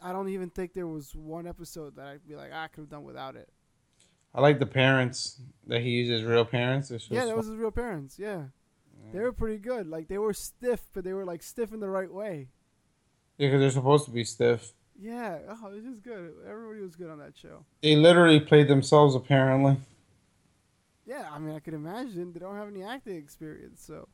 I 0.00 0.12
don't 0.12 0.28
even 0.28 0.50
think 0.50 0.74
there 0.74 0.86
was 0.86 1.14
one 1.14 1.46
episode 1.46 1.96
that 1.96 2.06
I'd 2.06 2.26
be 2.26 2.36
like, 2.36 2.50
"Ah, 2.52 2.64
I 2.64 2.68
could 2.68 2.82
have 2.82 2.90
done 2.90 3.04
without 3.04 3.36
it. 3.36 3.48
I 4.34 4.40
like 4.40 4.58
the 4.58 4.66
parents 4.66 5.40
that 5.66 5.80
he 5.80 5.90
uses 5.90 6.22
real 6.22 6.44
parents. 6.44 6.92
Yeah, 7.10 7.24
that 7.24 7.36
was 7.36 7.46
his 7.46 7.56
real 7.56 7.70
parents. 7.70 8.18
Yeah. 8.18 8.44
They 9.12 9.20
were 9.20 9.32
pretty 9.32 9.58
good. 9.58 9.86
Like 9.88 10.08
they 10.08 10.18
were 10.18 10.34
stiff, 10.34 10.82
but 10.92 11.02
they 11.02 11.12
were 11.14 11.24
like 11.24 11.42
stiff 11.42 11.72
in 11.72 11.80
the 11.80 11.88
right 11.88 12.12
way. 12.12 12.48
yeah, 13.38 13.48
because 13.48 13.60
they're 13.60 13.70
supposed 13.70 14.04
to 14.04 14.10
be 14.10 14.22
stiff. 14.24 14.72
Yeah, 15.00 15.38
oh, 15.48 15.68
it 15.68 15.76
was 15.76 15.84
just 15.84 16.02
good. 16.02 16.32
Everybody 16.48 16.80
was 16.80 16.96
good 16.96 17.08
on 17.08 17.18
that 17.20 17.36
show. 17.36 17.64
They 17.82 17.96
literally 17.96 18.40
played 18.40 18.68
themselves. 18.68 19.14
Apparently, 19.14 19.76
Yeah, 21.08 21.26
I 21.32 21.38
mean, 21.38 21.54
I 21.56 21.58
could 21.60 21.72
imagine 21.72 22.32
they 22.34 22.38
don't 22.40 22.54
have 22.56 22.68
any 22.68 22.82
acting 22.82 23.16
experience, 23.16 23.82
so 23.82 24.06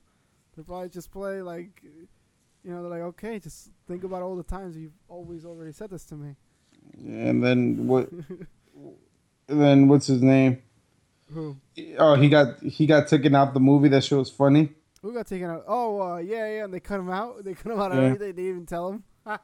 they 0.57 0.63
probably 0.63 0.89
just 0.91 1.11
play 1.11 1.43
like, 1.43 1.83
you 1.83 2.71
know, 2.71 2.83
they're 2.83 2.91
like, 2.91 3.01
okay, 3.15 3.41
just 3.41 3.71
think 3.89 4.05
about 4.05 4.23
all 4.23 4.37
the 4.37 4.45
times 4.45 4.77
you've 4.77 4.93
always 5.09 5.45
already 5.45 5.73
said 5.73 5.91
this 5.91 6.05
to 6.07 6.15
me. 6.15 6.37
and 6.97 7.43
then 7.43 7.89
what? 7.89 8.09
and 9.49 9.61
then 9.61 9.89
what's 9.89 10.07
his 10.07 10.23
name? 10.23 10.63
Who? 11.33 11.57
Oh, 11.99 12.15
he 12.15 12.29
got 12.29 12.61
he 12.63 12.87
got 12.87 13.09
taken 13.09 13.35
out 13.35 13.55
the 13.55 13.61
movie. 13.61 13.89
That 13.89 14.05
shit 14.05 14.17
was 14.19 14.31
funny. 14.31 14.69
Who 15.03 15.13
got 15.13 15.27
taken 15.27 15.51
out? 15.51 15.65
Oh, 15.67 16.01
uh, 16.01 16.17
yeah, 16.19 16.47
yeah, 16.47 16.65
and 16.65 16.73
they 16.73 16.81
cut 16.81 17.01
him 17.01 17.11
out. 17.11 17.43
They 17.45 17.55
cut 17.55 17.73
him 17.73 17.81
out 17.81 17.91
of 17.91 17.99
Yeah. 17.99 18.05
everything. 18.05 18.37
They 18.37 18.43
didn't 18.43 18.51
even 18.51 18.67
tell 18.67 18.89
him. 18.93 19.05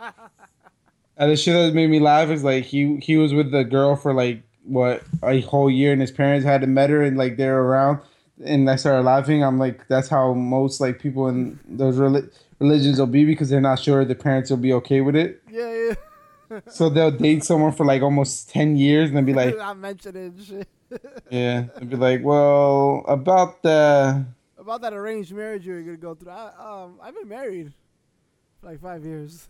And 1.16 1.30
the 1.30 1.36
shit 1.36 1.52
that 1.52 1.74
made 1.74 1.90
me 1.90 2.00
laugh 2.00 2.30
is 2.30 2.42
like 2.44 2.64
he 2.64 2.96
he 2.98 3.18
was 3.18 3.34
with 3.34 3.50
the 3.50 3.62
girl 3.64 3.94
for 3.94 4.14
like 4.14 4.42
what 4.64 5.02
a 5.22 5.40
whole 5.42 5.70
year, 5.70 5.92
and 5.92 6.00
his 6.00 6.10
parents 6.10 6.44
hadn't 6.44 6.72
met 6.72 6.90
her, 6.90 7.02
and 7.02 7.16
like 7.16 7.36
they're 7.36 7.58
around, 7.60 8.00
and 8.44 8.68
I 8.70 8.76
started 8.76 9.02
laughing. 9.02 9.42
I'm 9.42 9.58
like, 9.58 9.86
that's 9.88 10.08
how 10.08 10.34
most 10.34 10.80
like 10.80 10.98
people 10.98 11.28
in 11.28 11.58
those 11.68 11.96
reli- 11.96 12.30
religions 12.58 12.98
will 12.98 13.06
be 13.06 13.24
because 13.24 13.48
they're 13.50 13.60
not 13.60 13.78
sure 13.78 14.04
the 14.04 14.14
parents 14.14 14.50
will 14.50 14.58
be 14.58 14.72
okay 14.74 15.00
with 15.00 15.16
it. 15.16 15.42
yeah, 15.50 15.72
yeah. 15.72 15.94
So 16.68 16.88
they'll 16.88 17.12
date 17.12 17.44
someone 17.44 17.70
for 17.70 17.86
like 17.86 18.02
almost 18.02 18.50
ten 18.50 18.76
years, 18.76 19.08
and 19.08 19.16
then 19.16 19.24
be 19.24 19.34
like, 19.34 19.56
I 19.60 19.72
mentioned 19.72 20.16
it 20.16 20.44
shit. 20.44 20.68
yeah, 21.30 21.66
and 21.76 21.88
be 21.88 21.96
like, 21.96 22.24
well, 22.24 23.04
about 23.06 23.62
the 23.62 24.24
About 24.58 24.80
that 24.80 24.92
arranged 24.92 25.32
marriage 25.32 25.64
you're 25.64 25.80
gonna 25.82 25.96
go 25.96 26.14
through. 26.16 26.32
I, 26.32 26.50
um, 26.58 26.98
I've 27.00 27.14
been 27.14 27.28
married 27.28 27.72
for 28.60 28.66
like 28.66 28.80
five 28.80 29.04
years. 29.04 29.48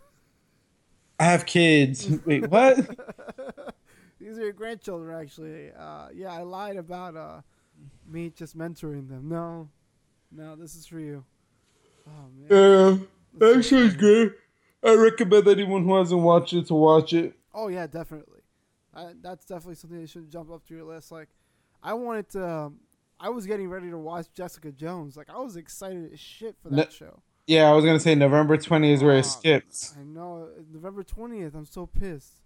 I 1.19 1.23
have 1.25 1.45
kids. 1.47 2.07
Wait, 2.25 2.47
what? 2.47 2.87
These 4.21 4.37
are 4.37 4.43
your 4.43 4.53
grandchildren, 4.53 5.19
actually. 5.19 5.71
Uh, 5.71 6.09
yeah, 6.13 6.31
I 6.31 6.43
lied 6.43 6.77
about 6.77 7.15
uh, 7.15 7.41
me 8.07 8.29
just 8.29 8.55
mentoring 8.57 9.09
them. 9.09 9.27
No, 9.27 9.67
no, 10.31 10.55
this 10.55 10.75
is 10.75 10.85
for 10.85 10.99
you. 10.99 11.25
Oh 12.07 12.27
man, 12.37 12.47
Yeah, 12.49 13.05
That's 13.33 13.55
that 13.55 13.63
show's 13.63 13.95
good. 13.95 14.35
I 14.83 14.95
recommend 14.95 15.47
anyone 15.47 15.83
who 15.85 15.95
hasn't 15.95 16.21
watched 16.21 16.53
it 16.53 16.67
to 16.67 16.75
watch 16.75 17.13
it. 17.13 17.33
Oh 17.53 17.67
yeah, 17.67 17.87
definitely. 17.87 18.41
I, 18.93 19.13
that's 19.21 19.45
definitely 19.45 19.75
something 19.75 20.01
that 20.01 20.09
should 20.09 20.29
jump 20.29 20.51
up 20.51 20.65
to 20.67 20.75
your 20.75 20.83
list. 20.83 21.11
Like, 21.11 21.29
I 21.81 21.93
wanted 21.93 22.29
to. 22.29 22.47
Um, 22.47 22.79
I 23.19 23.29
was 23.29 23.45
getting 23.45 23.69
ready 23.69 23.89
to 23.89 23.97
watch 23.97 24.27
Jessica 24.33 24.71
Jones. 24.71 25.15
Like, 25.15 25.29
I 25.29 25.39
was 25.39 25.55
excited 25.55 26.11
as 26.11 26.19
shit 26.19 26.55
for 26.61 26.69
that 26.69 26.89
Ne- 26.89 26.95
show. 26.95 27.21
Yeah, 27.47 27.69
I 27.69 27.73
was 27.73 27.85
gonna 27.85 27.99
say 27.99 28.13
November 28.15 28.57
20 28.57 28.91
is 28.91 29.03
where 29.03 29.17
it 29.17 29.25
skips. 29.25 29.95
I 29.99 30.03
know. 30.03 30.49
November 30.71 31.03
twentieth. 31.03 31.55
I'm 31.55 31.65
so 31.65 31.87
pissed. 31.87 32.40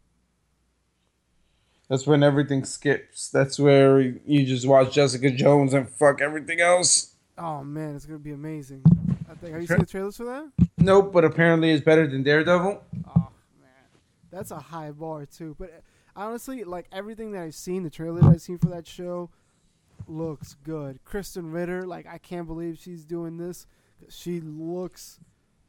That's 1.90 2.08
when 2.08 2.24
everything 2.24 2.66
skips. 2.66 3.30
That's 3.30 3.60
where 3.60 4.00
you 4.00 4.46
just 4.46 4.68
watch 4.68 4.94
Jessica 4.94 5.30
Jones 5.30 5.74
and 5.74 5.88
fuck 5.88 6.22
everything 6.22 6.60
else. 6.60 7.16
Oh 7.38 7.64
man, 7.64 7.96
it's 7.96 8.06
gonna 8.06 8.20
be 8.20 8.32
amazing. 8.32 8.82
I 9.30 9.36
think. 9.36 9.54
Have 9.54 9.62
you 9.62 9.68
seen 9.68 9.80
the 9.80 9.86
trailers 9.86 10.18
for 10.18 10.26
that? 10.26 10.70
Nope, 10.78 11.12
but 11.14 11.26
apparently 11.26 11.72
it's 11.72 11.84
better 11.84 12.08
than 12.08 12.24
Daredevil. 12.24 12.82
Oh 13.16 13.28
man, 13.62 13.70
that's 14.32 14.52
a 14.52 14.60
high 14.60 14.92
bar 14.92 15.26
too. 15.26 15.56
But 15.60 15.70
uh, 15.70 15.82
honestly, 16.16 16.64
like 16.64 16.88
everything 16.92 17.32
that 17.34 17.44
I've 17.44 17.56
seen, 17.56 17.84
the 17.84 17.90
trailer 17.90 18.22
that 18.22 18.30
I've 18.30 18.42
seen 18.42 18.58
for 18.58 18.68
that 18.70 18.88
show 18.88 19.30
looks 20.08 20.56
good. 20.64 21.00
Krysten 21.06 21.54
Ritter, 21.54 21.86
like 21.86 22.08
I 22.08 22.18
can't 22.18 22.48
believe 22.48 22.80
she's 22.82 23.06
doing 23.06 23.38
this. 23.38 23.68
She 24.10 24.40
looks 24.40 25.20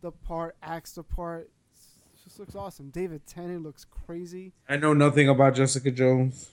the 0.00 0.12
part, 0.12 0.56
acts 0.62 0.92
the 0.92 1.02
part. 1.02 1.50
Just 2.36 2.54
looks 2.54 2.66
awesome. 2.66 2.90
David 2.90 3.26
Tennant 3.26 3.62
looks 3.62 3.86
crazy. 3.86 4.52
I 4.68 4.76
know 4.76 4.92
nothing 4.92 5.26
about 5.26 5.54
Jessica 5.54 5.90
Jones. 5.90 6.50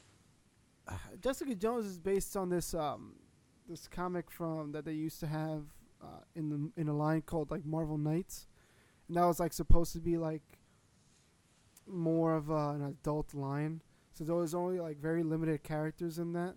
Jessica 1.20 1.56
Jones 1.56 1.86
is 1.86 2.00
based 2.00 2.38
on 2.38 2.48
this 2.48 2.74
um 2.74 3.16
this 3.68 3.90
comic 3.90 4.32
from 4.32 4.72
that 4.72 4.86
they 4.86 4.94
used 4.94 5.20
to 5.20 5.28
have 5.28 5.64
uh, 6.02 6.22
in 6.36 6.50
the 6.50 6.82
in 6.82 6.88
a 6.88 6.94
line 6.94 7.22
called 7.22 7.52
like 7.52 7.66
Marvel 7.66 7.98
Knights, 7.98 8.48
and 9.10 9.18
that 9.18 9.26
was 9.26 9.42
like 9.42 9.52
supposed 9.52 9.92
to 9.92 10.00
be 10.00 10.16
like 10.16 10.42
more 11.86 12.34
of 12.34 12.50
uh, 12.50 12.70
an 12.70 12.84
adult 12.84 13.34
line. 13.34 13.82
So 14.14 14.24
there 14.24 14.36
was 14.36 14.56
only 14.56 14.80
like 14.80 15.02
very 15.02 15.22
limited 15.22 15.64
characters 15.64 16.18
in 16.18 16.32
that, 16.32 16.56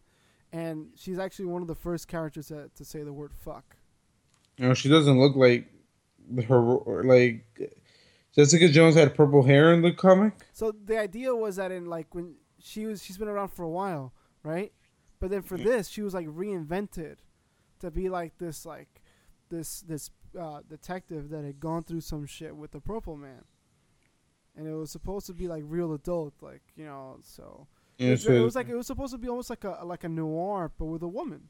and 0.53 0.91
she's 0.95 1.19
actually 1.19 1.47
one 1.47 1.63
of 1.63 1.69
the 1.69 1.75
first 1.75 2.07
characters 2.07 2.47
to 2.47 2.71
to 2.77 2.85
say 2.85 3.03
the 3.03 3.13
word 3.13 3.33
fuck. 3.35 3.75
You 4.57 4.69
know, 4.69 4.75
she 4.75 4.89
doesn't 4.89 5.19
look 5.19 5.35
like 5.35 5.67
her 6.47 7.03
like 7.03 7.45
Jessica 8.37 8.69
Jones 8.69 8.95
had 8.97 9.15
purple 9.15 9.43
hair 9.43 9.73
in 9.73 9.81
the 9.81 9.93
comic. 9.93 10.35
So 10.53 10.73
the 10.73 10.99
idea 10.99 11.35
was 11.35 11.57
that 11.57 11.73
in 11.73 11.87
like 11.87 12.15
when 12.15 12.35
she 12.59 12.85
was 12.85 13.03
she's 13.03 13.17
been 13.17 13.29
around 13.29 13.49
for 13.49 13.63
a 13.63 13.71
while, 13.71 14.13
right? 14.43 14.73
But 15.19 15.31
then 15.31 15.43
for 15.43 15.57
this, 15.57 15.89
she 15.89 16.03
was 16.03 16.13
like 16.13 16.27
reinvented 16.27 17.17
to 17.81 17.91
be 17.91 18.11
like 18.11 18.37
this 18.39 18.67
like 18.67 19.01
this 19.49 19.81
this 19.81 20.11
uh, 20.39 20.61
detective 20.69 21.31
that 21.31 21.45
had 21.45 21.61
gone 21.61 21.83
through 21.83 22.03
some 22.03 22.27
shit 22.27 22.55
with 22.55 22.73
the 22.73 22.81
Purple 22.81 23.17
Man, 23.17 23.45
and 24.55 24.69
it 24.69 24.75
was 24.75 24.91
supposed 24.91 25.27
to 25.27 25.33
be 25.33 25.49
like 25.49 25.63
real 25.67 25.95
adult, 25.95 26.35
like 26.43 26.61
you 26.77 26.85
know. 26.85 27.19
So 27.23 27.67
Yeah, 27.97 28.09
it, 28.09 28.11
was, 28.13 28.27
it 28.27 28.41
was 28.41 28.55
like 28.55 28.69
it 28.69 28.77
was 28.77 28.87
supposed 28.87 29.13
to 29.13 29.19
be 29.19 29.29
almost 29.29 29.49
like 29.49 29.65
a 29.65 29.81
like 29.83 30.05
a 30.05 30.11
noir, 30.11 30.71
but 30.79 30.85
with 30.85 31.03
a 31.03 31.09
woman. 31.09 31.49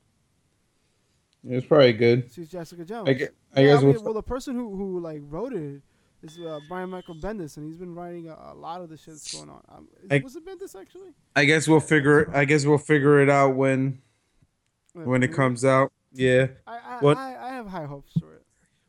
it's 1.44 1.66
probably 1.66 1.94
good. 1.94 2.30
She's 2.32 2.48
Jessica 2.48 2.84
Jones. 2.84 3.08
I 3.08 3.12
guess, 3.14 3.30
I 3.56 3.60
Yeah, 3.62 3.78
I 3.78 3.82
mean, 3.82 4.04
well, 4.04 4.14
the 4.14 4.22
person 4.22 4.54
who 4.54 4.76
who 4.76 5.00
like 5.00 5.22
wrote 5.24 5.52
it 5.52 5.82
is 6.22 6.38
uh, 6.38 6.58
Brian 6.68 6.90
Michael 6.90 7.14
Bendis, 7.14 7.56
and 7.56 7.66
he's 7.66 7.76
been 7.76 7.94
writing 7.94 8.28
a, 8.28 8.52
a 8.52 8.54
lot 8.54 8.80
of 8.80 8.88
the 8.88 8.96
shit 8.96 9.14
that's 9.14 9.34
going 9.34 9.48
on. 9.50 9.62
Um, 9.68 9.88
is- 10.02 10.08
I- 10.10 10.20
was 10.24 10.36
it 10.36 10.44
Bendis 10.46 10.78
actually? 10.80 11.10
I 11.34 11.44
guess 11.44 11.68
we'll 11.68 11.80
figure. 11.80 12.30
I 12.34 12.44
guess 12.44 12.64
we'll 12.66 12.78
figure 12.78 13.20
it 13.20 13.28
out 13.30 13.54
when 13.56 14.00
when 14.94 15.22
it 15.22 15.32
comes 15.32 15.64
out. 15.64 15.92
Yeah. 16.12 16.46
I 16.66 16.78
I, 16.78 16.98
What- 17.00 17.16
I 17.18 17.36
I 17.36 17.48
have 17.54 17.66
high 17.66 17.84
hopes 17.84 18.12
for 18.18 18.32
it. 18.34 18.42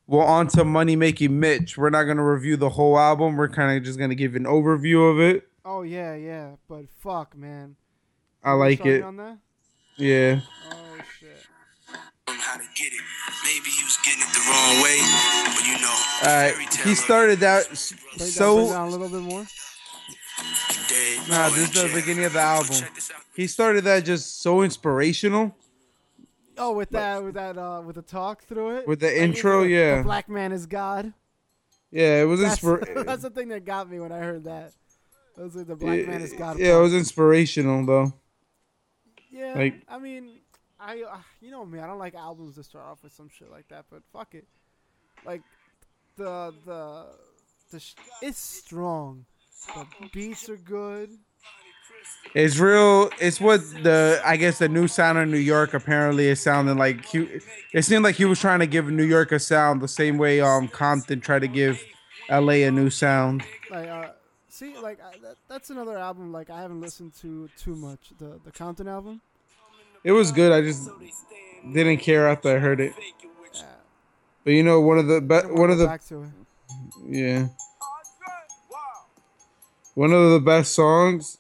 Well, 0.09 0.25
on 0.25 0.47
to 0.49 0.63
Money 0.63 0.95
Making 0.95 1.37
Mitch. 1.39 1.77
We're 1.77 1.89
not 1.89 2.03
gonna 2.03 2.23
review 2.25 2.55
the 2.55 2.69
whole 2.69 2.97
album. 2.97 3.35
We're 3.35 3.49
kind 3.49 3.77
of 3.77 3.83
just 3.83 3.99
gonna 3.99 4.15
give 4.15 4.35
an 4.35 4.45
overview 4.45 5.11
of 5.11 5.19
it. 5.19 5.47
Oh 5.65 5.81
yeah, 5.81 6.15
yeah, 6.15 6.51
but 6.69 6.85
fuck, 6.99 7.35
man. 7.35 7.75
I 8.41 8.53
like 8.53 8.85
it. 8.85 9.03
On 9.03 9.17
that? 9.17 9.37
Yeah. 9.97 10.35
Shit. 10.39 10.43
Him 12.61 12.67
how 12.67 12.73
to 12.73 12.81
get 12.81 12.93
it. 12.93 13.01
Maybe 13.43 13.69
he 13.69 13.83
was 13.83 13.97
getting 14.03 14.21
it 14.21 14.31
the 14.33 14.43
wrong 14.49 14.81
way, 14.83 14.97
but 15.55 15.65
you 15.65 15.77
know. 15.81 15.97
All 16.23 16.35
right. 16.57 16.73
He 16.83 16.95
started 16.95 17.43
out 17.43 17.67
that, 17.69 17.77
so. 18.27 18.67
down 18.69 18.87
a 18.87 18.91
little 18.91 19.09
bit 19.09 19.21
more. 19.21 19.45
Nah, 21.29 21.49
this 21.49 21.73
is 21.75 21.81
the 21.81 21.91
beginning 21.93 22.25
of 22.25 22.33
the 22.33 22.39
album. 22.39 22.75
Check 22.75 22.95
this 22.95 23.11
out. 23.11 23.21
He 23.35 23.47
started 23.47 23.83
that 23.85 24.05
just 24.05 24.41
so 24.41 24.61
inspirational 24.61 25.55
Oh, 26.59 26.71
with 26.73 26.89
that, 26.91 27.23
with 27.23 27.35
that, 27.35 27.55
uh, 27.57 27.81
with 27.85 27.95
the 27.97 28.01
talk 28.01 28.43
through 28.43 28.77
it. 28.77 28.87
with 28.87 28.99
the 28.99 29.07
Like, 29.07 29.15
intro. 29.17 29.61
the- 29.63 29.69
Yeah. 29.69 29.97
The 29.97 30.03
black 30.03 30.27
man 30.29 30.51
is 30.51 30.65
God. 30.65 31.13
Yeah. 31.91 32.21
It 32.21 32.25
was 32.25 32.39
That's, 32.39 32.59
inspir- 32.61 33.05
that's 33.05 33.21
the 33.23 33.29
thing 33.29 33.49
that 33.49 33.63
got 33.65 33.89
me 33.89 33.99
when 33.99 34.11
I 34.11 34.19
heard 34.19 34.43
that. 34.45 34.71
It 35.37 35.43
was 35.43 35.55
like 35.55 35.67
the 35.67 35.75
black 35.75 36.07
man 36.07 36.21
is 36.21 36.33
God. 36.33 36.57
yeah, 36.57 36.77
it 36.77 36.81
was 36.81 36.95
inspirational 36.95 37.85
though. 37.85 38.13
Yeah, 39.29 39.53
Like- 39.55 39.81
I 39.87 39.99
mean, 39.99 40.39
I 40.79 41.01
uh, 41.01 41.17
you 41.41 41.51
know 41.51 41.65
me, 41.65 41.79
I 41.79 41.87
don't 41.87 41.99
like 41.99 42.15
albums 42.15 42.55
that 42.55 42.65
start 42.65 42.85
off 42.85 43.03
with 43.03 43.13
some 43.13 43.29
shit 43.29 43.51
like 43.51 43.67
that, 43.69 43.85
but 43.89 44.01
fuck 44.13 44.35
it. 44.35 44.45
Like 45.25 45.41
the 46.17 46.53
the 46.65 47.05
the 47.71 47.79
sh- 47.79 47.95
it's 48.21 48.39
strong. 48.39 49.25
The 49.75 50.09
beats 50.13 50.49
are 50.49 50.57
good. 50.57 51.17
It's 52.33 52.59
real. 52.59 53.09
It's 53.19 53.41
what 53.41 53.61
the 53.83 54.21
I 54.23 54.37
guess 54.37 54.59
the 54.59 54.69
new 54.69 54.87
sound 54.87 55.17
of 55.17 55.27
New 55.27 55.37
York 55.37 55.73
apparently 55.73 56.27
is 56.27 56.39
sounding 56.39 56.77
like. 56.77 57.05
He, 57.05 57.41
it 57.73 57.83
seemed 57.83 58.03
like 58.03 58.15
he 58.15 58.25
was 58.25 58.39
trying 58.39 58.59
to 58.59 58.67
give 58.67 58.87
New 58.89 59.03
York 59.03 59.31
a 59.31 59.39
sound 59.39 59.81
the 59.81 59.87
same 59.87 60.17
way 60.17 60.41
um 60.41 60.67
Compton 60.67 61.21
tried 61.21 61.39
to 61.39 61.47
give 61.47 61.83
L.A. 62.29 62.63
a 62.63 62.71
new 62.71 62.89
sound. 62.89 63.43
Like 63.71 63.89
uh, 63.89 64.09
see, 64.49 64.77
like 64.77 64.99
I, 65.03 65.17
that, 65.23 65.37
that's 65.47 65.69
another 65.71 65.97
album 65.97 66.31
like 66.31 66.49
I 66.49 66.61
haven't 66.61 66.81
listened 66.81 67.13
to 67.21 67.49
too 67.57 67.75
much. 67.75 68.11
The 68.19 68.39
the 68.43 68.51
Compton 68.51 68.87
album. 68.87 69.21
It 70.07 70.13
was 70.13 70.31
good. 70.31 70.53
I 70.53 70.61
just 70.61 70.89
didn't 71.73 71.97
care 71.97 72.29
after 72.29 72.55
I 72.55 72.59
heard 72.59 72.79
it. 72.79 72.93
Yeah, 73.53 73.63
But 74.45 74.51
you 74.51 74.63
know, 74.63 74.79
one 74.79 74.97
of 74.97 75.07
the 75.07 75.19
be- 75.19 75.51
one 75.51 75.69
of 75.69 75.79
the 75.79 75.85
back 75.85 76.05
to 76.05 76.23
it. 76.23 76.29
yeah, 77.05 77.47
one 79.95 80.13
of 80.13 80.31
the 80.31 80.39
best 80.39 80.73
songs 80.73 81.37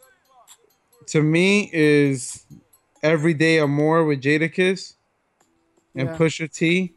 to 1.05 1.23
me 1.23 1.69
is 1.71 2.45
"Every 3.01 3.33
Day 3.33 3.57
or 3.59 3.69
More" 3.69 4.03
with 4.03 4.21
Jadakiss 4.21 4.95
and 5.95 6.09
Yeah. 6.09 6.17
Pusha 6.17 6.51
T. 6.53 6.93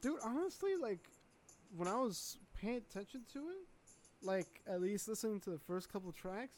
Dude, 0.00 0.18
honestly, 0.24 0.76
like 0.76 1.10
when 1.76 1.88
I 1.88 2.00
was 2.00 2.38
paying 2.54 2.78
attention 2.78 3.26
to 3.34 3.50
it, 3.50 3.66
like 4.22 4.62
at 4.66 4.80
least 4.80 5.08
listening 5.08 5.40
to 5.40 5.50
the 5.50 5.58
first 5.58 5.92
couple 5.92 6.10
tracks, 6.10 6.56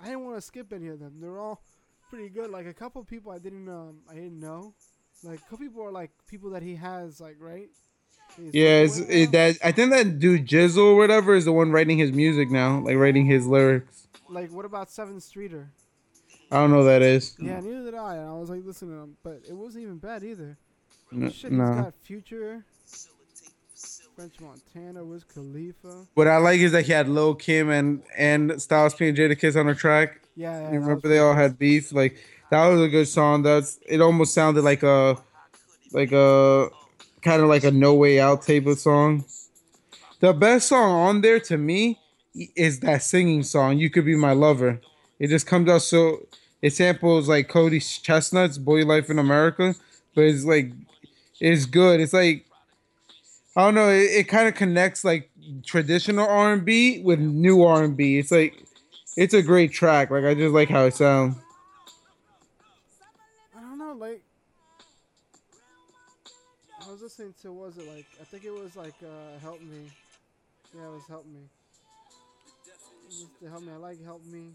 I 0.00 0.06
didn't 0.06 0.24
want 0.24 0.38
to 0.38 0.40
skip 0.40 0.72
any 0.72 0.88
of 0.88 1.00
them. 1.00 1.20
They're 1.20 1.38
all 1.38 1.60
pretty 2.12 2.28
good. 2.28 2.50
Like 2.50 2.66
a 2.66 2.74
couple 2.74 3.02
people 3.04 3.32
I 3.32 3.38
didn't 3.38 3.68
um 3.68 4.00
I 4.10 4.14
didn't 4.14 4.38
know. 4.38 4.74
Like 5.24 5.38
a 5.38 5.42
couple 5.42 5.58
people 5.58 5.82
are 5.82 5.90
like 5.90 6.10
people 6.28 6.50
that 6.50 6.62
he 6.62 6.74
has 6.74 7.20
like 7.20 7.36
right. 7.40 7.68
He's 8.36 8.52
Yeah, 8.52 8.80
it's, 8.80 8.98
with 8.98 9.10
it, 9.10 9.32
that 9.32 9.56
I 9.64 9.72
think 9.72 9.92
that 9.92 10.18
dude 10.18 10.46
Jizzle 10.46 10.92
or 10.92 10.96
whatever 10.96 11.34
is 11.34 11.46
the 11.46 11.52
one 11.52 11.72
writing 11.72 11.96
his 11.96 12.12
music 12.12 12.50
now, 12.50 12.80
like 12.80 12.96
writing 12.96 13.24
his 13.24 13.46
lyrics. 13.46 14.08
Like 14.28 14.52
what 14.52 14.66
about 14.66 14.90
Seventh 14.90 15.22
Streeter? 15.22 15.70
I 16.50 16.56
don't 16.56 16.70
know 16.70 16.80
who 16.80 16.84
that 16.84 17.00
is. 17.00 17.34
Yeah, 17.40 17.60
neither 17.60 17.84
did 17.84 17.94
I. 17.94 18.16
And 18.16 18.28
I 18.28 18.32
was 18.34 18.50
like 18.50 18.62
listening 18.62 18.90
to 18.90 19.00
them, 19.00 19.16
but 19.22 19.40
it 19.48 19.54
wasn't 19.54 19.84
even 19.84 19.96
bad 19.96 20.22
either. 20.22 20.58
N- 21.10 21.30
Shit, 21.30 21.50
he's 21.50 21.58
no. 21.58 21.64
got 21.64 21.94
Future, 21.94 22.62
French 24.14 24.34
Montana, 24.38 25.02
Wiz 25.02 25.24
Khalifa. 25.24 26.06
What 26.12 26.28
I 26.28 26.36
like 26.36 26.60
is 26.60 26.72
that 26.72 26.84
he 26.84 26.92
had 26.92 27.08
Lil 27.08 27.34
Kim 27.34 27.70
and 27.70 28.02
and 28.18 28.60
Styles 28.60 28.94
P 28.94 29.08
and 29.08 29.16
Jadakiss 29.16 29.58
on 29.58 29.66
the 29.66 29.74
track. 29.74 30.21
Yeah, 30.34 30.60
yeah. 30.60 30.72
You 30.72 30.80
remember 30.80 31.08
they 31.08 31.18
all 31.18 31.34
had 31.34 31.58
beef. 31.58 31.92
Like 31.92 32.16
that 32.50 32.66
was 32.68 32.80
a 32.80 32.88
good 32.88 33.08
song. 33.08 33.42
That's 33.42 33.78
it. 33.86 34.00
Almost 34.00 34.34
sounded 34.34 34.62
like 34.62 34.82
a 34.82 35.16
like 35.92 36.12
a 36.12 36.68
kind 37.22 37.42
of 37.42 37.48
like 37.48 37.64
a 37.64 37.70
No 37.70 37.94
Way 37.94 38.20
Out 38.20 38.42
type 38.42 38.66
of 38.66 38.78
song. 38.78 39.24
The 40.20 40.32
best 40.32 40.68
song 40.68 40.90
on 40.90 41.20
there 41.20 41.40
to 41.40 41.58
me 41.58 41.98
is 42.56 42.80
that 42.80 43.02
singing 43.02 43.42
song. 43.42 43.78
You 43.78 43.90
could 43.90 44.04
be 44.04 44.16
my 44.16 44.32
lover. 44.32 44.80
It 45.18 45.28
just 45.28 45.46
comes 45.46 45.68
out 45.68 45.82
so. 45.82 46.26
It 46.62 46.72
samples 46.72 47.28
like 47.28 47.48
Cody's 47.48 47.98
Chestnuts, 47.98 48.56
Boy 48.56 48.84
Life 48.84 49.10
in 49.10 49.18
America, 49.18 49.74
but 50.14 50.22
it's 50.24 50.44
like 50.44 50.72
it's 51.40 51.66
good. 51.66 52.00
It's 52.00 52.12
like 52.12 52.46
I 53.56 53.62
don't 53.62 53.74
know. 53.74 53.90
It, 53.90 54.10
it 54.10 54.28
kind 54.28 54.48
of 54.48 54.54
connects 54.54 55.04
like 55.04 55.30
traditional 55.64 56.26
R 56.26 56.52
and 56.52 56.64
B 56.64 57.02
with 57.02 57.18
new 57.18 57.62
R 57.62 57.82
and 57.84 57.96
B. 57.96 58.18
It's 58.18 58.30
like 58.30 58.64
it's 59.16 59.34
a 59.34 59.42
great 59.42 59.72
track. 59.72 60.10
Like 60.10 60.24
I 60.24 60.34
just 60.34 60.54
like 60.54 60.68
how 60.68 60.84
it 60.84 60.94
sounds. 60.94 61.36
I 63.56 63.60
don't 63.60 63.78
know, 63.78 63.92
like 63.92 64.22
I 66.80 66.90
was 66.90 67.02
listening 67.02 67.34
to 67.42 67.52
was 67.52 67.76
it 67.78 67.88
like 67.88 68.06
I 68.20 68.24
think 68.24 68.44
it 68.44 68.52
was 68.52 68.76
like 68.76 68.94
uh 69.02 69.38
Help 69.40 69.60
Me. 69.60 69.90
Yeah, 70.74 70.86
it 70.86 70.92
was 70.92 71.02
Help 71.08 71.26
Me. 71.26 71.40
It 73.42 73.48
Help 73.48 73.62
Me, 73.62 73.72
I 73.72 73.76
like 73.76 74.04
Help 74.04 74.24
Me. 74.26 74.50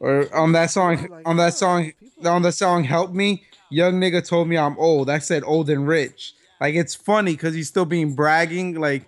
Or 0.00 0.34
on 0.34 0.52
that 0.52 0.70
song, 0.70 1.08
on 1.24 1.36
that 1.36 1.54
song, 1.54 1.92
on 2.24 2.42
the 2.42 2.50
song 2.50 2.82
"Help 2.82 3.12
Me," 3.12 3.44
young 3.70 4.00
nigga 4.00 4.26
told 4.26 4.48
me 4.48 4.58
I'm 4.58 4.76
old. 4.78 5.08
I 5.08 5.18
said 5.18 5.44
old 5.46 5.70
and 5.70 5.86
rich. 5.86 6.34
Like 6.60 6.74
it's 6.74 6.94
funny 6.94 7.32
because 7.32 7.54
he's 7.54 7.68
still 7.68 7.84
being 7.84 8.14
bragging. 8.14 8.74
Like 8.80 9.04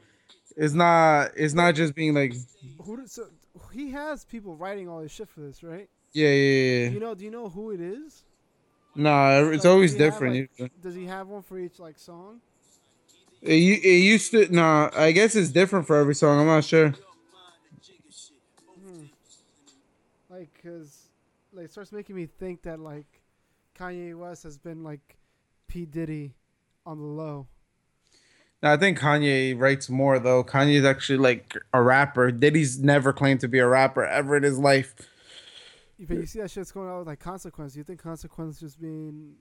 it's 0.57 0.75
not, 0.75 1.33
it's 1.37 1.55
not 1.55 1.75
just 1.75 1.95
being 1.97 2.15
like, 2.15 2.35
Who 2.85 2.97
did, 2.97 3.11
so 3.11 3.27
he 3.75 3.91
has 3.91 4.25
people 4.25 4.57
writing 4.57 4.89
all 4.89 5.01
this 5.03 5.13
shit 5.13 5.29
for 5.29 5.41
this, 5.41 5.63
right? 5.63 5.89
yeah, 6.13 6.29
yeah, 6.29 6.31
Do 6.31 6.35
yeah. 6.85 6.89
you 6.91 7.01
know 7.01 7.15
do 7.15 7.25
you 7.25 7.31
know 7.31 7.49
who 7.49 7.71
it 7.73 7.81
is? 7.81 8.25
Nah, 8.97 9.41
it's 9.41 9.65
Like, 9.65 9.73
always 9.73 9.93
he 9.95 9.99
have, 10.03 10.13
different. 10.13 10.51
like- 10.59 10.81
Does 10.81 10.95
he 10.95 11.05
have 11.07 11.27
one 11.29 11.43
for 11.43 11.59
each 11.59 11.79
like 11.81 11.99
song? 11.99 12.41
It, 13.43 13.53
it 13.85 13.99
used 14.05 14.31
to. 14.31 14.49
Nah, 14.55 14.91
I 14.97 15.13
guess 15.13 15.35
it's 15.35 15.51
different 15.51 15.87
for 15.87 15.97
every 15.97 16.15
song. 16.15 16.41
I'm 16.41 16.47
not 16.47 16.65
sure. 16.65 16.95
Hmm. 18.81 19.05
Like, 20.31 20.49
cause 20.63 21.09
like 21.53 21.67
it 21.67 21.71
starts 21.73 21.93
making 21.93 22.17
me 22.17 22.27
think 22.27 22.63
that 22.63 22.81
like 22.81 23.07
Kanye 23.79 24.17
West 24.17 24.45
has 24.45 24.57
been 24.57 24.83
like 24.83 25.17
P 25.69 25.85
Diddy 25.85 26.35
on 26.87 26.99
the 26.99 27.05
low. 27.05 27.47
I 28.67 28.77
think 28.77 28.99
Kanye 28.99 29.59
writes 29.59 29.89
more 29.89 30.19
though. 30.19 30.45
Kanye's 30.45 30.85
actually 30.85 31.19
like 31.19 31.57
a 31.73 31.83
rapper. 31.83 32.31
Diddy's 32.31 32.79
never 32.79 33.13
claimed 33.13 33.41
to 33.41 33.49
be 33.49 33.59
a 33.59 33.67
rapper 33.67 34.05
ever 34.05 34.37
in 34.37 34.43
his 34.43 34.59
life. 34.59 34.95
But 35.99 36.17
you 36.17 36.27
see 36.27 36.41
that 36.41 36.51
shit's 36.51 36.73
going 36.73 36.89
on 36.89 36.99
with 36.99 37.07
like 37.07 37.21
Consequence. 37.21 37.77
You 37.77 37.85
think 37.85 38.03
Consequence 38.03 38.61
just 38.61 38.81
being 38.81 39.35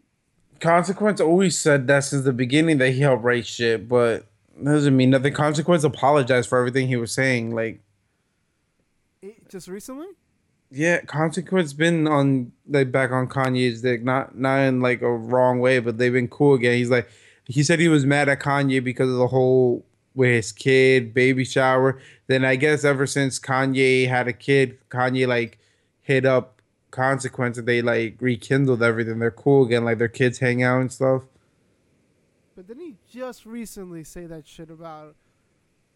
Consequence 0.59 1.19
always 1.19 1.57
said 1.57 1.87
that 1.87 2.03
since 2.03 2.23
the 2.23 2.33
beginning 2.33 2.77
that 2.77 2.91
he 2.91 2.99
helped 3.01 3.23
write 3.23 3.45
shit, 3.45 3.89
but 3.89 4.27
that 4.57 4.71
doesn't 4.71 4.95
mean 4.95 5.09
nothing. 5.09 5.33
Consequence 5.33 5.83
apologized 5.83 6.47
for 6.47 6.59
everything 6.59 6.87
he 6.87 6.95
was 6.95 7.11
saying. 7.11 7.55
Like, 7.55 7.81
eh, 9.23 9.31
just 9.49 9.67
recently? 9.67 10.07
yeah, 10.75 11.01
Consequence 11.01 11.71
been 11.71 12.07
on 12.07 12.51
like 12.67 12.91
back 12.91 13.11
on 13.11 13.27
Kanye's 13.27 13.81
dick, 13.81 14.03
not 14.03 14.35
not 14.35 14.57
in 14.61 14.81
like 14.81 15.03
a 15.03 15.11
wrong 15.11 15.59
way, 15.59 15.77
but 15.77 15.99
they've 15.99 16.11
been 16.11 16.27
cool 16.27 16.55
again. 16.55 16.77
He's 16.77 16.89
like, 16.89 17.07
he 17.45 17.63
said 17.63 17.79
he 17.79 17.87
was 17.89 18.05
mad 18.05 18.29
at 18.29 18.39
Kanye 18.39 18.83
because 18.83 19.09
of 19.09 19.17
the 19.17 19.27
whole 19.27 19.85
with 20.15 20.29
his 20.29 20.51
kid 20.51 21.13
baby 21.13 21.43
shower. 21.43 21.99
Then 22.27 22.45
I 22.45 22.55
guess 22.55 22.83
ever 22.83 23.05
since 23.07 23.39
Kanye 23.39 24.07
had 24.07 24.27
a 24.27 24.33
kid, 24.33 24.77
Kanye 24.89 25.27
like 25.27 25.57
hit 26.01 26.25
up 26.25 26.61
Consequence 26.91 27.57
and 27.57 27.67
they 27.67 27.81
like 27.81 28.17
rekindled 28.19 28.83
everything. 28.83 29.17
They're 29.19 29.31
cool 29.31 29.65
again, 29.65 29.83
like 29.83 29.97
their 29.97 30.07
kids 30.07 30.37
hang 30.39 30.61
out 30.61 30.79
and 30.81 30.91
stuff. 30.91 31.23
But 32.55 32.67
didn't 32.67 32.83
he 32.83 32.95
just 33.11 33.45
recently 33.47 34.03
say 34.03 34.27
that 34.27 34.45
shit 34.47 34.69
about? 34.69 35.15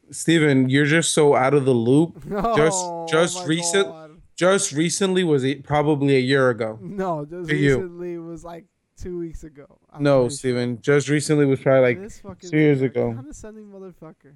Steven, 0.09 0.69
you're 0.69 0.85
just 0.85 1.13
so 1.13 1.35
out 1.35 1.53
of 1.53 1.65
the 1.65 1.73
loop. 1.73 2.25
No, 2.25 2.41
Just 2.57 2.77
Oh, 2.83 3.05
just 3.09 3.37
my 3.39 3.45
recent 3.45 3.87
God. 3.87 4.21
just 4.35 4.71
recently 4.71 5.23
was 5.23 5.43
it 5.43 5.63
probably 5.63 6.15
a 6.15 6.19
year 6.19 6.49
ago. 6.49 6.79
No, 6.81 7.25
just 7.25 7.49
For 7.49 7.55
you. 7.55 7.75
recently 7.77 8.17
was 8.17 8.43
like 8.43 8.65
two 8.97 9.17
weeks 9.19 9.43
ago. 9.43 9.79
I'm 9.91 10.03
No, 10.03 10.21
pretty 10.21 10.33
sure. 10.33 10.37
Steven. 10.37 10.81
Just 10.81 11.09
recently 11.09 11.45
was 11.45 11.59
probably 11.59 11.95
like 11.95 12.11
two 12.41 12.57
years 12.57 12.81
ago. 12.81 13.13
condescending 13.13 13.65
motherfucker. 13.67 14.33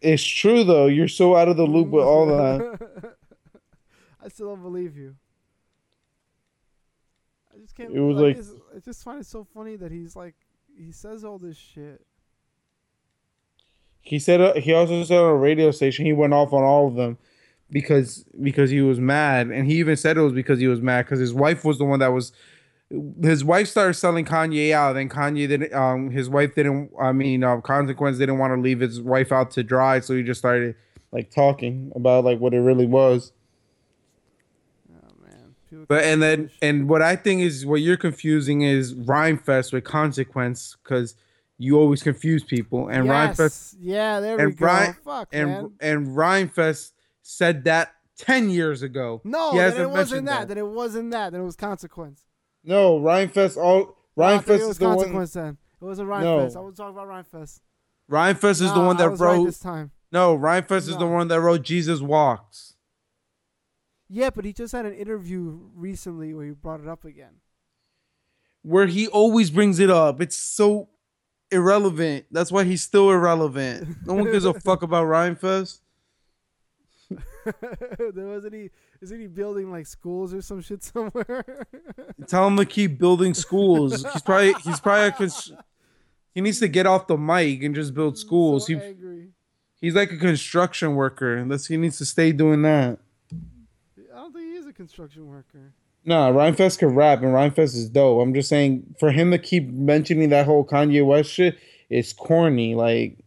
it's 0.00 0.22
true 0.22 0.64
though. 0.64 0.86
You're 0.86 1.08
so 1.08 1.36
out 1.36 1.48
of 1.48 1.56
the 1.56 1.64
loop 1.64 1.88
with 1.88 2.04
all 2.04 2.26
that. 2.26 3.14
I 4.24 4.28
still 4.28 4.48
don't 4.48 4.62
believe 4.62 4.96
you. 4.96 5.14
I 7.54 7.58
just 7.58 7.74
can't. 7.74 7.92
It 7.94 8.00
was 8.00 8.16
like, 8.16 8.36
like- 8.36 8.46
I 8.76 8.78
just 8.80 9.02
find 9.04 9.20
it 9.20 9.26
so 9.26 9.44
funny 9.44 9.76
that 9.76 9.90
he's 9.92 10.14
like, 10.16 10.34
he 10.76 10.92
says 10.92 11.24
all 11.24 11.38
this 11.38 11.56
shit. 11.56 12.04
He 14.00 14.18
said 14.20 14.40
uh, 14.40 14.54
he 14.54 14.72
also 14.72 15.02
said 15.02 15.18
on 15.18 15.30
a 15.30 15.34
radio 15.34 15.70
station 15.72 16.06
he 16.06 16.12
went 16.12 16.32
off 16.32 16.52
on 16.52 16.62
all 16.62 16.86
of 16.86 16.94
them 16.94 17.18
because 17.70 18.24
because 18.40 18.70
he 18.70 18.80
was 18.80 19.00
mad 19.00 19.48
and 19.48 19.66
he 19.66 19.78
even 19.78 19.96
said 19.96 20.16
it 20.16 20.20
was 20.20 20.32
because 20.32 20.60
he 20.60 20.68
was 20.68 20.80
mad 20.80 21.04
because 21.06 21.18
his 21.18 21.34
wife 21.34 21.64
was 21.64 21.78
the 21.78 21.84
one 21.84 21.98
that 21.98 22.12
was 22.12 22.30
his 23.22 23.44
wife 23.44 23.66
started 23.68 23.94
selling 23.94 24.24
Kanye 24.24 24.70
out 24.72 24.92
then 24.92 25.08
Kanye 25.08 25.48
didn't 25.48 25.72
um 25.74 26.10
his 26.10 26.28
wife 26.28 26.54
didn't 26.54 26.90
I 27.00 27.12
mean 27.12 27.42
um 27.42 27.60
consequence 27.62 28.18
didn't 28.18 28.38
want 28.38 28.54
to 28.54 28.60
leave 28.60 28.78
his 28.80 29.00
wife 29.00 29.32
out 29.32 29.50
to 29.52 29.64
dry 29.64 29.98
so 30.00 30.14
he 30.14 30.22
just 30.22 30.38
started 30.38 30.76
like 31.10 31.30
talking 31.30 31.90
about 31.96 32.24
like 32.24 32.38
what 32.38 32.54
it 32.54 32.60
really 32.60 32.86
was 32.86 33.32
Oh 34.88 35.12
man. 35.20 35.54
People 35.68 35.86
but 35.88 36.04
and 36.04 36.22
then 36.22 36.50
and 36.62 36.88
what 36.88 37.02
I 37.02 37.16
think 37.16 37.42
is 37.42 37.66
what 37.66 37.80
you're 37.80 37.96
confusing 37.96 38.62
is 38.62 38.94
Rhymefest 38.94 39.72
with 39.72 39.82
consequence 39.82 40.76
because 40.84 41.16
you 41.58 41.78
always 41.78 42.02
confuse 42.04 42.44
people 42.44 42.88
and 42.88 43.08
Rhymefest 43.08 43.76
yeah, 43.80 44.20
there 44.20 44.36
we 44.36 44.42
and 44.44 44.56
go. 44.56 44.66
Ryan- 44.66 44.96
Fuck, 45.04 45.28
and 45.32 45.50
man. 45.50 45.72
and 45.80 46.06
Rhymefest 46.08 46.92
said 47.22 47.64
that 47.64 47.94
ten 48.16 48.50
years 48.50 48.82
ago. 48.82 49.22
No, 49.24 49.52
then 49.56 49.80
it 49.80 49.90
wasn't 49.90 49.94
mentioned 49.94 50.28
that. 50.28 50.48
Then 50.48 50.58
it 50.58 50.66
wasn't 50.66 51.10
that. 51.12 51.32
Then 51.32 51.40
it 51.40 51.44
was 51.44 51.56
consequence. 51.56 52.25
No, 52.66 52.98
Rhymefest 53.00 53.56
all 53.56 53.96
No, 54.16 54.24
I 54.24 54.38
think 54.38 54.46
Rhymefest 54.46 54.54
it 54.54 54.60
is 54.60 54.68
was 54.68 54.78
the 54.78 54.88
one. 54.88 55.26
then. 55.32 55.58
It 55.80 55.84
wasn't 55.84 56.08
Rhyme 56.08 56.24
No. 56.24 56.40
Fest. 56.40 56.56
I 56.56 56.60
was 56.60 56.74
talking 56.74 56.94
about 56.94 57.06
Rhyme 57.08 57.24
Fest. 57.24 57.62
Rhymefest 58.10 58.50
is 58.50 58.58
the 58.60 58.76
Nah, 58.76 58.86
one 58.86 58.96
I 58.96 59.02
that 59.04 59.10
was 59.12 59.20
right 59.20 59.36
wrote. 59.36 59.44
this 59.46 59.58
time. 59.58 59.90
No, 60.12 60.34
Ryan 60.34 60.64
Rhymefest 60.64 60.88
is 60.88 60.96
the 60.96 61.06
one 61.06 61.28
that 61.28 61.40
wrote 61.40 61.62
Jesus 61.62 62.00
Walks. 62.00 62.74
Yeah, 64.08 64.30
but 64.30 64.44
he 64.44 64.52
just 64.52 64.72
had 64.72 64.86
an 64.86 64.94
interview 64.94 65.58
recently 65.74 66.32
where 66.32 66.46
he 66.46 66.52
brought 66.52 66.80
it 66.80 66.88
up 66.88 67.04
again. 67.04 67.40
Where 68.62 68.86
he 68.86 69.08
always 69.08 69.50
brings 69.50 69.78
it 69.80 69.90
up. 69.90 70.20
It's 70.20 70.36
so 70.36 70.88
irrelevant. 71.50 72.26
That's 72.30 72.52
why 72.52 72.64
he's 72.64 72.82
still 72.82 73.10
irrelevant. 73.10 74.06
No 74.06 74.14
one 74.14 74.30
gives 74.30 74.44
a 74.44 74.54
fuck 74.60 74.82
about 74.82 75.06
Rhymefest. 75.06 75.80
there 78.14 78.26
wasn't 78.26 78.54
he 78.54 78.70
isn't 79.00 79.20
he 79.20 79.26
building 79.26 79.70
like 79.70 79.86
schools 79.86 80.32
or 80.34 80.42
some 80.42 80.60
shit 80.60 80.82
somewhere? 80.92 81.66
Tell 82.26 82.46
him 82.46 82.56
to 82.56 82.64
keep 82.66 82.98
building 82.98 83.34
schools. 83.34 84.04
He's 84.12 84.22
probably 84.22 84.54
he's 84.64 84.80
probably 84.80 85.08
a 85.08 85.12
cons- 85.12 85.52
he 86.34 86.40
needs 86.40 86.58
to 86.60 86.68
get 86.68 86.86
off 86.86 87.06
the 87.06 87.16
mic 87.16 87.62
and 87.62 87.74
just 87.74 87.94
build 87.94 88.18
schools. 88.18 88.66
So 88.66 88.74
he 88.74 88.84
angry. 88.84 89.28
he's 89.80 89.94
like 89.94 90.12
a 90.12 90.16
construction 90.16 90.94
worker. 90.94 91.36
Unless 91.36 91.66
he 91.66 91.76
needs 91.76 91.98
to 91.98 92.04
stay 92.04 92.32
doing 92.32 92.62
that. 92.62 92.98
I 93.32 94.16
don't 94.16 94.32
think 94.32 94.46
he 94.52 94.56
is 94.56 94.66
a 94.66 94.72
construction 94.72 95.28
worker. 95.28 95.72
Nah, 96.04 96.30
Rhymefest 96.30 96.78
can 96.78 96.94
rap 96.94 97.22
and 97.22 97.32
Rhymefest 97.32 97.74
is 97.74 97.88
dope. 97.88 98.22
I'm 98.22 98.32
just 98.34 98.48
saying 98.48 98.94
for 99.00 99.10
him 99.10 99.30
to 99.32 99.38
keep 99.38 99.68
mentioning 99.68 100.28
that 100.28 100.46
whole 100.46 100.64
Kanye 100.64 101.04
West 101.04 101.30
shit 101.30 101.58
is 101.90 102.12
corny. 102.12 102.74
Like, 102.74 103.18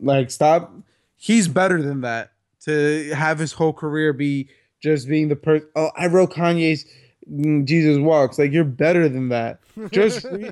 like 0.00 0.30
stop. 0.30 0.72
He's 1.16 1.46
better 1.48 1.80
than 1.80 2.00
that. 2.00 2.31
To 2.64 3.12
have 3.14 3.38
his 3.38 3.52
whole 3.52 3.72
career 3.72 4.12
be 4.12 4.48
just 4.82 5.08
being 5.08 5.28
the 5.28 5.36
person. 5.36 5.68
Oh, 5.74 5.90
I 5.96 6.06
wrote 6.06 6.32
Kanye's 6.32 6.84
mm, 7.30 7.64
Jesus 7.64 7.98
Walks. 7.98 8.38
Like 8.38 8.52
you're 8.52 8.64
better 8.64 9.08
than 9.08 9.28
that. 9.30 9.60
Just 9.90 10.24
re- 10.24 10.50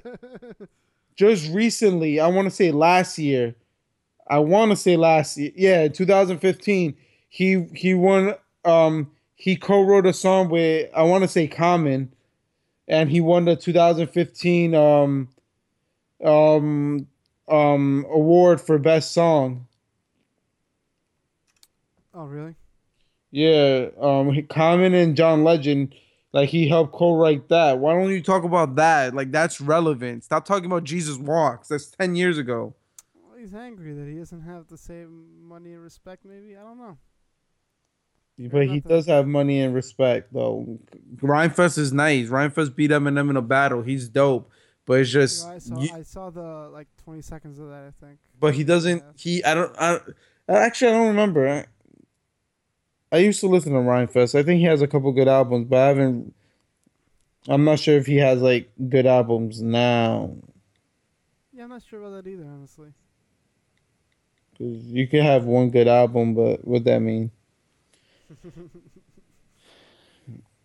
just 1.16 1.50
recently, 1.52 2.20
I 2.20 2.26
want 2.28 2.46
to 2.46 2.54
say 2.54 2.70
last 2.70 3.18
year. 3.18 3.54
I 4.28 4.38
want 4.38 4.70
to 4.70 4.76
say 4.76 4.96
last 4.96 5.36
year. 5.36 5.52
Yeah, 5.54 5.88
2015. 5.88 6.96
He 7.28 7.66
he 7.74 7.94
won. 7.94 8.34
Um, 8.64 9.10
he 9.34 9.56
co-wrote 9.56 10.06
a 10.06 10.12
song 10.12 10.50
with 10.50 10.90
I 10.94 11.02
want 11.02 11.22
to 11.22 11.28
say 11.28 11.48
Common, 11.48 12.12
and 12.86 13.10
he 13.10 13.20
won 13.20 13.46
the 13.46 13.56
2015 13.56 14.74
um 14.74 15.28
um 16.24 17.06
um 17.48 18.06
award 18.10 18.60
for 18.60 18.78
best 18.78 19.12
song. 19.12 19.66
Oh 22.14 22.24
really? 22.24 22.54
Yeah, 23.30 23.88
um, 24.00 24.46
Common 24.48 24.92
and 24.94 25.16
John 25.16 25.44
Legend, 25.44 25.94
like 26.32 26.48
he 26.48 26.68
helped 26.68 26.92
co-write 26.92 27.48
that. 27.48 27.78
Why 27.78 27.92
don't 27.94 28.10
you 28.10 28.22
talk 28.22 28.42
about 28.44 28.74
that? 28.76 29.14
Like 29.14 29.30
that's 29.30 29.60
relevant. 29.60 30.24
Stop 30.24 30.44
talking 30.44 30.66
about 30.66 30.84
Jesus 30.84 31.16
Walks. 31.16 31.68
That's 31.68 31.86
ten 31.86 32.16
years 32.16 32.38
ago. 32.38 32.74
Well, 33.14 33.38
he's 33.38 33.54
angry 33.54 33.94
that 33.94 34.06
he 34.08 34.14
doesn't 34.18 34.42
have 34.42 34.66
the 34.66 34.78
same 34.78 35.46
money 35.48 35.72
and 35.72 35.82
respect. 35.82 36.24
Maybe 36.24 36.56
I 36.56 36.62
don't 36.62 36.78
know. 36.78 36.98
But 38.38 38.68
he 38.68 38.80
does 38.80 39.06
have 39.06 39.26
money 39.26 39.60
and 39.60 39.74
respect 39.74 40.32
though. 40.32 40.78
Rhymefest 41.16 41.76
is 41.76 41.92
nice. 41.92 42.28
Rhymefest 42.28 42.74
beat 42.74 42.90
Eminem 42.90 43.28
in 43.30 43.36
a 43.36 43.42
battle. 43.42 43.82
He's 43.82 44.08
dope. 44.08 44.50
But 44.86 45.00
it's 45.00 45.12
You 45.12 45.20
just, 45.20 45.46
know, 45.46 45.52
I 45.52 45.58
saw 45.58 45.80
you- 45.80 45.90
I 45.94 46.02
saw 46.02 46.30
the 46.30 46.70
like 46.72 46.88
20 47.04 47.20
seconds 47.20 47.58
of 47.58 47.68
that. 47.68 47.84
I 47.84 48.04
think. 48.04 48.18
but 48.40 48.54
he 48.54 48.64
doesn't. 48.64 49.04
He, 49.16 49.44
I 49.44 49.54
don't. 49.54 49.78
I 49.78 50.00
actually 50.48 50.88
I 50.88 50.94
don't 50.94 51.08
remember. 51.08 51.66
I, 53.12 53.16
I 53.16 53.18
used 53.20 53.40
to 53.40 53.46
listen 53.48 53.72
to 53.72 53.78
Rhymefest. 53.78 54.34
I 54.38 54.42
think 54.42 54.58
he 54.60 54.64
has 54.66 54.82
a 54.82 54.86
couple 54.88 55.10
good 55.12 55.28
albums, 55.28 55.66
but 55.68 55.78
I 55.78 55.88
haven't. 55.88 56.34
I'm 57.48 57.64
not 57.64 57.78
sure 57.78 57.96
if 57.96 58.06
he 58.06 58.16
has 58.16 58.40
like 58.40 58.70
good 58.88 59.06
albums 59.06 59.62
now. 59.62 60.36
Yeah, 61.52 61.64
I'm 61.64 61.70
not 61.70 61.82
sure 61.88 62.00
about 62.04 62.22
that 62.24 62.30
either, 62.30 62.44
honestly. 62.44 62.92
'Cause 64.58 64.84
you 64.84 65.06
could 65.08 65.22
have 65.22 65.44
one 65.46 65.70
good 65.70 65.88
album, 65.88 66.34
but 66.34 66.66
what 66.66 66.84
does 66.84 66.84
that 66.84 67.00
mean? 67.00 67.30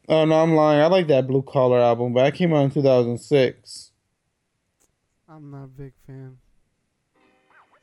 oh 0.09 0.25
no, 0.25 0.43
I'm 0.43 0.53
lying. 0.53 0.81
I 0.81 0.87
like 0.87 1.07
that 1.07 1.27
Blue 1.27 1.41
Collar 1.41 1.79
album, 1.79 2.11
but 2.13 2.23
that 2.23 2.35
came 2.35 2.53
out 2.53 2.65
in 2.65 2.71
2006. 2.71 3.91
I'm 5.29 5.49
not 5.49 5.63
a 5.63 5.67
big 5.67 5.93
fan. 6.05 6.37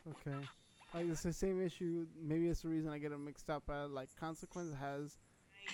Okay. 0.07 0.37
Like 0.95 1.07
it's 1.09 1.23
the 1.23 1.33
same 1.33 1.65
issue. 1.65 2.07
Maybe 2.23 2.49
it's 2.49 2.63
the 2.63 2.69
reason 2.69 2.91
I 2.91 2.99
get 2.99 3.13
it 3.13 3.19
mixed 3.19 3.49
up. 3.49 3.63
Uh, 3.69 3.89
like 3.89 4.09
Consequence 4.21 4.75
has 4.79 5.17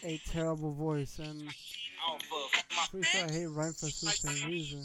a 0.05 0.21
terrible 0.31 0.73
voice, 0.73 1.19
and 1.19 1.43
I'm 1.43 2.89
pretty 2.91 3.07
sure 3.07 3.27
I 3.27 3.33
hate 3.33 3.47
Rhyme 3.47 3.73
for 3.73 3.87
the 3.87 3.91
same 3.91 4.49
reason. 4.49 4.85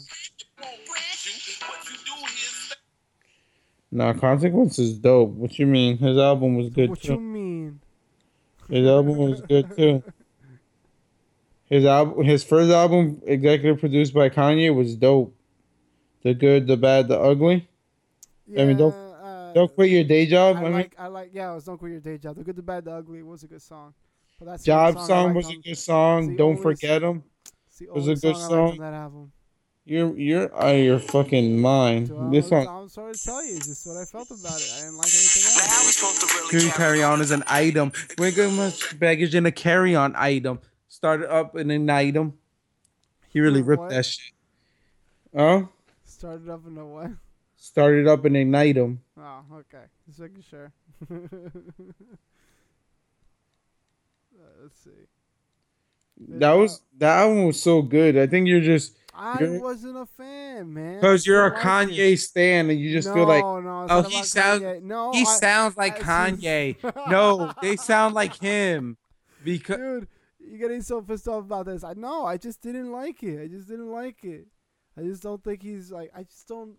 Nah, 3.92 4.12
Consequence 4.14 4.78
is 4.80 4.94
dope. 4.94 5.30
What 5.30 5.56
you 5.58 5.66
mean? 5.66 5.98
His 5.98 6.18
album 6.18 6.56
was 6.56 6.70
good 6.70 6.90
what 6.90 7.02
too. 7.02 7.12
you 7.12 7.20
mean? 7.20 7.80
His 8.68 8.86
album 8.88 9.18
was 9.18 9.40
good 9.42 9.76
too. 9.76 10.02
His 11.66 11.84
album, 11.84 12.24
his 12.24 12.42
first 12.42 12.72
album, 12.72 13.22
executive 13.24 13.78
produced 13.78 14.12
by 14.14 14.30
Kanye, 14.30 14.74
was 14.74 14.96
dope. 14.96 15.34
The 16.22 16.34
good, 16.34 16.66
the 16.66 16.76
bad, 16.76 17.08
the 17.08 17.18
ugly. 17.18 17.68
Yeah, 18.46 18.62
I 18.62 18.64
mean, 18.64 18.76
don't- 18.78 18.94
uh, 18.94 19.03
Don't 19.54 19.74
quit 19.74 19.90
your 19.90 20.04
day 20.04 20.26
job. 20.26 20.56
I, 20.56 20.60
I, 20.60 20.62
mean, 20.64 20.72
like, 20.72 20.94
I 20.98 21.06
like, 21.06 21.30
yeah, 21.32 21.52
it 21.52 21.54
was 21.54 21.64
"Don't 21.64 21.78
Quit 21.78 21.92
Your 21.92 22.00
Day 22.00 22.18
Job." 22.18 22.36
The 22.36 22.42
Good, 22.44 22.56
the 22.56 22.62
Bad, 22.62 22.84
the 22.84 22.92
Ugly 22.92 23.22
was 23.22 23.42
a 23.44 23.46
good 23.46 23.62
song. 23.62 23.94
But 24.38 24.46
that's 24.46 24.64
job 24.64 24.96
only 24.96 25.06
song 25.06 25.34
was 25.34 25.48
a 25.50 25.56
good 25.56 25.78
song. 25.78 26.28
the 26.28 26.36
Don't 26.36 26.56
forget 26.60 27.02
him. 27.02 27.22
it's 27.68 27.80
was 27.92 28.08
a 28.08 28.10
only 28.10 28.20
good 28.20 28.36
song. 28.36 28.52
I 28.52 28.66
liked 28.66 28.80
that 28.80 28.94
album. 28.94 29.32
You're 29.86 30.16
you're 30.18 30.54
out 30.56 30.74
of 30.74 30.80
your 30.80 30.98
fucking 30.98 31.60
mind. 31.60 32.08
So 32.08 32.28
This 32.32 32.50
I'm, 32.50 32.64
song. 32.64 32.82
I'm 32.82 32.88
sorry 32.88 33.12
to 33.14 33.22
tell 33.24 33.44
you, 33.44 33.56
it's 33.56 33.66
just 33.68 33.86
what 33.86 33.96
I 33.96 34.04
felt 34.06 34.30
about 34.30 34.58
it. 34.60 34.72
I 34.76 34.80
didn't 34.80 34.96
like 34.96 35.06
anything 35.06 35.42
Now, 35.56 35.70
how 35.70 35.76
else. 35.76 35.96
supposed 35.96 36.20
to 36.20 36.26
really 36.26 36.50
Carry 36.50 36.70
carry 36.72 37.02
on 37.02 37.20
as 37.20 37.30
an 37.30 37.44
item. 37.46 37.92
We're 38.18 38.32
going 38.32 38.56
much 38.56 38.98
baggage 38.98 39.34
in 39.34 39.46
a 39.46 39.52
carry 39.52 39.94
on 39.94 40.14
item. 40.16 40.58
Started 40.88 41.30
up 41.30 41.54
in 41.56 41.70
an 41.70 41.88
item. 41.90 42.32
He 43.28 43.40
really 43.40 43.62
ripped 43.62 43.80
What? 43.82 43.90
that 43.90 44.06
shit. 44.06 44.32
Oh, 45.36 45.68
Started 46.04 46.48
up 46.48 46.66
in 46.66 46.78
a 46.78 46.86
what? 46.86 47.10
Started 47.64 48.06
up 48.06 48.24
and 48.24 48.36
ignite 48.36 48.74
them. 48.74 49.00
Oh, 49.18 49.40
okay. 49.60 49.84
Just 50.06 50.20
making 50.20 50.42
sure. 50.48 50.72
Uh, 54.36 54.62
let's 54.64 54.78
see. 54.82 54.90
That 56.28 56.52
was 56.52 56.82
that 56.98 57.18
album 57.18 57.46
was 57.46 57.62
so 57.62 57.82
good. 57.82 58.16
I 58.18 58.26
think 58.26 58.46
you're 58.48 58.60
just 58.60 58.96
I 59.14 59.38
You're- 59.40 59.58
wasn't 59.58 59.96
a 59.96 60.06
fan, 60.06 60.72
man. 60.74 60.96
because 60.96 61.26
you're 61.26 61.46
a 61.46 61.50
I 61.50 61.52
liked 61.84 61.92
it. 61.92 61.94
Kanye 61.94 62.18
stan 62.18 62.70
and 62.70 62.78
you 62.80 62.92
just 62.92 63.08
no, 63.08 63.14
feel 63.14 63.26
like 63.26 63.44
no, 63.44 63.84
it's 63.84 63.92
oh, 63.92 64.02
he 64.10 64.22
sounds- 64.24 64.62
Kanye. 64.62 64.82
No, 64.82 65.12
he 65.12 65.20
I- 65.20 65.24
sounds 65.24 65.76
like 65.76 66.06
I 66.06 66.30
Kanye. 66.32 67.10
no, 67.10 67.52
they 67.62 67.76
sound 67.76 68.14
like 68.14 68.36
him 68.36 68.96
because 69.44 69.76
dude, 69.76 70.08
you're 70.40 70.58
getting 70.58 70.82
so 70.82 71.00
pissed 71.00 71.28
off 71.28 71.44
about 71.44 71.66
this. 71.66 71.84
I 71.84 71.94
know. 71.94 72.26
I 72.26 72.36
just 72.36 72.60
didn't 72.60 72.90
like 72.90 73.22
it. 73.22 73.40
I 73.42 73.46
just 73.46 73.68
didn't 73.68 73.90
like 73.90 74.24
it. 74.24 74.46
I 74.96 75.02
just 75.02 75.22
don't 75.22 75.42
think 75.42 75.62
he's 75.62 75.90
like. 75.90 76.10
I 76.14 76.22
just 76.24 76.46
don't 76.48 76.74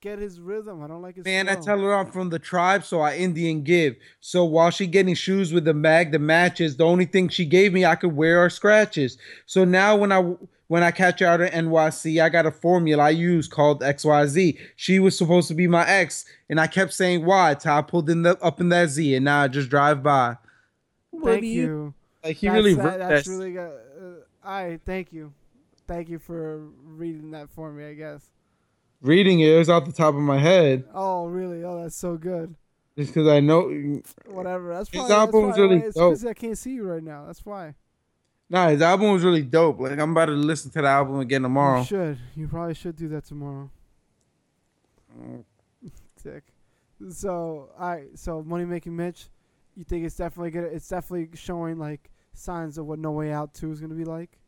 get 0.00 0.18
his 0.18 0.40
rhythm. 0.40 0.82
I 0.82 0.86
don't 0.88 1.02
like 1.02 1.16
his. 1.16 1.24
Man, 1.24 1.48
I 1.48 1.54
tell 1.56 1.78
her 1.78 1.94
I'm 1.94 2.10
from 2.10 2.30
the 2.30 2.38
tribe, 2.38 2.84
so 2.84 3.00
I 3.00 3.16
Indian 3.16 3.62
give. 3.62 3.96
So 4.20 4.44
while 4.44 4.70
she 4.70 4.86
getting 4.86 5.14
shoes 5.14 5.52
with 5.52 5.64
the 5.64 5.74
mag, 5.74 6.12
the 6.12 6.18
matches, 6.18 6.76
the 6.76 6.86
only 6.86 7.04
thing 7.04 7.28
she 7.28 7.44
gave 7.44 7.72
me 7.72 7.84
I 7.84 7.94
could 7.94 8.14
wear 8.16 8.38
are 8.38 8.50
scratches. 8.50 9.18
So 9.46 9.64
now 9.64 9.96
when 9.96 10.12
I 10.12 10.34
when 10.68 10.82
I 10.82 10.90
catch 10.92 11.18
her 11.20 11.26
out 11.26 11.40
at 11.40 11.52
NYC, 11.52 12.22
I 12.22 12.28
got 12.28 12.46
a 12.46 12.50
formula 12.52 13.02
I 13.04 13.10
use 13.10 13.48
called 13.48 13.80
XYZ. 13.82 14.56
She 14.76 14.98
was 15.00 15.18
supposed 15.18 15.48
to 15.48 15.54
be 15.54 15.66
my 15.66 15.86
ex, 15.86 16.24
and 16.48 16.60
I 16.60 16.66
kept 16.66 16.92
saying 16.92 17.24
why. 17.24 17.54
till 17.54 17.72
I 17.72 17.82
pulled 17.82 18.08
in 18.08 18.22
the 18.22 18.38
up 18.42 18.60
in 18.60 18.68
that 18.70 18.88
Z, 18.90 19.14
and 19.14 19.24
now 19.24 19.42
I 19.42 19.48
just 19.48 19.68
drive 19.68 20.02
by. 20.02 20.36
Thank 21.24 21.40
do 21.42 21.46
you. 21.46 21.94
Like 22.22 22.36
he 22.36 22.46
That's, 22.46 22.54
really 22.54 22.74
that- 22.74 22.98
that's 22.98 23.26
that. 23.26 23.30
really 23.30 23.52
good. 23.52 23.72
Uh, 24.00 24.46
I 24.48 24.78
thank 24.84 25.12
you, 25.12 25.32
thank 25.86 26.08
you 26.08 26.18
for 26.18 26.58
reading 26.84 27.32
that 27.32 27.50
for 27.50 27.72
me. 27.72 27.84
I 27.86 27.94
guess. 27.94 28.30
Reading 29.02 29.40
it, 29.40 29.48
it 29.48 29.58
was 29.58 29.70
out 29.70 29.86
the 29.86 29.92
top 29.92 30.14
of 30.14 30.20
my 30.20 30.38
head, 30.38 30.84
Oh, 30.92 31.26
really? 31.26 31.64
Oh, 31.64 31.82
that's 31.82 31.96
so 31.96 32.16
good. 32.16 32.54
just 32.98 33.14
because 33.14 33.28
I 33.28 33.40
know. 33.40 33.68
Whatever. 34.26 34.74
That's 34.74 34.90
probably, 34.90 35.08
His 35.08 35.10
album 35.18 35.46
that's 35.46 35.58
was 35.58 35.70
really 35.70 35.86
it's 35.86 35.96
dope. 35.96 36.10
because 36.12 36.26
I 36.26 36.34
can't 36.34 36.58
see 36.58 36.72
you 36.72 36.84
right 36.84 37.02
now. 37.02 37.24
That's 37.26 37.44
why. 37.46 37.74
Nah, 38.50 38.68
his 38.68 38.82
album 38.82 39.12
was 39.12 39.22
really 39.22 39.42
dope. 39.42 39.80
Like 39.80 39.98
I'm 39.98 40.10
about 40.10 40.26
to 40.26 40.32
listen 40.32 40.70
to 40.72 40.82
the 40.82 40.88
album 40.88 41.20
again 41.20 41.42
tomorrow. 41.42 41.78
You 41.80 41.86
should. 41.86 42.18
You 42.34 42.48
probably 42.48 42.74
should 42.74 42.96
do 42.96 43.08
that 43.08 43.24
tomorrow. 43.24 43.70
Mm. 45.18 45.44
Dick. 46.22 46.44
So, 47.10 47.70
all 47.78 47.88
right. 47.90 48.18
So, 48.18 48.42
money 48.42 48.64
making 48.66 48.94
Mitch, 48.94 49.28
you 49.74 49.84
think 49.84 50.04
it's 50.04 50.16
definitely 50.16 50.50
gonna? 50.50 50.66
It's 50.66 50.86
definitely 50.88 51.30
showing 51.34 51.78
like 51.78 52.10
signs 52.34 52.76
of 52.76 52.86
what 52.86 52.98
No 52.98 53.12
Way 53.12 53.32
Out 53.32 53.54
Two 53.54 53.72
is 53.72 53.80
gonna 53.80 53.94
be 53.94 54.04
like. 54.04 54.38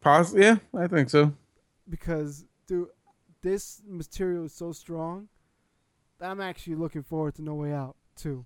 Possibly, 0.00 0.42
yeah, 0.44 0.58
I 0.76 0.86
think 0.86 1.10
so. 1.10 1.32
Because, 1.88 2.44
dude, 2.66 2.88
this 3.42 3.80
material 3.86 4.44
is 4.44 4.52
so 4.52 4.72
strong 4.72 5.28
that 6.18 6.30
I'm 6.30 6.40
actually 6.40 6.76
looking 6.76 7.02
forward 7.02 7.34
to 7.36 7.42
No 7.42 7.54
Way 7.54 7.72
Out 7.72 7.96
too. 8.16 8.44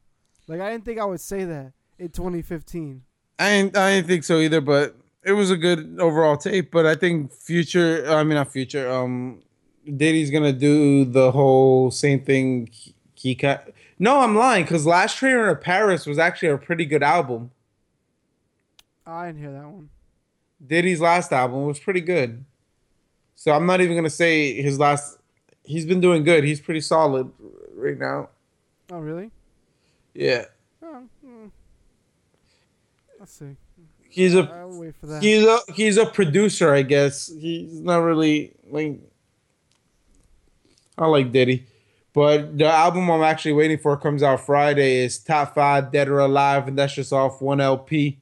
Like, 0.49 0.61
I 0.61 0.71
didn't 0.71 0.85
think 0.85 0.99
I 0.99 1.05
would 1.05 1.21
say 1.21 1.45
that 1.45 1.73
in 1.99 2.09
2015. 2.11 3.03
I 3.39 3.51
didn't, 3.51 3.77
I 3.77 3.95
didn't 3.95 4.09
think 4.09 4.25
so 4.25 4.39
either, 4.39 4.61
but 4.61 4.97
it 5.25 5.33
was 5.33 5.51
a 5.51 5.57
good 5.57 5.97
overall 5.99 6.37
tape. 6.37 6.71
But 6.71 6.87
I 6.87 6.95
think 6.95 7.33
future, 7.33 8.05
I 8.09 8.23
mean 8.25 8.35
not 8.35 8.53
future. 8.53 8.91
Um, 8.91 9.43
Diddy's 9.85 10.31
gonna 10.31 10.53
do 10.53 11.05
the 11.05 11.33
whole 11.33 11.91
same 11.91 12.21
thing 12.25 12.69
he- 13.15 13.35
cut. 13.35 13.73
No, 13.99 14.21
I'm 14.21 14.37
lying 14.37 14.65
because 14.65 14.85
Last 14.85 15.17
Train 15.17 15.37
to 15.37 15.55
Paris 15.55 16.07
was 16.07 16.19
actually 16.19 16.49
a 16.49 16.59
pretty 16.59 16.85
good 16.85 17.03
album. 17.03 17.53
I 19.07 19.27
didn't 19.27 19.41
hear 19.41 19.53
that 19.53 19.65
one. 19.67 19.91
Diddy's 20.65 21.01
last 21.01 21.33
album 21.33 21.67
was 21.67 21.79
pretty 21.81 22.01
good. 22.01 22.45
So 23.35 23.53
I'm 23.53 23.67
not 23.67 23.81
even 23.81 23.97
gonna 23.97 24.11
say 24.11 24.61
his 24.61 24.79
last. 24.79 25.19
He's 25.65 25.85
been 25.87 26.01
doing 26.01 26.25
good. 26.25 26.45
He's 26.45 26.61
pretty 26.61 26.81
solid 26.81 27.31
right 27.75 27.99
now. 27.99 28.29
Oh, 28.91 28.99
really? 28.99 29.31
Yeah, 30.15 30.45
Oh, 30.83 31.03
hmm. 31.25 31.47
let's 33.19 33.33
see. 33.33 33.57
he's 34.09 34.35
a 34.35 34.43
I'll 34.53 34.79
wait 34.79 34.95
for 34.97 35.07
that. 35.07 35.23
he's 35.23 35.45
a 35.45 35.59
he's 35.73 35.97
a 35.97 36.05
producer, 36.07 36.75
I 36.75 36.83
guess. 36.83 37.29
He's 37.29 37.81
not 37.81 37.99
really 37.99 38.53
like. 38.69 39.01
I 40.99 41.07
like 41.07 41.33
Diddy, 41.33 41.67
but 42.13 42.59
the 42.59 42.67
album 42.67 43.11
I'm 43.11 43.23
actually 43.23 43.55
waiting 43.55 43.79
for 43.79 43.97
comes 43.97 44.23
out 44.23 44.41
Friday. 44.45 44.99
Is 45.05 45.19
Top 45.19 45.55
Five 45.55 45.91
Dead 45.91 46.09
or 46.09 46.19
Alive, 46.21 46.69
and 46.69 46.79
that's 46.79 46.95
just 46.95 47.13
off 47.13 47.41
one 47.41 47.61
LP. 47.61 48.19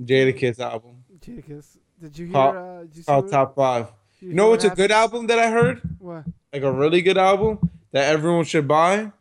Jadakiss 0.00 0.58
album 0.60 1.04
Jadakiss. 1.20 1.76
Did 2.00 2.18
you 2.18 2.26
hear? 2.26 2.36
Uh, 2.36 2.80
did 2.82 2.96
you 2.96 3.02
see 3.02 3.06
called 3.06 3.30
Top 3.30 3.54
Five. 3.54 3.88
You 4.20 4.34
know 4.34 4.44
what 4.44 4.62
what's 4.62 4.64
a 4.64 4.70
good 4.70 4.90
album 4.90 5.26
that 5.28 5.38
I 5.38 5.50
heard? 5.50 5.80
What? 5.98 6.24
Like 6.52 6.62
a 6.62 6.72
really 6.72 7.00
good 7.00 7.16
album 7.16 7.70
that 7.92 8.12
everyone 8.12 8.44
should 8.44 8.68
buy. 8.68 9.12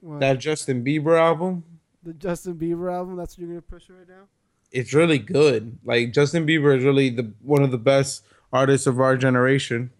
What? 0.00 0.20
That 0.20 0.38
Justin 0.38 0.84
Bieber 0.84 1.18
album. 1.18 1.64
the 2.02 2.12
Justin 2.12 2.54
Bieber 2.54 2.92
album. 2.92 3.16
That's 3.16 3.38
what 3.38 3.42
you're 3.42 3.48
gonna 3.50 3.62
push 3.62 3.88
right 3.88 4.08
now. 4.08 4.24
It's 4.72 4.92
really 4.92 5.18
good. 5.18 5.78
Like 5.84 6.12
Justin 6.12 6.46
Bieber 6.46 6.76
is 6.76 6.84
really 6.84 7.08
the 7.10 7.32
one 7.40 7.62
of 7.62 7.70
the 7.70 7.78
best 7.78 8.24
artists 8.52 8.86
of 8.86 9.00
our 9.00 9.16
generation. 9.16 9.90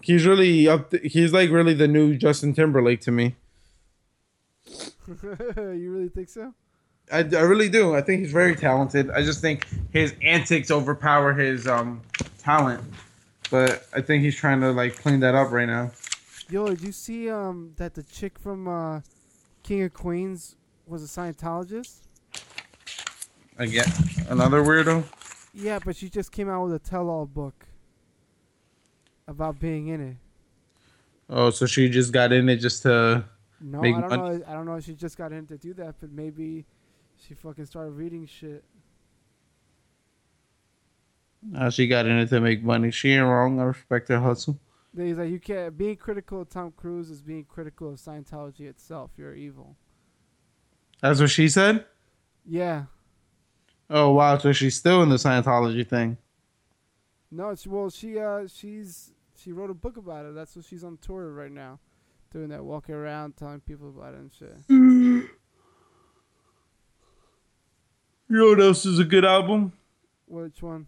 He's 0.00 0.26
really 0.26 0.66
up. 0.66 0.92
he's 1.04 1.32
like 1.32 1.50
really 1.50 1.74
the 1.74 1.88
new 1.88 2.16
Justin 2.16 2.54
Timberlake 2.54 3.00
to 3.02 3.12
me. 3.12 3.36
you 5.06 5.92
really 5.92 6.08
think 6.08 6.28
so? 6.28 6.54
I, 7.10 7.18
I 7.18 7.40
really 7.40 7.68
do. 7.68 7.94
I 7.94 8.00
think 8.00 8.20
he's 8.20 8.32
very 8.32 8.54
talented. 8.54 9.10
I 9.10 9.22
just 9.22 9.40
think 9.40 9.66
his 9.92 10.14
antics 10.22 10.70
overpower 10.70 11.32
his 11.32 11.66
um 11.66 12.00
talent. 12.38 12.82
But 13.50 13.86
I 13.94 14.00
think 14.00 14.22
he's 14.22 14.36
trying 14.36 14.60
to 14.60 14.72
like 14.72 14.96
clean 14.96 15.20
that 15.20 15.34
up 15.34 15.50
right 15.50 15.66
now. 15.66 15.90
Yo, 16.48 16.68
did 16.68 16.82
you 16.82 16.92
see 16.92 17.30
um 17.30 17.72
that 17.76 17.94
the 17.94 18.02
chick 18.02 18.38
from 18.38 18.68
uh, 18.68 19.00
King 19.62 19.82
of 19.82 19.92
Queens 19.92 20.56
was 20.86 21.02
a 21.02 21.06
Scientologist? 21.06 21.98
Again, 23.58 23.90
another 24.28 24.62
weirdo. 24.62 25.04
Yeah, 25.54 25.78
but 25.84 25.96
she 25.96 26.08
just 26.08 26.32
came 26.32 26.48
out 26.48 26.64
with 26.64 26.74
a 26.74 26.78
tell-all 26.78 27.26
book 27.26 27.66
about 29.28 29.60
being 29.60 29.88
in 29.88 30.00
it. 30.00 30.16
Oh, 31.28 31.50
so 31.50 31.66
she 31.66 31.88
just 31.88 32.12
got 32.12 32.32
in 32.32 32.48
it 32.48 32.56
just 32.56 32.82
to. 32.82 33.24
No, 33.60 33.80
I 33.80 33.90
don't 33.90 34.08
money. 34.08 34.38
know. 34.38 34.44
I 34.46 34.52
don't 34.54 34.66
know 34.66 34.74
if 34.76 34.84
she 34.84 34.94
just 34.94 35.16
got 35.16 35.32
in 35.32 35.46
to 35.46 35.58
do 35.58 35.74
that, 35.74 35.96
but 36.00 36.10
maybe 36.10 36.64
she 37.26 37.34
fucking 37.34 37.66
started 37.66 37.92
reading 37.92 38.26
shit. 38.26 38.64
Uh, 41.56 41.70
she 41.70 41.86
got 41.88 42.06
in 42.06 42.18
it 42.18 42.28
to 42.28 42.40
make 42.40 42.62
money. 42.62 42.90
She 42.90 43.12
ain't 43.12 43.26
wrong. 43.26 43.58
I 43.60 43.64
respect 43.64 44.08
her 44.08 44.20
hustle. 44.20 44.58
Then 44.94 45.06
He's 45.06 45.18
like, 45.18 45.30
you 45.30 45.40
can't. 45.40 45.76
Being 45.76 45.96
critical 45.96 46.42
of 46.42 46.48
Tom 46.48 46.72
Cruise 46.76 47.10
is 47.10 47.22
being 47.22 47.44
critical 47.44 47.90
of 47.90 47.96
Scientology 47.96 48.60
itself. 48.60 49.10
You're 49.16 49.34
evil. 49.34 49.76
That's 51.00 51.20
what 51.20 51.30
she 51.30 51.48
said. 51.48 51.84
Yeah. 52.46 52.84
Oh 53.90 54.12
wow, 54.12 54.38
so 54.38 54.52
she's 54.52 54.74
still 54.76 55.02
in 55.02 55.08
the 55.08 55.16
Scientology 55.16 55.86
thing. 55.86 56.16
No, 57.30 57.50
it's 57.50 57.66
well, 57.66 57.90
she 57.90 58.18
uh, 58.18 58.46
she's 58.46 59.12
she 59.36 59.52
wrote 59.52 59.70
a 59.70 59.74
book 59.74 59.96
about 59.96 60.26
it. 60.26 60.34
That's 60.34 60.54
what 60.56 60.64
she's 60.64 60.84
on 60.84 60.98
tour 60.98 61.30
right 61.32 61.50
now, 61.50 61.78
doing 62.32 62.48
that, 62.48 62.64
walking 62.64 62.94
around 62.94 63.36
telling 63.36 63.60
people 63.60 63.88
about 63.90 64.14
it 64.14 64.20
and 64.20 64.32
shit. 64.32 64.56
You 68.32 68.38
know 68.38 68.48
what 68.48 68.60
else 68.62 68.86
is 68.86 68.98
a 68.98 69.04
good 69.04 69.26
album? 69.26 69.74
Which 70.26 70.62
one? 70.62 70.86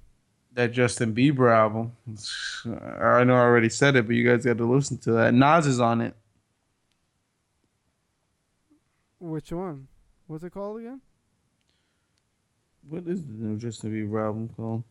That 0.55 0.73
Justin 0.73 1.15
Bieber 1.15 1.55
album. 1.55 1.93
I 2.75 3.23
know 3.25 3.35
I 3.35 3.41
already 3.41 3.69
said 3.69 3.97
it, 3.97 4.07
but 4.07 4.17
you 4.17 4.27
guys 4.27 4.47
got 4.47 4.57
to 4.57 4.65
listen 4.65 4.97
to 5.01 5.13
that. 5.13 5.35
Nas 5.35 5.67
is 5.67 5.79
on 5.79 6.01
it. 6.01 6.17
Which 9.21 9.53
one? 9.53 9.89
What's 10.27 10.43
it 10.43 10.55
called 10.55 10.81
again? 10.81 11.03
What 12.89 13.07
is 13.07 13.27
the 13.27 13.35
new 13.35 13.59
Justin 13.59 13.93
Bieber 13.93 14.25
album 14.25 14.49
called? 14.57 14.85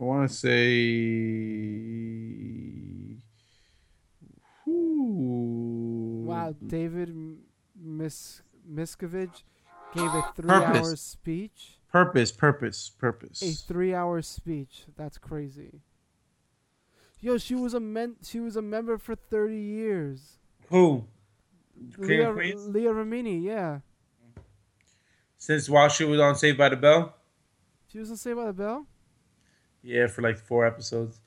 I 0.00 0.02
want 0.02 0.28
to 0.28 0.34
say. 0.36 0.56
Wow, 4.66 6.56
David 6.66 7.10
M- 7.10 7.44
Mis 8.66 8.96
Miscavige 8.96 9.42
gave 9.94 10.12
a 10.12 10.22
three-hour 10.34 10.96
speech. 10.96 11.78
Purpose, 11.90 12.32
purpose, 12.32 12.90
purpose. 12.90 13.42
A 13.42 13.52
three 13.52 13.94
hour 13.94 14.20
speech. 14.22 14.84
That's 14.96 15.18
crazy. 15.18 15.80
Yo, 17.20 17.38
she 17.38 17.54
was 17.54 17.74
a 17.74 17.80
men- 17.80 18.16
she 18.22 18.40
was 18.40 18.56
a 18.56 18.62
member 18.62 18.98
for 18.98 19.14
thirty 19.14 19.58
years. 19.60 20.38
Who? 20.68 21.06
Leah. 21.98 22.32
Leah 22.32 22.92
Remini, 22.92 23.42
yeah. 23.42 23.80
Since 25.38 25.68
while 25.68 25.88
she 25.88 26.04
was 26.04 26.20
on 26.20 26.34
Saved 26.34 26.58
by 26.58 26.68
the 26.68 26.76
Bell? 26.76 27.14
She 27.90 27.98
was 27.98 28.10
on 28.10 28.16
Saved 28.16 28.36
by 28.36 28.46
the 28.46 28.52
Bell? 28.52 28.86
Yeah, 29.82 30.06
for 30.08 30.22
like 30.22 30.38
four 30.38 30.66
episodes. 30.66 31.20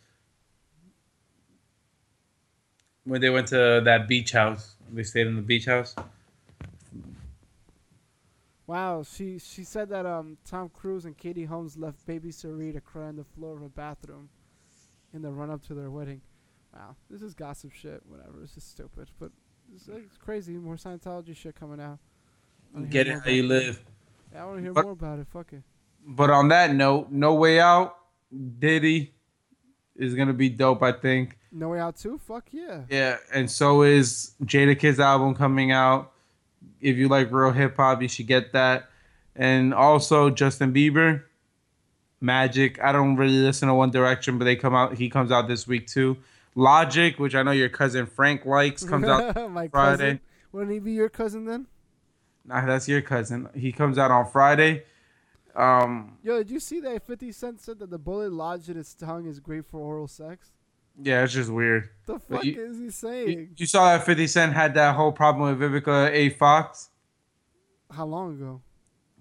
When 3.05 3.21
they 3.21 3.29
went 3.29 3.47
to 3.47 3.81
that 3.83 4.07
beach 4.07 4.33
house, 4.33 4.75
they 4.91 5.03
stayed 5.03 5.27
in 5.27 5.35
the 5.35 5.41
beach 5.41 5.65
house. 5.65 5.95
Wow, 8.69 9.01
she 9.01 9.39
she 9.39 9.63
said 9.63 9.89
that 9.89 10.05
um 10.05 10.37
Tom 10.45 10.69
Cruise 10.69 11.05
and 11.05 11.17
Katie 11.17 11.45
Holmes 11.45 11.75
left 11.75 12.05
baby 12.05 12.29
Suri 12.29 12.71
to 12.71 12.79
cry 12.79 13.07
on 13.07 13.15
the 13.15 13.23
floor 13.23 13.55
of 13.57 13.63
a 13.63 13.69
bathroom 13.69 14.29
in 15.11 15.23
the 15.23 15.31
run 15.31 15.49
up 15.49 15.65
to 15.65 15.73
their 15.73 15.89
wedding. 15.89 16.21
Wow, 16.71 16.95
this 17.09 17.23
is 17.23 17.33
gossip 17.33 17.71
shit. 17.71 18.03
Whatever, 18.07 18.43
it's 18.43 18.53
just 18.53 18.69
stupid, 18.69 19.09
but 19.19 19.31
it's, 19.73 19.87
it's 19.87 20.17
crazy. 20.17 20.53
More 20.53 20.75
Scientology 20.75 21.35
shit 21.35 21.55
coming 21.55 21.81
out. 21.81 21.97
I 22.71 22.77
wanna 22.77 22.87
Get 22.91 23.07
it 23.07 23.19
how 23.23 23.31
you 23.31 23.43
about 23.45 23.55
live. 23.55 23.83
Yeah, 24.31 24.43
I 24.43 24.45
want 24.45 24.57
to 24.57 24.61
hear 24.61 24.73
But- 24.73 24.83
more 24.83 24.93
about 24.93 25.17
it. 25.17 25.25
Fuck 25.33 25.53
it. 25.53 25.63
But 26.05 26.29
on 26.29 26.49
that 26.49 26.75
note, 26.75 27.09
No 27.09 27.33
Way 27.33 27.59
Out, 27.59 27.95
Diddy 28.59 29.15
is 29.95 30.13
gonna 30.13 30.31
be 30.33 30.47
dope. 30.47 30.83
I 30.83 30.91
think. 30.91 31.39
No 31.51 31.69
Way 31.69 31.79
Out 31.79 31.97
too. 31.97 32.19
Fuck 32.19 32.49
yeah. 32.51 32.83
Yeah, 32.87 33.17
and 33.33 33.49
so 33.49 33.81
is 33.81 34.35
Jada 34.43 34.77
Kid's 34.77 34.99
album 34.99 35.33
coming 35.33 35.71
out. 35.71 36.13
If 36.81 36.97
you 36.97 37.07
like 37.07 37.31
real 37.31 37.51
hip 37.51 37.75
hop, 37.75 38.01
you 38.01 38.07
should 38.07 38.27
get 38.27 38.53
that. 38.53 38.89
And 39.35 39.73
also 39.73 40.29
Justin 40.29 40.73
Bieber, 40.73 41.23
Magic. 42.21 42.81
I 42.81 42.91
don't 42.91 43.15
really 43.15 43.37
listen 43.37 43.67
to 43.67 43.73
One 43.73 43.91
Direction, 43.91 44.37
but 44.37 44.45
they 44.45 44.55
come 44.55 44.75
out. 44.75 44.95
He 44.97 45.09
comes 45.09 45.31
out 45.31 45.47
this 45.47 45.67
week 45.67 45.87
too. 45.87 46.17
Logic, 46.55 47.17
which 47.19 47.35
I 47.35 47.43
know 47.43 47.51
your 47.51 47.69
cousin 47.69 48.05
Frank 48.05 48.45
likes, 48.45 48.83
comes 48.83 49.07
out. 49.07 49.35
My 49.51 49.67
Friday. 49.67 49.97
cousin. 49.97 50.19
Wouldn't 50.51 50.71
he 50.71 50.79
be 50.79 50.91
your 50.93 51.09
cousin 51.09 51.45
then? 51.45 51.67
Nah, 52.45 52.65
that's 52.65 52.87
your 52.87 53.01
cousin. 53.01 53.47
He 53.53 53.71
comes 53.71 53.97
out 53.97 54.11
on 54.11 54.25
Friday. 54.25 54.83
Um, 55.55 56.17
Yo, 56.23 56.37
did 56.39 56.49
you 56.49 56.59
see 56.59 56.79
that 56.81 57.05
50 57.05 57.31
Cent 57.31 57.61
said 57.61 57.79
that 57.79 57.89
the 57.89 57.97
bullet 57.97 58.31
lodged 58.31 58.69
in 58.69 58.77
his 58.77 58.93
tongue 58.93 59.25
is 59.25 59.39
great 59.39 59.65
for 59.65 59.79
oral 59.79 60.07
sex? 60.07 60.51
Yeah, 61.01 61.23
it's 61.23 61.33
just 61.33 61.49
weird. 61.49 61.89
What 62.05 62.27
the 62.27 62.35
fuck 62.35 62.43
you- 62.45 62.61
is 62.61 62.77
he 62.77 62.89
saying? 62.89 63.49
you 63.57 63.65
saw 63.65 63.97
that 63.97 64.05
Fifty 64.05 64.27
Cent 64.27 64.53
had 64.53 64.73
that 64.75 64.95
whole 64.95 65.11
problem 65.11 65.57
with 65.57 65.71
Vivica 65.71 66.09
A. 66.11 66.29
Fox 66.29 66.89
How 67.91 68.05
long 68.05 68.33
ago? 68.33 68.61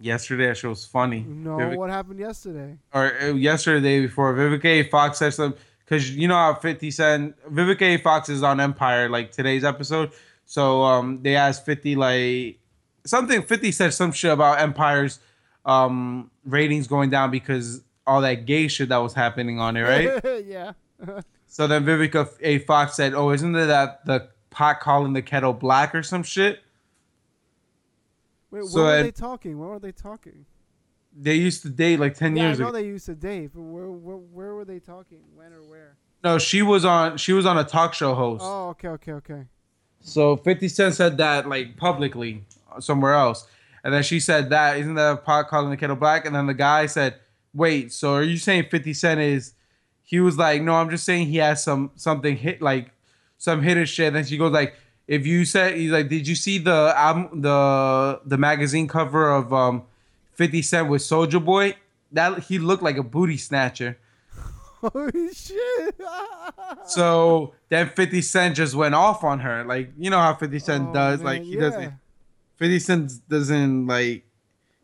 yesterday. 0.00 0.46
That 0.46 0.56
shit 0.56 0.70
was 0.70 0.84
funny. 0.86 1.20
No, 1.26 1.56
Vivica- 1.56 1.76
what 1.76 1.90
happened 1.90 2.20
yesterday? 2.20 2.78
or 2.92 3.12
uh, 3.20 3.26
yesterday, 3.34 4.00
before, 4.00 4.34
Vivica 4.34 4.64
A. 4.64 4.82
Fox 4.84 5.18
said 5.18 5.34
something 5.34 5.60
because 5.84 6.14
you 6.16 6.28
know 6.28 6.34
how 6.36 6.54
Fifty 6.54 6.90
Cent, 6.90 7.34
Vivica 7.52 7.82
A. 7.82 7.96
Fox 7.98 8.28
is 8.28 8.42
on 8.42 8.60
Empire 8.60 9.08
like 9.08 9.32
today's 9.32 9.64
episode. 9.64 10.12
So 10.46 10.82
um, 10.82 11.22
they 11.22 11.36
asked 11.36 11.64
Fifty 11.66 11.94
like 11.96 12.58
something. 13.04 13.42
Fifty 13.42 13.70
said 13.72 13.92
some 13.92 14.12
shit 14.12 14.32
about 14.32 14.60
Empire's 14.60 15.20
um 15.66 16.30
ratings 16.46 16.86
going 16.86 17.10
down 17.10 17.30
because 17.30 17.82
all 18.06 18.22
that 18.22 18.46
gay 18.46 18.68
shit 18.68 18.88
that 18.88 18.96
was 18.98 19.12
happening 19.12 19.60
on 19.60 19.76
it, 19.76 19.82
right? 19.82 20.44
yeah. 20.46 20.72
so 21.49 21.66
then 21.66 21.84
Vivica 21.84 22.28
A. 22.40 22.59
Fox 22.61 22.94
said, 22.94 23.14
"Oh, 23.14 23.30
isn't 23.32 23.55
it 23.57 23.66
that 23.66 24.05
the 24.07 24.28
pot 24.51 24.80
calling 24.80 25.12
the 25.14 25.22
kettle 25.22 25.53
black 25.53 25.94
or 25.94 26.03
some 26.03 26.22
shit?" 26.22 26.61
Wait, 28.51 28.64
So 28.64 28.76
when 28.78 28.84
were 28.86 28.99
I- 28.99 29.03
they 29.03 29.11
talking? 29.11 29.59
When 29.59 29.68
were 29.68 29.78
they 29.78 29.92
talking? 29.92 30.46
They 31.20 31.34
used 31.34 31.62
to 31.62 31.68
date 31.70 31.99
like 31.99 32.14
ten 32.14 32.36
Yeah, 32.36 32.44
I 32.44 32.46
years 32.46 32.61
know 32.61 32.68
ago. 32.68 32.78
they 32.78 32.86
used 32.86 33.07
to 33.07 33.14
date, 33.14 33.51
but 33.55 33.62
where, 33.62 33.90
where 33.90 34.16
where 34.16 34.55
were 34.55 34.64
they 34.64 34.78
talking? 34.78 35.18
When 35.34 35.53
or 35.53 35.62
where? 35.62 35.96
No, 36.22 36.38
she 36.38 36.62
was 36.62 36.84
on. 36.84 37.16
She 37.16 37.32
was 37.32 37.46
on 37.46 37.59
a 37.59 37.64
talk 37.64 37.94
show 37.94 38.14
host. 38.14 38.42
Oh, 38.46 38.68
okay, 38.70 38.88
okay, 38.88 39.12
okay. 39.12 39.44
So 40.01 40.36
50 40.36 40.68
Cent 40.68 40.94
said 40.94 41.16
that 41.18 41.49
like 41.49 41.76
publicly 41.76 42.44
uh, 42.72 42.80
somewhere 42.80 43.14
else. 43.14 43.46
And 43.84 43.92
then 43.94 44.03
she 44.03 44.20
said 44.20 44.51
that, 44.51 44.78
isn't 44.78 44.94
that 44.94 45.12
a 45.12 45.16
pot 45.16 45.49
calling 45.49 45.70
the 45.70 45.76
kettle 45.76 45.96
black? 45.96 46.24
And 46.26 46.34
then 46.34 46.46
the 46.46 46.55
guy 46.55 46.86
said, 46.86 47.16
Wait, 47.55 47.92
so 47.92 48.14
are 48.14 48.22
you 48.22 48.36
saying 48.36 48.66
50 48.70 48.92
Cent 48.94 49.20
is 49.20 49.55
he 50.09 50.20
was 50.20 50.38
like, 50.38 50.62
"No, 50.62 50.72
I'm 50.74 50.88
just 50.88 51.04
saying 51.04 51.26
he 51.26 51.36
has 51.36 51.62
some 51.62 51.90
something 51.96 52.34
hit 52.34 52.62
like 52.62 52.90
some 53.36 53.61
hidden 53.62 53.84
shit." 53.84 54.14
And 54.16 54.26
she 54.26 54.38
goes 54.38 54.52
like, 54.52 54.74
"If 55.06 55.26
you 55.26 55.44
said 55.44 55.76
he's 55.76 55.90
like, 55.92 56.09
did 56.09 56.26
you 56.26 56.34
see 56.34 56.56
the 56.56 56.94
album 56.96 57.42
the 57.42 58.18
the 58.24 58.38
magazine 58.38 58.88
cover 58.88 59.30
of 59.30 59.52
um 59.52 59.82
50 60.32 60.62
Cent 60.62 60.88
with 60.88 61.02
Soldier 61.02 61.40
Boy? 61.40 61.76
That 62.12 62.44
he 62.44 62.59
looked 62.59 62.82
like 62.82 62.96
a 62.96 63.02
booty 63.02 63.36
snatcher." 63.36 63.98
Holy 64.80 65.32
shit! 65.34 65.94
So 66.86 67.52
then 67.68 67.88
50 67.90 68.22
Cent 68.22 68.56
just 68.56 68.74
went 68.74 68.94
off 68.94 69.24
on 69.24 69.40
her. 69.40 69.64
Like, 69.64 69.90
you 69.98 70.09
know 70.11 70.18
how 70.18 70.34
50 70.34 70.59
Cent 70.59 70.88
Oh, 70.88 70.92
does. 70.94 71.18
man, 71.20 71.26
like, 71.26 71.42
he 71.42 71.54
yeah. 71.54 71.61
doesn't. 71.61 71.94
50 72.56 72.78
Cent 72.78 73.12
doesn't, 73.28 73.86
like, 73.86 74.24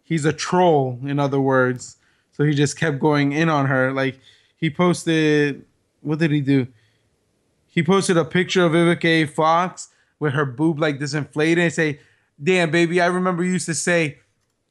he's 0.03 0.25
a 0.25 0.33
troll, 0.33 0.99
in 1.03 1.19
other 1.19 1.41
words. 1.41 1.97
So 2.33 2.45
he 2.45 2.55
just 2.55 2.79
kept 2.79 2.99
going 2.99 3.33
in 3.33 3.49
on 3.49 3.67
her. 3.67 3.93
Like, 3.93 4.19
he 4.65 4.71
posted, 4.71 5.63
what 6.01 6.19
did 6.19 6.31
he 6.31 6.41
do? 6.41 6.67
He 7.67 7.83
posted 7.83 8.17
a 8.17 8.25
picture 8.25 8.65
of 8.65 8.73
Vivica 8.73 9.29
Fox 9.29 9.89
with 10.19 10.33
her 10.33 10.47
boob, 10.47 10.79
like, 10.79 10.99
disinflated 10.99 11.59
and 11.59 11.73
say, 11.73 12.01
Damn, 12.43 12.71
baby, 12.71 12.99
I 12.99 13.07
remember 13.07 13.45
you 13.45 13.53
used 13.53 13.67
to 13.67 13.75
say, 13.75 14.21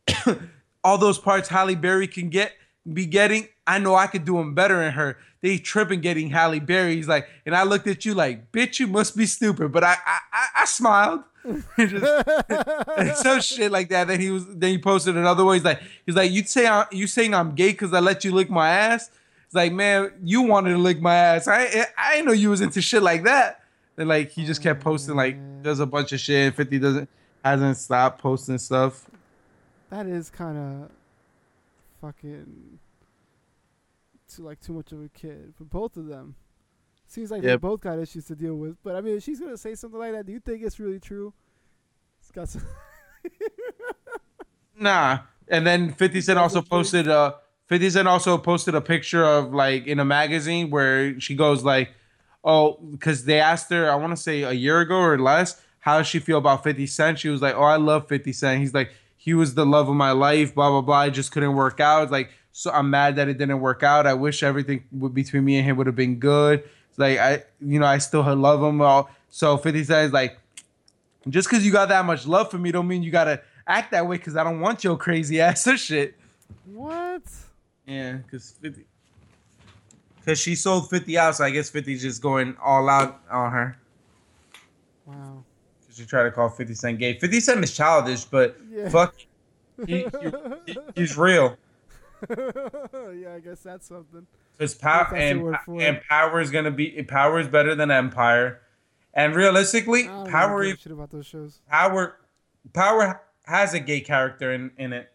all 0.83 0.97
those 0.97 1.19
parts 1.19 1.47
Halle 1.47 1.75
Berry 1.75 2.07
can 2.07 2.29
get 2.29 2.53
be 2.91 3.05
getting, 3.05 3.47
I 3.67 3.77
know 3.77 3.93
I 3.93 4.07
could 4.07 4.25
do 4.25 4.35
them 4.37 4.55
better 4.55 4.77
than 4.79 4.93
her. 4.93 5.17
They 5.41 5.59
tripping 5.59 6.01
getting 6.01 6.31
Halle 6.31 6.59
Berry. 6.59 6.95
He's 6.95 7.07
like, 7.07 7.27
and 7.45 7.55
I 7.55 7.63
looked 7.63 7.85
at 7.85 8.03
you 8.03 8.15
like, 8.15 8.51
bitch, 8.51 8.79
you 8.79 8.87
must 8.87 9.15
be 9.15 9.27
stupid. 9.27 9.71
But 9.71 9.83
I 9.83 9.95
I, 10.05 10.19
I, 10.33 10.47
I 10.61 10.65
smiled. 10.65 11.23
Just, 11.77 13.21
some 13.21 13.41
shit 13.41 13.71
like 13.71 13.89
that. 13.89 14.07
Then 14.07 14.19
he 14.19 14.31
was 14.31 14.47
then 14.47 14.71
he 14.71 14.77
posted 14.79 15.15
another 15.15 15.45
one. 15.45 15.53
He's 15.55 15.63
like, 15.63 15.81
he's 16.05 16.15
like, 16.15 16.31
you 16.31 16.43
say 16.45 16.65
I, 16.65 16.87
you 16.91 17.05
saying 17.05 17.35
I'm 17.35 17.53
gay 17.53 17.71
because 17.71 17.93
I 17.93 17.99
let 17.99 18.25
you 18.25 18.33
lick 18.33 18.49
my 18.49 18.69
ass? 18.69 19.11
It's 19.53 19.55
like, 19.55 19.71
man, 19.71 20.11
you 20.23 20.41
wanted 20.41 20.71
to 20.71 20.79
lick 20.79 20.99
my 20.99 21.13
ass. 21.13 21.47
I 21.47 21.85
I 21.95 22.15
didn't 22.15 22.25
know 22.25 22.31
you 22.31 22.49
was 22.49 22.61
into 22.61 22.81
shit 22.81 23.03
like 23.03 23.25
that. 23.25 23.61
And 23.99 24.09
like 24.09 24.31
he 24.31 24.47
just 24.47 24.63
kept 24.63 24.83
posting 24.83 25.15
like 25.15 25.37
there's 25.61 25.79
a 25.79 25.85
bunch 25.85 26.11
of 26.11 26.19
shit. 26.19 26.55
Fifty 26.55 26.79
doesn't 26.79 27.07
hasn't 27.45 27.77
stopped 27.77 28.19
posting 28.19 28.57
stuff. 28.57 29.05
that 29.91 30.07
is 30.07 30.31
kind 30.31 30.57
of 30.57 30.89
fucking 32.01 32.79
too 34.27 34.41
like 34.41 34.59
too 34.59 34.73
much 34.73 34.91
of 34.91 35.03
a 35.03 35.09
kid 35.09 35.53
for 35.55 35.65
both 35.65 35.97
of 35.97 36.07
them. 36.07 36.33
Seems 37.05 37.29
like 37.29 37.43
they 37.43 37.55
both 37.55 37.81
got 37.81 37.99
issues 37.99 38.25
to 38.25 38.35
deal 38.35 38.55
with. 38.55 38.75
But 38.83 38.95
I 38.95 39.01
mean, 39.01 39.17
if 39.17 39.23
she's 39.23 39.39
gonna 39.39 39.55
say 39.55 39.75
something 39.75 39.99
like 39.99 40.13
that, 40.13 40.25
do 40.25 40.31
you 40.31 40.39
think 40.39 40.63
it's 40.63 40.79
really 40.79 40.99
true? 40.99 41.31
It's 42.19 42.31
got 42.31 42.49
some. 42.49 42.63
Nah. 44.75 45.19
And 45.47 45.67
then 45.67 45.93
50 45.93 46.21
Cent 46.21 46.39
also 46.39 46.63
posted 46.63 47.07
uh 47.07 47.33
50 47.73 47.89
Cent 47.89 48.07
also 48.07 48.37
posted 48.37 48.75
a 48.75 48.81
picture 48.81 49.25
of 49.25 49.51
like 49.51 49.87
in 49.87 49.99
a 49.99 50.05
magazine 50.05 50.69
where 50.69 51.19
she 51.19 51.33
goes 51.33 51.63
like, 51.63 51.89
oh, 52.43 52.73
because 52.91 53.25
they 53.25 53.39
asked 53.39 53.71
her, 53.71 53.89
I 53.89 53.95
want 53.95 54.15
to 54.15 54.21
say 54.21 54.43
a 54.43 54.51
year 54.51 54.79
ago 54.81 54.97
or 54.97 55.17
less, 55.17 55.59
how 55.79 55.97
does 55.97 56.05
she 56.05 56.19
feel 56.19 56.37
about 56.37 56.63
50 56.63 56.85
Cent? 56.85 57.17
She 57.17 57.29
was 57.29 57.41
like, 57.41 57.55
Oh, 57.55 57.63
I 57.63 57.77
love 57.77 58.07
50 58.07 58.31
Cent. 58.31 58.61
He's 58.61 58.75
like, 58.75 58.91
he 59.17 59.33
was 59.33 59.55
the 59.55 59.65
love 59.65 59.89
of 59.89 59.95
my 59.95 60.11
life, 60.11 60.53
blah 60.53 60.69
blah 60.69 60.81
blah. 60.81 60.97
I 60.97 61.09
just 61.09 61.31
couldn't 61.31 61.55
work 61.55 61.79
out. 61.79 62.11
Like, 62.11 62.29
so 62.51 62.69
I'm 62.69 62.91
mad 62.91 63.15
that 63.15 63.27
it 63.27 63.39
didn't 63.39 63.59
work 63.59 63.81
out. 63.81 64.05
I 64.05 64.13
wish 64.13 64.43
everything 64.43 64.83
between 65.11 65.43
me 65.43 65.57
and 65.57 65.65
him 65.65 65.75
would 65.77 65.87
have 65.87 65.95
been 65.95 66.19
good. 66.19 66.63
Like 66.97 67.17
I 67.17 67.43
you 67.59 67.79
know, 67.79 67.87
I 67.87 67.97
still 67.97 68.21
love 68.35 68.61
him 68.61 68.83
all. 68.83 69.09
So 69.31 69.57
50 69.57 69.83
Cent 69.85 70.05
is 70.05 70.13
like, 70.13 70.37
just 71.27 71.49
because 71.49 71.65
you 71.65 71.71
got 71.71 71.89
that 71.89 72.05
much 72.05 72.27
love 72.27 72.51
for 72.51 72.59
me 72.59 72.71
don't 72.71 72.87
mean 72.87 73.01
you 73.01 73.09
gotta 73.09 73.41
act 73.65 73.89
that 73.93 74.07
way 74.07 74.17
because 74.17 74.35
I 74.35 74.43
don't 74.43 74.59
want 74.59 74.83
your 74.83 74.95
crazy 74.95 75.41
ass 75.47 75.65
or 75.65 75.75
shit. 75.75 76.13
what? 76.65 77.23
Yeah, 77.85 78.13
because 78.13 78.51
50. 78.61 78.85
Because 80.19 80.39
she 80.39 80.55
sold 80.55 80.89
50 80.89 81.17
out, 81.17 81.35
so 81.35 81.43
I 81.43 81.49
guess 81.49 81.69
50's 81.69 82.01
just 82.01 82.21
going 82.21 82.55
all 82.63 82.87
out 82.89 83.21
on 83.29 83.51
her. 83.51 83.77
Wow. 85.05 85.43
Because 85.81 85.97
she 85.97 86.05
tried 86.05 86.23
to 86.23 86.31
call 86.31 86.47
50 86.49 86.73
Cent 86.75 86.99
gay. 86.99 87.17
50 87.19 87.39
Cent 87.41 87.63
is 87.63 87.73
childish, 87.75 88.23
but 88.25 88.57
Yeah. 88.69 88.87
fuck, 88.89 89.15
he, 89.85 90.05
he- 90.65 90.77
he's 90.95 91.17
real. 91.17 91.57
yeah, 92.29 93.33
I 93.35 93.39
guess 93.43 93.59
that's 93.63 93.87
something. 93.87 94.25
Because 94.57 94.75
power 94.75 95.13
and, 95.13 95.57
and 95.81 95.99
power 96.07 96.39
is 96.39 96.51
gonna 96.51 96.71
be 96.71 97.03
power 97.03 97.39
is 97.39 97.47
better 97.49 97.75
than 97.75 97.91
Empire, 97.91 98.61
and 99.13 99.35
realistically, 99.35 100.05
power 100.07 100.57
really 100.59 100.71
give 100.73 100.77
a 100.79 100.81
shit 100.83 100.91
about 100.93 101.09
those 101.09 101.25
shows. 101.25 101.59
power 101.67 102.17
power 102.71 103.19
has 103.45 103.73
a 103.73 103.79
gay 103.79 103.99
character 103.99 104.53
in 104.53 104.71
in 104.77 104.93
it. 104.93 105.11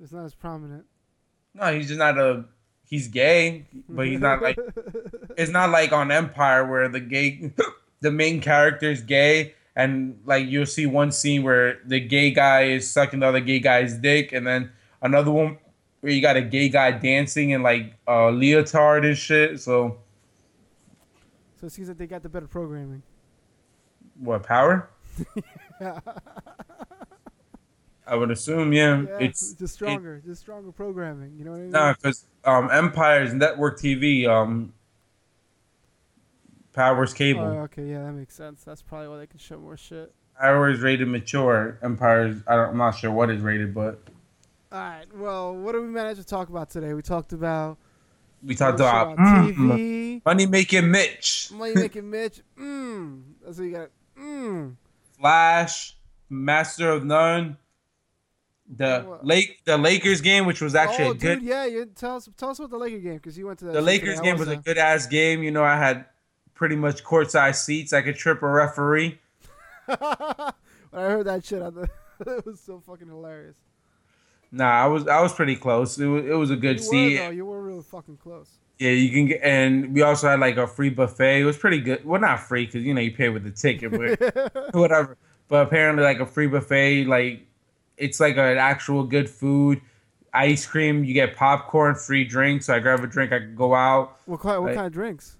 It's 0.00 0.12
not 0.12 0.24
as 0.24 0.32
prominent. 0.32 0.86
No, 1.58 1.74
he's 1.74 1.88
just 1.88 1.98
not 1.98 2.18
a. 2.18 2.44
He's 2.84 3.08
gay, 3.08 3.66
but 3.88 4.06
he's 4.06 4.20
not 4.20 4.40
like. 4.42 4.58
It's 5.36 5.52
not 5.52 5.70
like 5.70 5.92
on 5.92 6.10
Empire 6.10 6.66
where 6.68 6.88
the 6.88 6.98
gay, 6.98 7.52
the 8.00 8.10
main 8.10 8.40
character 8.40 8.90
is 8.90 9.02
gay, 9.02 9.54
and 9.76 10.20
like 10.24 10.48
you'll 10.48 10.66
see 10.66 10.84
one 10.86 11.12
scene 11.12 11.44
where 11.44 11.78
the 11.84 12.00
gay 12.00 12.32
guy 12.32 12.62
is 12.64 12.90
sucking 12.90 13.20
the 13.20 13.26
other 13.26 13.38
gay 13.40 13.60
guy's 13.60 13.94
dick, 13.94 14.32
and 14.32 14.44
then 14.46 14.72
another 15.00 15.30
one 15.30 15.58
where 16.00 16.12
you 16.12 16.20
got 16.20 16.36
a 16.36 16.42
gay 16.42 16.68
guy 16.68 16.90
dancing 16.90 17.50
in 17.50 17.62
like 17.62 17.94
a 18.08 18.32
leotard 18.32 19.04
and 19.04 19.16
shit. 19.16 19.60
So 19.60 19.98
So 21.60 21.66
it 21.68 21.70
seems 21.70 21.88
like 21.88 21.98
they 21.98 22.06
got 22.08 22.22
the 22.24 22.28
better 22.28 22.48
programming. 22.48 23.02
what 24.18 24.42
power? 24.42 24.88
I 28.08 28.16
would 28.16 28.30
assume, 28.30 28.72
yeah. 28.72 29.02
Yeah, 29.02 29.18
it's 29.20 29.52
just 29.52 29.74
stronger, 29.74 30.22
just 30.24 30.40
stronger 30.40 30.72
programming. 30.72 31.36
You 31.36 31.44
know 31.44 31.50
what 31.52 31.58
I 31.58 31.62
mean? 31.62 31.70
No, 31.70 31.94
because 31.96 32.24
um, 32.44 32.70
Empire's 32.70 33.34
network 33.34 33.78
TV, 33.78 34.26
um, 34.26 34.72
Power's 36.72 37.12
cable. 37.12 37.42
Oh, 37.42 37.58
okay, 37.62 37.84
yeah, 37.84 38.04
that 38.04 38.12
makes 38.12 38.34
sense. 38.34 38.64
That's 38.64 38.82
probably 38.82 39.08
why 39.08 39.18
they 39.18 39.26
can 39.26 39.38
show 39.38 39.58
more 39.58 39.76
shit. 39.76 40.12
Power 40.40 40.70
is 40.70 40.80
rated 40.80 41.08
mature. 41.08 41.78
Empire's, 41.82 42.36
I 42.46 42.54
don't, 42.54 42.70
I'm 42.70 42.76
not 42.76 42.92
sure 42.92 43.10
what 43.10 43.30
is 43.30 43.40
rated, 43.40 43.74
but 43.74 44.00
All 44.70 44.78
right. 44.78 45.06
Well, 45.14 45.56
what 45.56 45.72
did 45.72 45.82
we 45.82 45.88
manage 45.88 46.18
to 46.18 46.24
talk 46.24 46.48
about 46.48 46.70
today? 46.70 46.94
We 46.94 47.02
talked 47.02 47.32
about 47.32 47.78
we 48.44 48.54
talked 48.54 48.78
about 48.78 49.16
mm, 49.16 49.52
TV, 49.52 50.22
money 50.24 50.46
making 50.46 50.90
Mitch, 50.90 51.50
money 51.52 51.74
making 51.74 52.08
Mitch. 52.08 52.40
Mmm. 52.56 53.22
That's 53.44 53.58
what 53.58 53.64
you 53.64 53.72
got. 53.72 53.90
Mmm. 54.16 54.76
Flash, 55.18 55.96
Master 56.30 56.90
of 56.90 57.04
None, 57.04 57.56
the 58.76 59.04
What? 59.06 59.24
Lake, 59.24 59.60
the 59.64 59.78
Lakers 59.78 60.20
game, 60.20 60.46
which 60.46 60.60
was 60.60 60.74
actually 60.74 61.06
oh, 61.06 61.10
a 61.12 61.14
good. 61.14 61.40
dude, 61.40 61.48
yeah. 61.48 61.64
You 61.64 61.86
tell 61.86 62.16
us, 62.16 62.28
tell 62.36 62.50
us 62.50 62.58
about 62.58 62.70
the 62.70 62.78
Lakers 62.78 63.02
game 63.02 63.14
because 63.14 63.38
you 63.38 63.46
went 63.46 63.58
to 63.60 63.66
that. 63.66 63.72
the 63.72 63.80
Lakers 63.82 64.20
game 64.20 64.38
was 64.38 64.48
a 64.48 64.56
good 64.56 64.78
ass 64.78 65.06
game. 65.06 65.42
You 65.42 65.50
know, 65.50 65.64
I 65.64 65.76
had 65.76 66.04
pretty 66.54 66.76
much 66.76 67.02
courtside 67.04 67.54
seats. 67.56 67.92
I 67.92 68.02
could 68.02 68.16
trip 68.16 68.42
a 68.42 68.48
referee. 68.48 69.18
when 69.86 69.98
I 70.00 70.52
heard 70.92 71.26
that 71.26 71.44
shit, 71.44 71.62
I 71.62 71.70
thought 71.70 71.88
it 72.26 72.46
was 72.46 72.60
so 72.60 72.82
fucking 72.86 73.08
hilarious. 73.08 73.56
Nah, 74.50 74.64
I 74.70 74.86
was 74.86 75.06
I 75.06 75.20
was 75.20 75.32
pretty 75.34 75.56
close. 75.56 75.98
It 75.98 76.06
was 76.06 76.24
it 76.24 76.34
was 76.34 76.50
a 76.50 76.56
good 76.56 76.78
You 76.78 76.82
seat. 76.82 77.12
were 77.18 77.24
though. 77.24 77.30
You 77.30 77.44
were 77.46 77.62
really 77.62 77.82
fucking 77.82 78.16
close. 78.16 78.50
Yeah, 78.78 78.90
you 78.90 79.10
can 79.10 79.26
get, 79.26 79.40
and 79.42 79.92
we 79.92 80.02
also 80.02 80.28
had 80.28 80.38
like 80.40 80.56
a 80.56 80.66
free 80.66 80.88
buffet. 80.90 81.40
It 81.40 81.44
was 81.44 81.58
pretty 81.58 81.80
good. 81.80 82.04
Well, 82.04 82.20
not 82.20 82.40
free 82.40 82.64
because 82.66 82.84
you 82.84 82.94
know 82.94 83.00
you 83.00 83.10
pay 83.10 83.28
with 83.28 83.44
the 83.44 83.50
ticket, 83.50 83.90
but 83.90 84.70
whatever. 84.74 85.16
But 85.48 85.66
apparently, 85.66 86.04
like 86.04 86.20
a 86.20 86.26
free 86.26 86.46
buffet, 86.46 87.04
like 87.06 87.47
it's 87.98 88.20
like 88.20 88.36
an 88.36 88.56
actual 88.58 89.04
good 89.04 89.28
food. 89.28 89.80
Ice 90.34 90.66
cream, 90.66 91.04
you 91.04 91.14
get 91.14 91.36
popcorn, 91.36 91.94
free 91.94 92.24
drinks. 92.24 92.66
So 92.66 92.74
I 92.74 92.78
grab 92.80 93.02
a 93.02 93.06
drink, 93.06 93.32
I 93.32 93.38
could 93.40 93.56
go 93.56 93.74
out. 93.74 94.18
What 94.26 94.40
kind? 94.40 94.60
What 94.60 94.68
Like- 94.68 94.74
kind 94.76 94.86
of 94.86 94.92
drinks? 94.92 95.36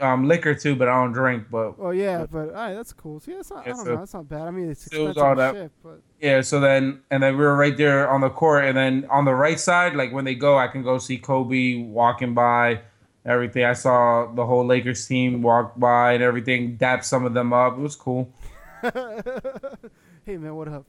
Um, 0.00 0.26
liquor 0.26 0.56
too, 0.56 0.74
but 0.74 0.88
I 0.88 0.94
don't 1.00 1.12
drink. 1.12 1.44
But 1.52 1.74
Oh 1.78 1.90
yeah, 1.90 2.26
but 2.30 2.48
all 2.48 2.54
right, 2.54 2.74
that's 2.74 2.92
cool. 2.92 3.20
See, 3.20 3.32
that's 3.32 3.50
not. 3.50 3.64
Yeah, 3.64 3.74
I 3.74 3.76
don't 3.76 3.84
so- 3.84 3.92
know. 3.92 3.98
That's 3.98 4.14
not 4.14 4.28
bad. 4.28 4.42
I 4.42 4.50
mean, 4.50 4.70
it's 4.70 4.90
so 4.90 4.96
it 4.96 5.00
was 5.00 5.10
expensive 5.10 5.22
all 5.28 5.34
that. 5.36 5.54
shit, 5.54 5.70
but 5.84 6.00
yeah, 6.20 6.40
so 6.40 6.58
then 6.58 7.00
and 7.12 7.22
then 7.22 7.36
we 7.38 7.44
were 7.44 7.56
right 7.56 7.76
there 7.76 8.10
on 8.10 8.20
the 8.20 8.28
court, 8.30 8.64
and 8.64 8.76
then 8.76 9.06
on 9.08 9.24
the 9.24 9.34
right 9.34 9.58
side, 9.58 9.94
like 9.94 10.12
when 10.12 10.24
they 10.24 10.34
go, 10.34 10.58
I 10.58 10.66
can 10.66 10.82
go 10.82 10.98
see 10.98 11.16
Kobe 11.18 11.76
walking 11.84 12.34
by. 12.34 12.80
Everything 13.24 13.64
I 13.64 13.72
saw 13.72 14.26
the 14.34 14.44
whole 14.44 14.66
Lakers 14.66 15.06
team 15.06 15.40
walk 15.40 15.78
by 15.78 16.12
and 16.12 16.22
everything, 16.22 16.76
dap 16.76 17.04
some 17.04 17.24
of 17.24 17.32
them 17.32 17.52
up. 17.54 17.78
It 17.78 17.80
was 17.80 17.96
cool. 17.96 18.30
hey 18.82 20.36
man, 20.36 20.54
what 20.56 20.68
up? 20.68 20.84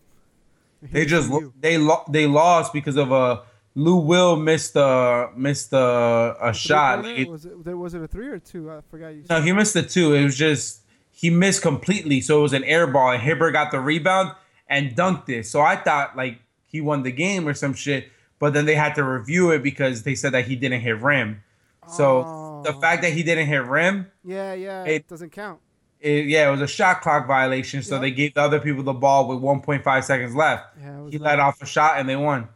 They 0.91 1.05
just 1.05 1.31
they 1.59 1.77
lo- 1.77 2.03
they 2.09 2.27
lost 2.27 2.73
because 2.73 2.95
of 2.97 3.11
a 3.11 3.43
Lou 3.75 3.97
Will 3.97 4.35
missed 4.37 4.75
a 4.75 5.29
missed 5.35 5.73
a, 5.73 6.35
a 6.41 6.53
shot. 6.53 7.05
It- 7.05 7.27
was 7.29 7.45
it? 7.45 7.57
Was 7.57 7.93
it 7.93 8.01
a 8.01 8.07
three 8.07 8.27
or 8.27 8.39
two? 8.39 8.71
I 8.71 8.79
forgot 8.89 9.09
you. 9.09 9.23
no, 9.29 9.41
he 9.41 9.51
missed 9.51 9.73
the 9.73 9.83
two. 9.83 10.13
It 10.13 10.23
was 10.23 10.37
just 10.37 10.81
he 11.11 11.29
missed 11.29 11.61
completely. 11.61 12.21
So 12.21 12.39
it 12.39 12.41
was 12.43 12.53
an 12.53 12.63
air 12.63 12.87
ball, 12.87 13.11
and 13.11 13.21
Hibbert 13.21 13.53
got 13.53 13.71
the 13.71 13.79
rebound 13.79 14.31
and 14.67 14.95
dunked 14.95 15.29
it. 15.29 15.45
So 15.45 15.61
I 15.61 15.75
thought 15.75 16.15
like 16.15 16.39
he 16.65 16.81
won 16.81 17.03
the 17.03 17.11
game 17.11 17.47
or 17.47 17.53
some 17.53 17.73
shit. 17.73 18.09
But 18.37 18.53
then 18.53 18.65
they 18.65 18.75
had 18.75 18.95
to 18.95 19.03
review 19.03 19.51
it 19.51 19.63
because 19.63 20.03
they 20.03 20.13
said 20.15 20.33
that 20.33 20.45
he 20.45 20.55
didn't 20.57 20.81
hit 20.81 21.01
rim. 21.01 21.41
So 21.87 22.61
the 22.65 22.73
Oh. 22.73 22.79
fact 22.81 23.01
that 23.03 23.13
he 23.13 23.23
didn't 23.23 23.47
hit 23.47 23.63
rim, 23.65 24.07
Yeah, 24.25 24.53
yeah, 24.53 24.83
it 24.85 25.07
doesn't 25.07 25.31
count. 25.31 25.59
It, 26.05 26.25
yeah, 26.27 26.47
it 26.47 26.51
was 26.51 26.61
a 26.61 26.67
shot 26.67 27.01
clock 27.01 27.27
violation. 27.27 27.81
So 27.83 27.95
Yeah. 27.95 28.01
they 28.01 28.11
gave 28.11 28.33
the 28.35 28.41
other 28.41 28.59
people 28.59 28.83
the 28.83 28.93
ball 28.93 29.27
with 29.27 29.39
1.5 29.39 30.03
seconds 30.03 30.35
left. 30.35 30.65
Yeah, 30.79 31.09
He 31.09 31.17
let 31.17 31.39
off 31.39 31.61
a 31.61 31.65
shot 31.65 31.99
and 31.99 32.07
they 32.07 32.15
won. 32.15 32.47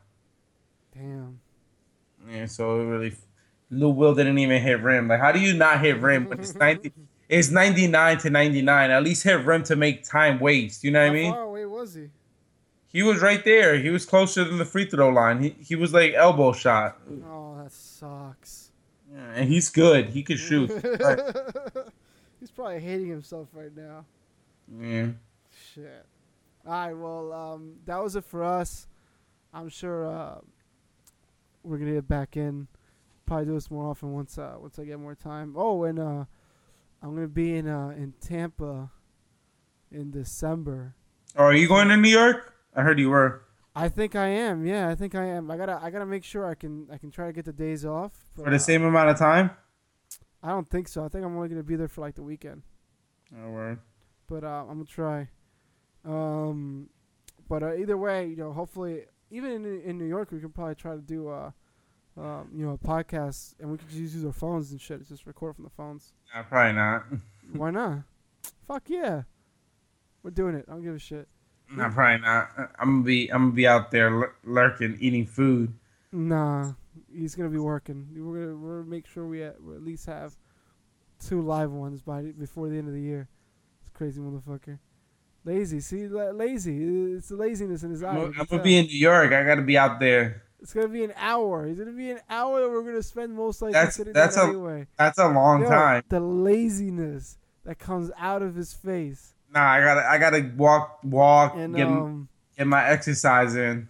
Damn. 0.93 1.39
Yeah, 2.29 2.45
so 2.45 2.79
it 2.79 2.83
really, 2.85 3.13
Lil 3.71 3.93
Will 3.93 4.13
didn't 4.15 4.37
even 4.37 4.61
hit 4.61 4.81
rim. 4.81 5.07
Like, 5.07 5.19
how 5.19 5.31
do 5.31 5.39
you 5.39 5.53
not 5.53 5.79
hit 5.81 5.99
rim 6.01 6.27
when 6.29 6.39
it's 6.39 6.55
ninety? 6.55 6.91
It's 7.29 7.51
ninety 7.51 7.85
nine 7.85 8.17
to 8.19 8.31
ninety 8.31 8.63
nine. 8.63 8.89
At 8.89 9.03
least 9.03 9.21
hit 9.23 9.45
rim 9.45 9.61
to 9.65 9.75
make 9.75 10.03
time 10.03 10.39
waste. 10.39 10.83
You 10.83 10.89
know 10.89 10.99
what 10.99 11.05
I 11.05 11.07
How 11.09 11.13
mean? 11.13 11.31
far 11.31 11.43
away 11.43 11.65
was 11.67 11.93
he? 11.93 12.07
He 12.87 13.03
was 13.03 13.21
right 13.21 13.45
there. 13.45 13.77
He 13.77 13.89
was 13.91 14.03
closer 14.03 14.43
than 14.43 14.57
the 14.57 14.65
free 14.65 14.85
throw 14.85 15.09
line. 15.09 15.39
He 15.43 15.49
he 15.63 15.75
was 15.75 15.93
like 15.93 16.13
elbow 16.15 16.53
shot. 16.53 16.97
Oh, 17.29 17.55
that 17.61 17.71
sucks. 17.71 18.71
Yeah, 19.13 19.19
and 19.35 19.47
he's 19.47 19.69
good. 19.69 20.09
He 20.09 20.23
could 20.23 20.39
shoot. 20.39 20.71
He's 22.39 22.51
probably 22.51 22.79
hating 22.79 23.09
himself 23.09 23.49
right 23.53 23.75
now. 23.75 24.05
Yeah. 24.81 25.09
Shit. 25.73 26.05
All 26.65 26.71
right. 26.71 26.93
Well, 26.93 27.33
um, 27.33 27.75
that 27.85 28.01
was 28.01 28.15
it 28.15 28.23
for 28.23 28.43
us. 28.43 28.87
I'm 29.53 29.69
sure 29.69 30.07
uh, 30.07 30.35
we're 31.63 31.77
gonna 31.77 31.93
get 31.93 32.07
back 32.07 32.37
in. 32.37 32.67
Probably 33.25 33.45
do 33.45 33.53
this 33.53 33.69
more 33.69 33.89
often 33.89 34.13
once 34.13 34.37
uh, 34.37 34.55
once 34.59 34.79
I 34.79 34.85
get 34.85 34.99
more 34.99 35.15
time. 35.15 35.55
Oh, 35.57 35.83
and 35.83 35.99
uh, 35.99 36.25
I'm 37.01 37.15
gonna 37.15 37.27
be 37.27 37.55
in 37.55 37.67
uh, 37.67 37.89
in 37.89 38.13
Tampa 38.21 38.91
in 39.91 40.11
December. 40.11 40.95
Oh, 41.35 41.45
are 41.45 41.53
you 41.53 41.67
going 41.67 41.89
to 41.89 41.97
New 41.97 42.09
York? 42.09 42.53
I 42.75 42.81
heard 42.83 42.99
you 42.99 43.09
were. 43.09 43.43
I 43.75 43.87
think 43.89 44.15
I 44.15 44.27
am. 44.27 44.65
Yeah, 44.65 44.89
I 44.89 44.95
think 44.95 45.15
I 45.15 45.25
am. 45.25 45.49
I 45.49 45.57
gotta 45.57 45.79
I 45.81 45.89
gotta 45.89 46.05
make 46.05 46.23
sure 46.23 46.45
I 46.45 46.55
can 46.55 46.87
I 46.91 46.97
can 46.97 47.11
try 47.11 47.27
to 47.27 47.33
get 47.33 47.45
the 47.45 47.53
days 47.53 47.85
off. 47.85 48.11
but, 48.35 48.45
For 48.45 48.49
the 48.49 48.55
uh, 48.57 48.59
same 48.59 48.83
amount 48.83 49.09
of 49.09 49.17
time? 49.17 49.51
I 50.41 50.49
don't 50.49 50.69
think 50.69 50.87
so. 50.87 51.03
I 51.03 51.09
think 51.09 51.25
I'm 51.25 51.35
only 51.35 51.49
gonna 51.49 51.63
be 51.63 51.75
there 51.75 51.87
for 51.87 52.01
like 52.01 52.15
the 52.15 52.23
weekend. 52.23 52.63
Oh, 53.35 53.49
word. 53.49 53.79
but 54.27 54.43
uh, 54.43 54.65
I'm 54.67 54.83
gonna 54.83 54.85
try. 54.85 55.29
Um, 56.05 56.89
but 57.47 57.63
uh, 57.63 57.75
either 57.75 57.97
way, 57.97 58.27
you 58.27 58.35
know, 58.35 58.53
hopefully, 58.53 59.05
even 59.31 59.51
in 59.51 59.81
in 59.81 59.97
New 59.97 60.05
York, 60.05 60.31
we 60.31 60.39
can 60.39 60.49
probably 60.49 60.75
try 60.75 60.95
to 60.95 61.01
do 61.01 61.29
uh, 61.29 61.51
um, 62.17 62.49
you 62.53 62.65
know, 62.65 62.73
a 62.73 62.77
podcast, 62.77 63.55
and 63.59 63.71
we 63.71 63.77
could 63.77 63.89
just 63.89 63.99
use 63.99 64.25
our 64.25 64.31
phones 64.31 64.71
and 64.71 64.79
shit. 64.79 65.07
Just 65.07 65.25
record 65.25 65.55
from 65.55 65.65
the 65.65 65.69
phones. 65.71 66.13
Nah, 66.33 66.43
probably 66.43 66.73
not. 66.73 67.03
Why 67.53 67.71
not? 67.71 67.99
Fuck 68.67 68.89
yeah, 68.89 69.23
we're 70.23 70.31
doing 70.31 70.55
it. 70.55 70.65
I 70.67 70.71
don't 70.71 70.83
give 70.83 70.95
a 70.95 70.99
shit. 70.99 71.27
Nah, 71.71 71.89
probably 71.89 72.25
not. 72.25 72.49
I'm 72.79 72.97
gonna 72.97 73.03
be 73.03 73.31
I'm 73.31 73.43
gonna 73.45 73.53
be 73.53 73.67
out 73.67 73.91
there 73.91 74.11
lur- 74.11 74.35
lurking, 74.43 74.97
eating 74.99 75.25
food. 75.25 75.73
Nah, 76.11 76.73
he's 77.13 77.35
gonna 77.35 77.49
be 77.49 77.57
working. 77.59 78.07
We're 78.15 78.39
gonna 78.45 78.57
we're 78.57 78.77
gonna 78.79 78.89
make 78.89 79.07
sure 79.07 79.25
we 79.27 79.43
at, 79.43 79.61
we 79.61 79.75
at 79.75 79.83
least 79.83 80.05
have 80.07 80.35
two 81.19 81.41
live 81.41 81.71
ones 81.71 82.01
by 82.01 82.21
the- 82.21 82.31
before 82.31 82.69
the 82.69 82.77
end 82.77 82.87
of 82.87 82.93
the 82.93 83.01
year. 83.01 83.27
It's 83.81 83.89
crazy 83.89 84.19
motherfucker. 84.21 84.79
Lazy, 85.45 85.79
see, 85.79 86.07
la- 86.07 86.31
lazy. 86.31 86.83
It's 87.15 87.29
the 87.29 87.35
laziness 87.37 87.83
in 87.83 87.91
his 87.91 88.03
eyes. 88.03 88.09
I'm, 88.09 88.15
gonna- 88.15 88.27
I'm 88.27 88.33
gonna 88.33 88.47
tell. 88.47 88.59
be 88.59 88.77
in 88.77 88.85
New 88.87 88.97
York. 88.97 89.31
I 89.33 89.43
gotta 89.43 89.61
be 89.61 89.77
out 89.77 89.99
there. 89.99 90.43
It's 90.61 90.73
gonna 90.73 90.89
be 90.89 91.03
an 91.05 91.13
hour. 91.15 91.65
It's 91.67 91.79
gonna 91.79 91.91
be 91.93 92.11
an 92.11 92.19
hour 92.29 92.59
that 92.61 92.69
we're 92.69 92.83
gonna 92.83 93.01
spend 93.01 93.33
most 93.33 93.61
likely 93.61 93.73
That's- 93.73 93.95
sitting 93.95 94.13
that's 94.13 94.35
a- 94.37 94.43
anyway. 94.43 94.87
That's 94.97 95.17
a 95.17 95.27
long 95.29 95.61
Yo, 95.63 95.69
time. 95.69 96.03
The 96.09 96.19
laziness 96.19 97.37
that 97.63 97.79
comes 97.79 98.11
out 98.17 98.41
of 98.41 98.55
his 98.55 98.73
face, 98.73 99.33
Nah, 99.53 99.61
I 99.61 99.79
gotta 99.81 100.07
I 100.07 100.17
gotta 100.19 100.51
walk 100.57 100.99
walk 101.03 101.55
and 101.55 101.75
get 101.75 101.87
um, 101.87 102.27
get 102.57 102.67
my 102.67 102.85
exercise 102.87 103.55
in. 103.55 103.87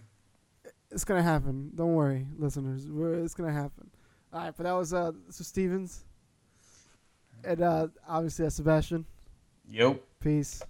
It's 0.90 1.04
gonna 1.04 1.22
happen. 1.22 1.70
Don't 1.74 1.94
worry, 1.94 2.26
listeners. 2.38 2.90
We're, 2.90 3.14
it's 3.14 3.34
gonna 3.34 3.52
happen. 3.52 3.90
All 4.32 4.40
right, 4.40 4.54
but 4.56 4.64
that 4.64 4.72
was 4.72 4.92
uh, 4.92 5.12
was 5.26 5.46
Stevens, 5.46 6.04
and 7.44 7.62
uh, 7.62 7.88
obviously 8.08 8.44
that's 8.44 8.56
Sebastien. 8.56 9.04
Yep. 9.68 10.02
Peace. 10.20 10.62